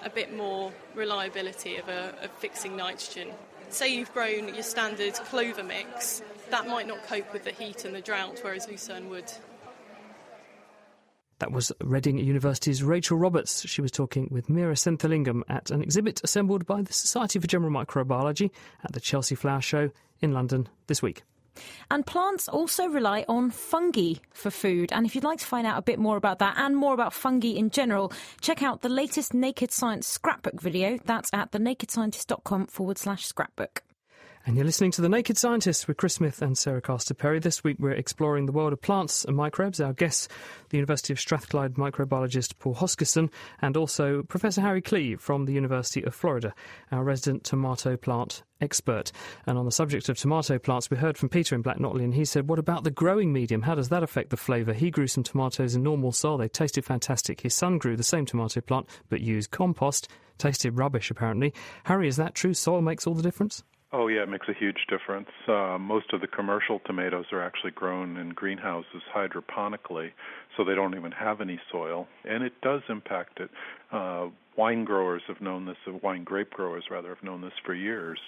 a 0.04 0.10
bit 0.10 0.36
more 0.36 0.72
reliability 0.94 1.76
of, 1.76 1.88
a, 1.88 2.14
of 2.22 2.30
fixing 2.32 2.76
nitrogen. 2.76 3.28
Say 3.70 3.94
you've 3.94 4.12
grown 4.12 4.54
your 4.54 4.62
standard 4.62 5.14
clover 5.14 5.62
mix, 5.62 6.22
that 6.50 6.66
might 6.66 6.86
not 6.86 7.04
cope 7.06 7.32
with 7.32 7.44
the 7.44 7.50
heat 7.50 7.84
and 7.84 7.94
the 7.94 8.00
drought, 8.00 8.38
whereas 8.42 8.68
lucerne 8.68 9.10
would. 9.10 9.30
That 11.40 11.52
was 11.52 11.70
Reading 11.80 12.18
University's 12.18 12.82
Rachel 12.82 13.16
Roberts. 13.16 13.68
She 13.68 13.80
was 13.80 13.92
talking 13.92 14.28
with 14.30 14.48
Meera 14.48 14.72
Senthilingam 14.72 15.42
at 15.48 15.70
an 15.70 15.82
exhibit 15.82 16.20
assembled 16.24 16.66
by 16.66 16.82
the 16.82 16.92
Society 16.92 17.38
for 17.38 17.46
General 17.46 17.70
Microbiology 17.70 18.50
at 18.82 18.92
the 18.92 19.00
Chelsea 19.00 19.36
Flower 19.36 19.60
Show 19.60 19.90
in 20.20 20.32
London 20.32 20.68
this 20.88 21.00
week. 21.00 21.22
And 21.90 22.06
plants 22.06 22.48
also 22.48 22.86
rely 22.86 23.24
on 23.28 23.50
fungi 23.50 24.14
for 24.32 24.50
food. 24.50 24.92
And 24.92 25.06
if 25.06 25.14
you'd 25.14 25.24
like 25.24 25.38
to 25.40 25.46
find 25.46 25.66
out 25.66 25.78
a 25.78 25.82
bit 25.82 25.98
more 25.98 26.16
about 26.16 26.38
that 26.38 26.56
and 26.58 26.76
more 26.76 26.94
about 26.94 27.14
fungi 27.14 27.56
in 27.56 27.70
general, 27.70 28.12
check 28.40 28.62
out 28.62 28.82
the 28.82 28.88
latest 28.88 29.34
Naked 29.34 29.72
Science 29.72 30.06
scrapbook 30.06 30.60
video. 30.60 30.98
That's 31.04 31.30
at 31.32 31.52
thenakedscientist.com 31.52 32.66
forward 32.66 32.98
slash 32.98 33.26
scrapbook. 33.26 33.82
And 34.46 34.56
you're 34.56 34.64
listening 34.64 34.92
to 34.92 35.02
The 35.02 35.08
Naked 35.08 35.36
Scientists 35.36 35.86
with 35.86 35.98
Chris 35.98 36.14
Smith 36.14 36.40
and 36.40 36.56
Sarah 36.56 36.80
Castor 36.80 37.12
Perry. 37.12 37.38
This 37.38 37.62
week 37.62 37.76
we're 37.78 37.90
exploring 37.90 38.46
the 38.46 38.52
world 38.52 38.72
of 38.72 38.80
plants 38.80 39.24
and 39.24 39.36
microbes. 39.36 39.80
Our 39.80 39.92
guests, 39.92 40.26
the 40.70 40.78
University 40.78 41.12
of 41.12 41.20
Strathclyde 41.20 41.74
microbiologist 41.74 42.58
Paul 42.58 42.74
Hoskisson 42.74 43.30
and 43.60 43.76
also 43.76 44.22
Professor 44.22 44.62
Harry 44.62 44.80
Klee 44.80 45.20
from 45.20 45.44
the 45.44 45.52
University 45.52 46.02
of 46.02 46.14
Florida, 46.14 46.54
our 46.90 47.04
resident 47.04 47.44
tomato 47.44 47.96
plant 47.96 48.42
expert. 48.60 49.12
And 49.46 49.58
on 49.58 49.66
the 49.66 49.72
subject 49.72 50.08
of 50.08 50.16
tomato 50.16 50.58
plants, 50.58 50.90
we 50.90 50.96
heard 50.96 51.18
from 51.18 51.28
Peter 51.28 51.54
in 51.54 51.62
Black 51.62 51.78
Notley, 51.78 52.04
and 52.04 52.14
he 52.14 52.24
said, 52.24 52.48
What 52.48 52.58
about 52.58 52.84
the 52.84 52.90
growing 52.90 53.32
medium? 53.32 53.62
How 53.62 53.74
does 53.74 53.90
that 53.90 54.02
affect 54.02 54.30
the 54.30 54.36
flavour? 54.36 54.72
He 54.72 54.90
grew 54.90 55.08
some 55.08 55.24
tomatoes 55.24 55.74
in 55.74 55.82
normal 55.82 56.12
soil. 56.12 56.38
They 56.38 56.48
tasted 56.48 56.84
fantastic. 56.84 57.42
His 57.42 57.54
son 57.54 57.76
grew 57.78 57.96
the 57.96 58.02
same 58.02 58.24
tomato 58.24 58.60
plant, 58.60 58.88
but 59.08 59.20
used 59.20 59.50
compost. 59.50 60.08
Tasted 60.38 60.78
rubbish, 60.78 61.10
apparently. 61.10 61.52
Harry, 61.84 62.08
is 62.08 62.16
that 62.16 62.34
true? 62.34 62.54
Soil 62.54 62.80
makes 62.80 63.06
all 63.06 63.14
the 63.14 63.22
difference? 63.22 63.64
Oh, 63.90 64.08
yeah, 64.08 64.22
it 64.22 64.28
makes 64.28 64.46
a 64.48 64.52
huge 64.52 64.86
difference. 64.88 65.30
Uh, 65.46 65.78
most 65.80 66.12
of 66.12 66.20
the 66.20 66.26
commercial 66.26 66.78
tomatoes 66.80 67.24
are 67.32 67.42
actually 67.42 67.70
grown 67.70 68.18
in 68.18 68.30
greenhouses 68.30 69.02
hydroponically, 69.14 70.10
so 70.56 70.62
they 70.62 70.74
don't 70.74 70.94
even 70.94 71.10
have 71.12 71.40
any 71.40 71.58
soil, 71.72 72.06
and 72.24 72.42
it 72.42 72.52
does 72.60 72.82
impact 72.90 73.40
it. 73.40 73.50
Uh, 73.90 74.26
wine 74.56 74.84
growers 74.84 75.22
have 75.26 75.40
known 75.40 75.64
this, 75.64 75.78
uh, 75.86 75.92
wine 76.02 76.22
grape 76.22 76.50
growers 76.50 76.84
rather, 76.90 77.08
have 77.08 77.22
known 77.22 77.40
this 77.40 77.54
for 77.64 77.72
years. 77.72 78.18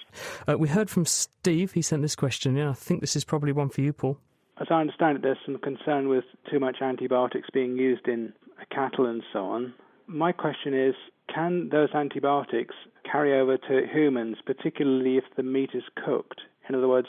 Uh, 0.47 0.57
we 0.57 0.67
heard 0.67 0.89
from 0.89 1.05
Steve. 1.05 1.73
He 1.73 1.83
sent 1.83 2.01
this 2.01 2.15
question 2.15 2.57
in. 2.57 2.67
I 2.67 2.73
think 2.73 3.01
this 3.01 3.15
is 3.15 3.23
probably 3.23 3.51
one 3.51 3.69
for 3.69 3.81
you, 3.81 3.93
Paul. 3.93 4.17
As 4.59 4.67
I 4.71 4.81
understand 4.81 5.17
it, 5.17 5.21
there's 5.21 5.37
some 5.45 5.59
concern 5.59 6.07
with 6.07 6.23
too 6.49 6.59
much 6.59 6.77
antibiotics 6.81 7.49
being 7.53 7.77
used 7.77 8.07
in 8.07 8.33
cattle 8.71 9.05
and 9.05 9.21
so 9.31 9.45
on. 9.45 9.73
My 10.13 10.33
question 10.33 10.73
is 10.73 10.93
can 11.33 11.69
those 11.69 11.87
antibiotics 11.93 12.75
carry 13.09 13.39
over 13.39 13.57
to 13.57 13.87
humans, 13.87 14.37
particularly 14.45 15.15
if 15.15 15.23
the 15.37 15.43
meat 15.43 15.69
is 15.73 15.83
cooked? 16.05 16.41
In 16.67 16.75
other 16.75 16.89
words, 16.89 17.07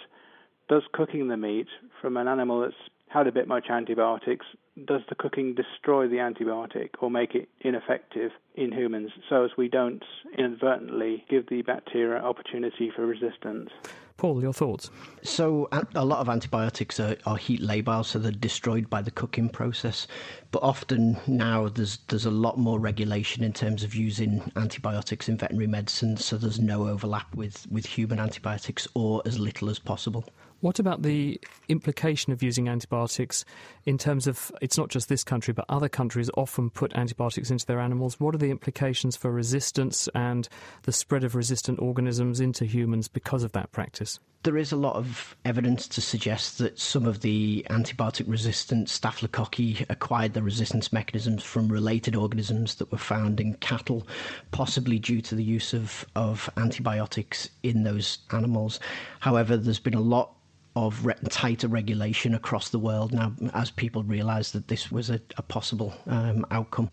does 0.69 0.83
cooking 0.93 1.27
the 1.27 1.37
meat 1.37 1.67
from 2.01 2.17
an 2.17 2.29
animal 2.29 2.61
that's 2.61 2.75
had 3.09 3.27
a 3.27 3.33
bit 3.33 3.49
much 3.49 3.67
antibiotics, 3.71 4.47
does 4.87 5.03
the 5.09 5.14
cooking 5.14 5.55
destroy 5.55 6.09
the 6.09 6.16
antibiotic 6.16 6.91
or 7.01 7.11
make 7.11 7.35
it 7.35 7.49
ineffective 7.61 8.31
in 8.55 8.73
humans 8.73 9.11
so 9.29 9.45
as 9.45 9.51
we 9.57 9.68
don't 9.68 10.03
inadvertently 10.39 11.25
give 11.29 11.47
the 11.49 11.62
bacteria 11.62 12.23
opportunity 12.23 12.91
for 12.95 13.07
resistance? 13.07 13.70
Paul, 14.16 14.41
your 14.41 14.53
thoughts? 14.53 14.91
So, 15.23 15.68
a 15.95 16.05
lot 16.05 16.20
of 16.20 16.29
antibiotics 16.29 17.01
are, 17.01 17.16
are, 17.27 17.37
heat 17.37 17.61
labile, 17.61 18.05
so 18.05 18.18
they're 18.18 18.31
destroyed 18.31 18.89
by 18.89 19.03
the 19.03 19.11
cooking 19.11 19.49
process. 19.49 20.07
But 20.53 20.62
often 20.62 21.18
now 21.27 21.68
there's 21.68 21.99
there's 22.09 22.27
a 22.27 22.31
lot 22.31 22.57
more 22.59 22.79
regulation 22.79 23.43
in 23.43 23.53
terms 23.53 23.83
of 23.83 23.95
using 23.95 24.53
antibiotics 24.55 25.29
in 25.29 25.39
veterinary 25.39 25.66
medicine, 25.66 26.16
so 26.18 26.37
there's 26.37 26.61
no 26.61 26.87
overlap 26.87 27.35
with, 27.35 27.66
with 27.70 27.85
human 27.85 28.20
antibiotics 28.20 28.87
or 28.95 29.23
as 29.25 29.39
little 29.39 29.68
as 29.68 29.79
possible. 29.79 30.25
What 30.63 30.79
about 30.79 31.03
the 31.03 31.41
implication 31.69 32.33
of 32.33 32.41
using 32.41 32.69
antibiotics 32.69 33.45
in 33.85 33.99
terms 33.99 34.29
of 34.29 34.53
it's 34.61 34.79
not 34.79 34.91
just 34.91 35.09
this 35.09 35.25
country, 35.25 35.53
but 35.53 35.65
other 35.69 35.89
countries 35.89 36.31
often 36.37 36.71
put 36.71 36.95
antibiotics 36.95 37.51
into 37.51 37.67
their 37.67 37.81
animals? 37.81 38.21
What 38.21 38.33
are 38.37 38.39
the 38.39 38.53
implications 38.53 39.17
for 39.17 39.33
resistance 39.33 40.09
and 40.15 40.49
the 40.83 40.93
spread 40.93 41.25
of 41.25 41.35
resistant 41.35 41.81
organisms 41.81 42.39
into 42.39 42.65
humans 42.65 43.09
because 43.09 43.43
of 43.43 43.51
that 43.53 43.73
practice? 43.73 44.21
There 44.45 44.57
is 44.57 44.71
a 44.71 44.77
lot 44.77 44.95
of 44.95 45.35
evidence 45.45 45.89
to 45.89 46.01
suggest 46.01 46.59
that 46.59 46.79
some 46.79 47.07
of 47.07 47.23
the 47.23 47.67
antibiotic 47.69 48.29
resistant 48.29 48.87
staphylococci 48.87 49.85
acquired 49.91 50.35
the 50.35 50.45
resistance 50.45 50.93
mechanisms 50.93 51.43
from 51.43 51.73
related 51.73 52.15
organisms 52.15 52.77
that 52.77 52.93
were 52.93 52.99
found 52.99 53.41
in 53.41 53.55
cattle, 53.55 54.07
possibly 54.53 55.01
due 55.01 55.23
to 55.23 55.35
the 55.35 55.43
use 55.43 55.75
of, 55.75 56.07
of 56.15 56.49
antibiotics 56.57 57.49
in 57.65 57.83
those 57.83 58.19
animals. 58.31 58.79
However, 59.19 59.57
there's 59.57 59.81
been 59.81 59.95
a 59.95 60.01
lot 60.01 60.37
of 60.75 61.05
re- 61.05 61.14
tighter 61.29 61.68
regulation 61.68 62.35
across 62.35 62.70
the 62.70 62.79
world 62.79 63.12
now 63.12 63.33
as 63.55 63.70
people 63.70 64.03
realise 64.03 64.53
that 64.53 64.68
this 64.68 64.91
was 64.91 65.11
a, 65.11 65.20
a 65.37 65.43
possible 65.43 65.95
um, 66.07 66.47
outcome. 66.51 66.91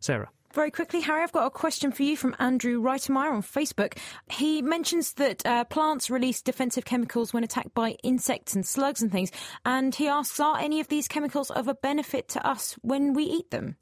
Sarah. 0.00 0.28
Very 0.52 0.72
quickly, 0.72 1.00
Harry, 1.02 1.22
I've 1.22 1.30
got 1.30 1.46
a 1.46 1.50
question 1.50 1.92
for 1.92 2.02
you 2.02 2.16
from 2.16 2.34
Andrew 2.40 2.82
Reitemeyer 2.82 3.30
on 3.30 3.42
Facebook. 3.42 3.96
He 4.28 4.62
mentions 4.62 5.12
that 5.12 5.46
uh, 5.46 5.62
plants 5.64 6.10
release 6.10 6.42
defensive 6.42 6.84
chemicals 6.84 7.32
when 7.32 7.44
attacked 7.44 7.72
by 7.72 7.90
insects 8.02 8.56
and 8.56 8.66
slugs 8.66 9.00
and 9.00 9.12
things. 9.12 9.30
And 9.64 9.94
he 9.94 10.08
asks, 10.08 10.40
are 10.40 10.58
any 10.58 10.80
of 10.80 10.88
these 10.88 11.06
chemicals 11.06 11.52
of 11.52 11.68
a 11.68 11.74
benefit 11.74 12.26
to 12.30 12.44
us 12.44 12.72
when 12.82 13.14
we 13.14 13.24
eat 13.24 13.52
them? 13.52 13.76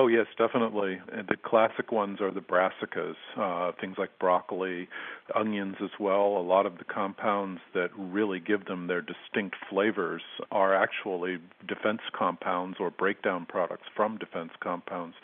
Oh 0.00 0.06
yes, 0.06 0.26
definitely. 0.38 1.00
The 1.08 1.34
classic 1.44 1.90
ones 1.90 2.20
are 2.20 2.30
the 2.30 2.40
brassicas, 2.40 3.16
uh, 3.36 3.72
things 3.80 3.96
like 3.98 4.16
broccoli, 4.20 4.88
onions 5.34 5.74
as 5.82 5.90
well. 5.98 6.36
A 6.38 6.40
lot 6.40 6.66
of 6.66 6.78
the 6.78 6.84
compounds 6.84 7.60
that 7.74 7.90
really 7.98 8.38
give 8.38 8.66
them 8.66 8.86
their 8.86 9.00
distinct 9.02 9.56
flavors 9.68 10.22
are 10.52 10.72
actually 10.72 11.38
defense 11.66 11.98
compounds 12.16 12.76
or 12.78 12.90
breakdown 12.92 13.44
products 13.44 13.88
from 13.96 14.18
defense 14.18 14.52
compounds. 14.60 15.16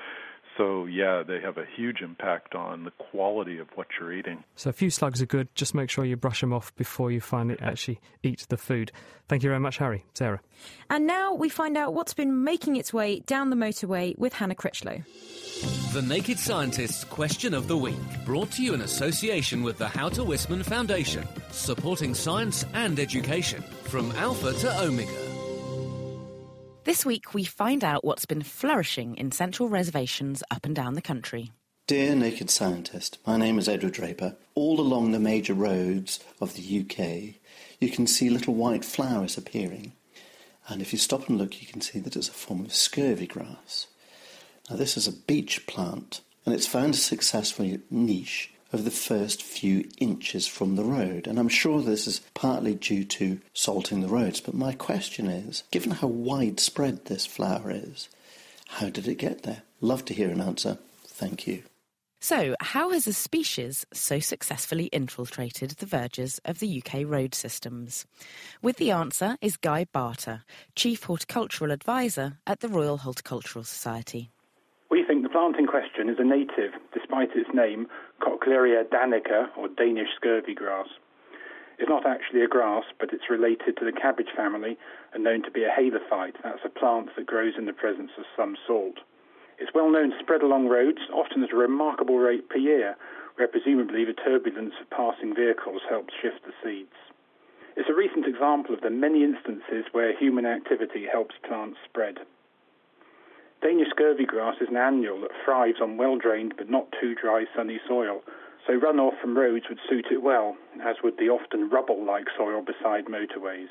So, 0.57 0.87
yeah, 0.87 1.25
they 1.27 1.41
have 1.41 1.59
a 1.59 1.65
huge 1.77 2.01
impact 2.01 2.55
on 2.55 2.85
the 2.85 2.93
quality 2.93 3.59
of 3.59 3.69
what 3.75 3.89
you're 3.99 4.13
eating. 4.13 4.45
So, 4.55 4.71
a 4.71 4.73
few 4.73 4.89
slugs 4.89 5.21
are 5.21 5.27
good. 5.27 5.49
Just 5.55 5.75
make 5.75 5.91
sure 5.91 6.05
you 6.05 6.17
brush 6.17 6.41
them 6.41 6.53
off 6.53 6.75
before 6.77 7.11
you 7.11 7.21
finally 7.21 7.59
actually 7.61 8.01
eat 8.23 8.47
the 8.49 8.57
food. 8.57 8.93
Thank 9.29 9.43
you 9.43 9.49
very 9.49 9.61
much, 9.61 9.79
Harry. 9.79 10.05
Sarah. 10.15 10.41
And 10.91 11.07
now 11.07 11.35
we 11.35 11.49
find 11.49 11.77
out 11.77 11.95
what's 11.95 12.15
been 12.15 12.45
making 12.45 12.77
its 12.77 12.93
way 12.93 13.21
down 13.21 13.51
the 13.51 13.57
motorway 13.57 14.17
with 14.17 14.35
Hannah 14.35 14.55
Critchlow. 14.55 15.03
The 15.93 16.03
Naked 16.03 16.39
Scientist's 16.39 17.05
Question 17.05 17.55
of 17.55 17.69
the 17.69 17.77
Week, 17.77 17.95
brought 18.25 18.51
to 18.53 18.63
you 18.63 18.75
in 18.75 18.83
association 18.83 19.63
with 19.63 19.79
the 19.79 19.89
How 19.89 20.09
to 20.11 20.23
Wisman 20.23 20.65
Foundation, 20.65 21.27
supporting 21.51 22.15
science 22.15 22.65
and 22.75 22.99
education 22.99 23.63
from 23.85 24.13
Alpha 24.13 24.53
to 24.53 24.81
Omega. 24.83 25.34
This 26.85 27.07
week, 27.07 27.33
we 27.33 27.45
find 27.45 27.83
out 27.83 28.05
what's 28.05 28.27
been 28.27 28.43
flourishing 28.43 29.17
in 29.17 29.33
central 29.33 29.71
reservations 29.71 30.43
up 30.51 30.67
and 30.67 30.77
down 30.77 30.93
the 30.93 31.01
country. 31.01 31.51
Dear 31.87 32.15
Naked 32.15 32.51
Scientist, 32.51 33.17
my 33.27 33.39
name 33.39 33.59
is 33.59 33.71
Edward 33.71 33.95
Draper. 33.95 34.37
All 34.55 34.79
along 34.79 35.13
the 35.13 35.19
major 35.19 35.55
roads 35.55 36.21
of 36.43 36.55
the 36.55 36.81
UK, 36.81 37.41
you 37.81 37.89
can 37.89 38.07
see 38.07 38.29
little 38.29 38.53
white 38.53 38.85
flowers 38.85 39.39
appearing. 39.39 39.95
And 40.69 40.83
if 40.83 40.93
you 40.93 40.99
stop 40.99 41.27
and 41.27 41.39
look, 41.39 41.63
you 41.63 41.67
can 41.67 41.81
see 41.81 42.01
that 42.01 42.17
it's 42.17 42.29
a 42.29 42.33
form 42.33 42.67
of 42.67 42.75
scurvy 42.75 43.27
grass. 43.27 43.87
Now, 44.69 44.77
this 44.77 44.99
is 44.99 45.09
a 45.09 45.13
beach 45.13 45.67
plant, 45.67 46.21
and 46.45 46.55
it's 46.55 46.67
found 46.67 46.93
a 46.93 46.99
successful 46.99 47.79
niche 47.91 48.53
of 48.75 48.85
the 48.85 48.91
first 48.91 49.43
few 49.43 49.89
inches 49.99 50.47
from 50.47 50.77
the 50.77 50.85
road. 50.85 51.27
And 51.27 51.39
I'm 51.39 51.49
sure 51.49 51.81
this 51.81 52.07
is 52.07 52.21
partly 52.35 52.75
due 52.75 53.05
to 53.05 53.41
salting 53.55 54.01
the 54.01 54.09
roads. 54.09 54.41
But 54.41 54.55
my 54.55 54.73
question 54.73 55.29
is 55.29 55.63
given 55.71 55.93
how 55.93 56.09
widespread 56.09 57.07
this 57.07 57.25
flower 57.25 57.71
is, 57.71 58.09
how 58.69 58.91
did 58.91 59.07
it 59.07 59.15
get 59.15 59.45
there? 59.45 59.63
Love 59.81 60.05
to 60.07 60.15
hear 60.15 60.31
an 60.31 60.41
answer. 60.41 60.79
Thank 61.07 61.47
you. 61.47 61.63
So, 62.21 62.57
how 62.61 62.91
has 62.91 63.07
a 63.07 63.13
species 63.13 63.85
so 63.93 64.19
successfully 64.19 64.87
infiltrated 64.87 65.73
the 65.73 65.87
verges 65.87 66.41
of 66.47 66.59
the 66.59 66.83
UK 66.83 67.03
road 67.05 67.35
systems? 67.35 68.07
With 68.63 68.79
the 68.79 68.91
answer 68.91 69.37
is 69.43 69.59
Guy 69.59 69.85
Barter, 69.93 70.43
Chief 70.75 71.03
Horticultural 71.03 71.71
Advisor 71.71 72.39
at 72.47 72.61
the 72.61 72.69
Royal 72.69 72.97
Horticultural 72.97 73.63
Society. 73.63 74.31
We 74.91 75.05
think 75.05 75.23
the 75.23 75.29
plant 75.29 75.57
in 75.57 75.67
question 75.67 76.09
is 76.09 76.17
a 76.19 76.25
native, 76.25 76.73
despite 76.95 77.37
its 77.37 77.51
name, 77.53 77.89
Cochlearia 78.21 78.85
danica, 78.85 79.49
or 79.57 79.69
Danish 79.69 80.09
scurvy 80.17 80.55
grass. 80.55 80.89
It's 81.79 81.89
not 81.89 82.07
actually 82.07 82.43
a 82.43 82.49
grass, 82.49 82.85
but 83.01 83.13
it's 83.13 83.29
related 83.29 83.77
to 83.77 83.85
the 83.85 83.93
cabbage 83.93 84.31
family 84.37 84.79
and 85.13 85.25
known 85.25 85.43
to 85.43 85.51
be 85.51 85.65
a 85.65 85.71
halophyte. 85.71 86.37
That's 86.43 86.65
a 86.65 86.69
plant 86.69 87.11
that 87.17 87.27
grows 87.27 87.55
in 87.59 87.67
the 87.67 87.73
presence 87.73 88.13
of 88.17 88.25
some 88.37 88.57
salt. 88.67 88.99
It's 89.59 89.75
well 89.75 89.91
known 89.91 90.11
to 90.11 90.19
spread 90.19 90.43
along 90.43 90.69
roads, 90.69 91.01
often 91.13 91.43
at 91.43 91.53
a 91.53 91.57
remarkable 91.57 92.19
rate 92.19 92.49
per 92.49 92.59
year, 92.59 92.97
where 93.37 93.49
presumably 93.49 94.05
the 94.05 94.13
turbulence 94.13 94.75
of 94.81 94.91
passing 94.91 95.35
vehicles 95.35 95.83
helps 95.89 96.15
shift 96.23 96.45
the 96.45 96.53
seeds. 96.63 96.95
It's 97.77 97.91
a 97.91 97.95
recent 97.95 98.27
example 98.27 98.75
of 98.75 98.83
the 98.83 98.91
many 98.91 99.25
instances 99.25 99.87
where 99.91 100.17
human 100.17 100.47
activity 100.47 101.07
helps 101.11 101.35
plants 101.43 101.79
spread. 101.85 102.19
Danish 103.65 103.89
scurvy 103.89 104.27
grass 104.27 104.57
is 104.61 104.69
an 104.69 104.77
annual 104.77 105.23
that 105.23 105.31
thrives 105.43 105.81
on 105.81 105.97
well 105.97 106.19
drained 106.19 106.53
but 106.59 106.69
not 106.69 106.93
too 107.01 107.15
dry 107.15 107.47
sunny 107.57 107.81
soil, 107.89 108.23
so 108.67 108.79
runoff 108.79 109.19
from 109.23 109.39
roads 109.39 109.65
would 109.71 109.81
suit 109.89 110.05
it 110.13 110.23
well, 110.23 110.55
as 110.85 110.97
would 111.03 111.17
the 111.17 111.31
often 111.31 111.71
rubble 111.71 112.05
like 112.05 112.27
soil 112.37 112.61
beside 112.61 113.07
motorways. 113.07 113.71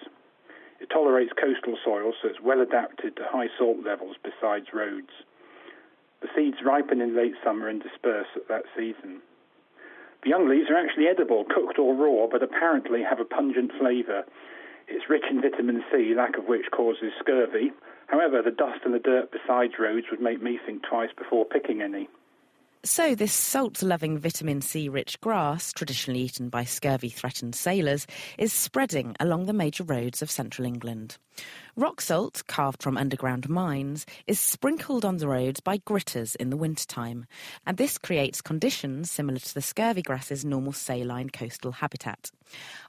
It 0.79 0.89
tolerates 0.89 1.31
coastal 1.39 1.77
soil, 1.85 2.11
so 2.19 2.27
it's 2.27 2.41
well 2.41 2.59
adapted 2.59 3.15
to 3.17 3.27
high 3.29 3.49
salt 3.55 3.85
levels 3.85 4.15
besides 4.23 4.73
roads. 4.73 5.13
The 6.21 6.29
seeds 6.35 6.57
ripen 6.65 6.99
in 6.99 7.15
late 7.15 7.35
summer 7.43 7.69
and 7.69 7.79
disperse 7.79 8.33
at 8.35 8.47
that 8.47 8.65
season. 8.75 9.21
The 10.23 10.29
young 10.29 10.49
leaves 10.49 10.71
are 10.71 10.75
actually 10.75 11.05
edible, 11.05 11.45
cooked 11.45 11.77
or 11.77 11.93
raw, 11.93 12.25
but 12.25 12.41
apparently 12.41 13.03
have 13.03 13.19
a 13.19 13.25
pungent 13.25 13.71
flavour. 13.77 14.25
It's 14.87 15.07
rich 15.07 15.25
in 15.29 15.39
vitamin 15.39 15.83
C, 15.91 16.15
lack 16.15 16.35
of 16.35 16.45
which 16.45 16.71
causes 16.71 17.13
scurvy, 17.19 17.71
However, 18.13 18.43
the 18.43 18.51
dust 18.51 18.81
and 18.85 18.93
the 18.93 18.99
dirt 18.99 19.31
beside 19.31 19.71
roads 19.79 20.05
would 20.11 20.21
make 20.21 20.39
me 20.39 20.59
think 20.63 20.83
twice 20.83 21.09
before 21.17 21.45
picking 21.45 21.81
any. 21.81 22.07
So, 22.83 23.15
this 23.15 23.33
salt 23.33 23.81
loving 23.81 24.19
vitamin 24.19 24.61
C 24.61 24.87
rich 24.87 25.19
grass, 25.19 25.73
traditionally 25.73 26.19
eaten 26.19 26.49
by 26.49 26.63
scurvy 26.63 27.09
threatened 27.09 27.55
sailors, 27.55 28.05
is 28.37 28.53
spreading 28.53 29.15
along 29.19 29.47
the 29.47 29.53
major 29.53 29.83
roads 29.83 30.21
of 30.21 30.29
central 30.29 30.67
England. 30.67 31.17
Rock 31.75 32.01
salt, 32.01 32.43
carved 32.45 32.83
from 32.83 32.97
underground 32.97 33.49
mines, 33.49 34.05
is 34.27 34.39
sprinkled 34.39 35.03
on 35.03 35.17
the 35.17 35.27
roads 35.27 35.59
by 35.59 35.79
gritters 35.79 36.35
in 36.35 36.51
the 36.51 36.57
wintertime, 36.57 37.25
and 37.65 37.77
this 37.77 37.97
creates 37.97 38.41
conditions 38.41 39.09
similar 39.09 39.39
to 39.39 39.53
the 39.55 39.61
scurvy 39.61 40.03
grass's 40.03 40.45
normal 40.45 40.71
saline 40.71 41.31
coastal 41.31 41.71
habitat. 41.71 42.29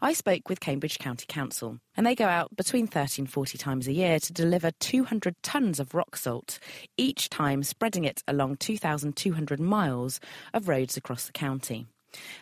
I 0.02 0.12
spoke 0.12 0.50
with 0.50 0.60
Cambridge 0.60 0.98
County 0.98 1.24
Council, 1.26 1.78
and 1.96 2.06
they 2.06 2.14
go 2.14 2.26
out 2.26 2.54
between 2.54 2.86
30 2.86 3.22
and 3.22 3.30
40 3.30 3.56
times 3.56 3.88
a 3.88 3.92
year 3.94 4.20
to 4.20 4.32
deliver 4.34 4.70
200 4.70 5.34
tonnes 5.42 5.80
of 5.80 5.94
rock 5.94 6.14
salt, 6.14 6.58
each 6.98 7.30
time 7.30 7.62
spreading 7.62 8.04
it 8.04 8.22
along 8.28 8.58
2,200 8.58 9.60
miles 9.60 10.20
of 10.52 10.68
roads 10.68 10.98
across 10.98 11.24
the 11.24 11.32
county. 11.32 11.86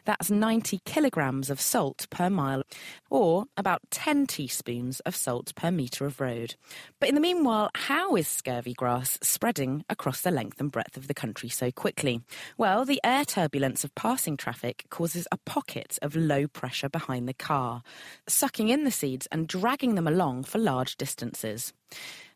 That's 0.04 0.30
90 0.30 0.80
kilograms 0.84 1.50
of 1.50 1.60
salt 1.60 2.06
per 2.10 2.30
mile, 2.30 2.62
or 3.10 3.44
about 3.56 3.82
10 3.90 4.26
teaspoons 4.26 5.00
of 5.00 5.16
salt 5.16 5.54
per 5.54 5.70
metre 5.70 6.06
of 6.06 6.20
road. 6.20 6.54
But 7.00 7.08
in 7.08 7.14
the 7.14 7.20
meanwhile, 7.20 7.70
how 7.74 8.16
is 8.16 8.28
scurvy 8.28 8.74
grass 8.74 9.18
spreading 9.22 9.84
across 9.88 10.20
the 10.20 10.30
length 10.30 10.60
and 10.60 10.70
breadth 10.70 10.96
of 10.96 11.08
the 11.08 11.14
country 11.14 11.48
so 11.48 11.70
quickly? 11.70 12.22
Well, 12.56 12.84
the 12.84 13.00
air 13.04 13.24
turbulence 13.24 13.84
of 13.84 13.94
passing 13.94 14.36
traffic 14.36 14.84
causes 14.90 15.26
a 15.30 15.38
pocket 15.38 15.98
of 16.02 16.16
low 16.16 16.46
pressure 16.46 16.88
behind 16.88 17.28
the 17.28 17.34
car, 17.34 17.82
sucking 18.26 18.68
in 18.68 18.84
the 18.84 18.90
seeds 18.90 19.26
and 19.30 19.48
dragging 19.48 19.94
them 19.94 20.06
along 20.06 20.44
for 20.44 20.58
large 20.58 20.96
distances. 20.96 21.72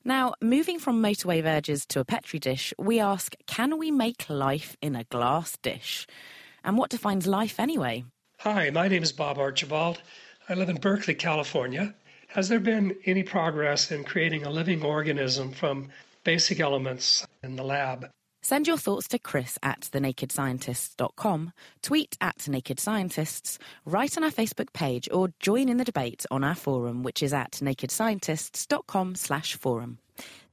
Now, 0.05 0.35
moving 0.41 0.79
from 0.79 1.03
motorway 1.03 1.43
verges 1.43 1.85
to 1.87 1.99
a 1.99 2.05
petri 2.05 2.39
dish, 2.39 2.73
we 2.79 3.01
ask 3.01 3.35
can 3.47 3.77
we 3.77 3.91
make 3.91 4.31
life 4.31 4.77
in 4.81 4.95
a 4.95 5.03
glass 5.05 5.57
dish? 5.63 6.07
And 6.67 6.77
what 6.77 6.91
defines 6.91 7.29
life 7.29 7.61
anyway? 7.61 8.05
Hi, 8.41 8.71
my 8.71 8.89
name 8.89 9.05
is 9.05 9.13
Bob 9.13 9.39
Archibald. 9.39 10.03
I 10.49 10.55
live 10.55 10.69
in 10.69 10.77
Berkeley, 10.77 11.15
California. 11.15 11.95
Has 12.29 12.49
there 12.49 12.61
been 12.61 12.97
any 13.07 13.23
progress 13.23 13.93
in 13.93 14.03
creating 14.03 14.45
a 14.45 14.51
living 14.51 14.83
organism 14.83 15.53
from 15.53 15.89
basic 16.25 16.59
elements 16.59 17.25
in 17.45 17.55
the 17.55 17.63
lab? 17.63 18.11
Send 18.43 18.67
your 18.67 18.79
thoughts 18.79 19.09
to 19.09 19.19
chris 19.19 19.59
at 19.63 19.83
thenakedscientists.com, 19.93 21.53
tweet 21.83 22.17
at 22.21 22.49
Naked 22.49 22.79
Scientists, 22.79 23.59
write 23.85 24.17
on 24.17 24.25
our 24.25 24.31
Facebook 24.31 24.73
page, 24.73 25.09
or 25.13 25.33
join 25.41 25.69
in 25.69 25.79
the 25.79 25.85
debate 25.85 26.27
on 26.31 26.45
our 26.45 26.55
forum, 26.55 27.03
which 27.03 27.23
is 27.23 27.33
at 27.33 27.53
nakedscientists.com 27.53 29.15
slash 29.15 29.55
forum. 29.55 29.99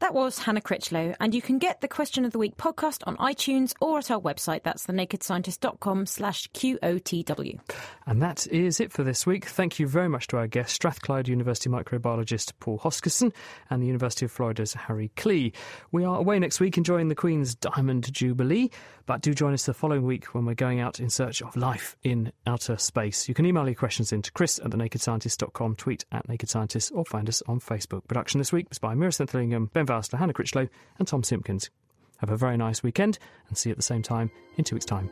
That 0.03 0.13
was 0.13 0.37
Hannah 0.37 0.59
Critchlow, 0.59 1.15
and 1.21 1.33
you 1.33 1.41
can 1.41 1.59
get 1.59 1.79
the 1.79 1.87
Question 1.87 2.25
of 2.25 2.33
the 2.33 2.37
Week 2.37 2.57
podcast 2.57 3.03
on 3.07 3.15
iTunes 3.15 3.73
or 3.79 3.99
at 3.99 4.11
our 4.11 4.19
website. 4.19 4.63
That's 4.63 4.85
thenakedscientist.com 4.85 6.07
slash 6.07 6.49
QOTW. 6.49 7.57
And 8.05 8.21
that 8.21 8.45
is 8.47 8.81
it 8.81 8.91
for 8.91 9.05
this 9.05 9.25
week. 9.25 9.45
Thank 9.45 9.79
you 9.79 9.87
very 9.87 10.09
much 10.09 10.27
to 10.27 10.37
our 10.37 10.47
guest, 10.47 10.75
Strathclyde 10.75 11.29
University 11.29 11.69
microbiologist 11.69 12.51
Paul 12.59 12.79
Hoskisson 12.79 13.31
and 13.69 13.81
the 13.81 13.87
University 13.87 14.25
of 14.25 14.31
Florida's 14.33 14.73
Harry 14.73 15.09
Klee. 15.15 15.53
We 15.93 16.03
are 16.03 16.17
away 16.17 16.37
next 16.37 16.59
week 16.59 16.77
enjoying 16.77 17.07
the 17.07 17.15
Queen's 17.15 17.55
Diamond 17.55 18.13
Jubilee, 18.13 18.71
but 19.05 19.21
do 19.21 19.33
join 19.33 19.53
us 19.53 19.65
the 19.65 19.73
following 19.73 20.03
week 20.03 20.35
when 20.35 20.43
we're 20.43 20.53
going 20.53 20.81
out 20.81 20.99
in 20.99 21.09
search 21.09 21.41
of 21.41 21.55
life 21.55 21.95
in 22.03 22.33
outer 22.45 22.75
space. 22.75 23.29
You 23.29 23.33
can 23.33 23.45
email 23.45 23.65
your 23.65 23.75
questions 23.75 24.11
in 24.11 24.21
to 24.23 24.33
chris 24.33 24.59
at 24.59 24.71
thenakedscientist.com, 24.71 25.77
tweet 25.77 26.03
at 26.11 26.27
Naked 26.27 26.49
Scientist, 26.49 26.91
or 26.93 27.05
find 27.05 27.29
us 27.29 27.41
on 27.47 27.61
Facebook. 27.61 28.05
Production 28.09 28.39
this 28.39 28.51
week 28.51 28.67
was 28.67 28.79
by 28.79 28.95
Meera 28.95 29.69
Ben 29.71 29.85
Valsler, 29.93 30.19
Hannah 30.19 30.33
Critchlow, 30.33 30.67
and 30.97 31.07
Tom 31.07 31.23
Simpkins. 31.23 31.69
Have 32.17 32.29
a 32.29 32.37
very 32.37 32.57
nice 32.57 32.83
weekend 32.83 33.19
and 33.49 33.57
see 33.57 33.69
you 33.69 33.73
at 33.73 33.77
the 33.77 33.83
same 33.83 34.01
time 34.01 34.31
in 34.57 34.63
two 34.63 34.75
weeks' 34.75 34.85
time. 34.85 35.09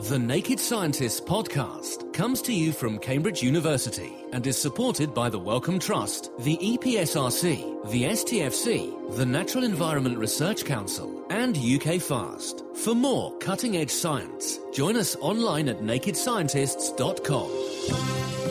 The 0.00 0.18
Naked 0.18 0.58
Scientists 0.58 1.20
Podcast. 1.20 2.12
comes 2.12 2.42
to 2.42 2.52
you 2.52 2.72
from 2.72 2.98
Cambridge 2.98 3.42
University 3.42 4.12
and 4.32 4.44
is 4.46 4.60
supported 4.60 5.14
by 5.14 5.28
the 5.28 5.38
Wellcome 5.38 5.78
Trust, 5.78 6.30
the 6.40 6.56
EPSRC, 6.56 7.90
the 7.90 8.04
STFC, 8.04 9.16
the 9.16 9.26
Natural 9.26 9.64
Environment 9.64 10.18
Research 10.18 10.64
Council, 10.64 11.24
and 11.30 11.56
UK 11.56 12.00
Fast. 12.00 12.64
For 12.74 12.94
more 12.94 13.36
cutting 13.38 13.76
edge 13.76 13.90
science, 13.90 14.58
join 14.72 14.96
us 14.96 15.14
online 15.20 15.68
at 15.68 15.80
nakedscientists.com. 15.80 18.41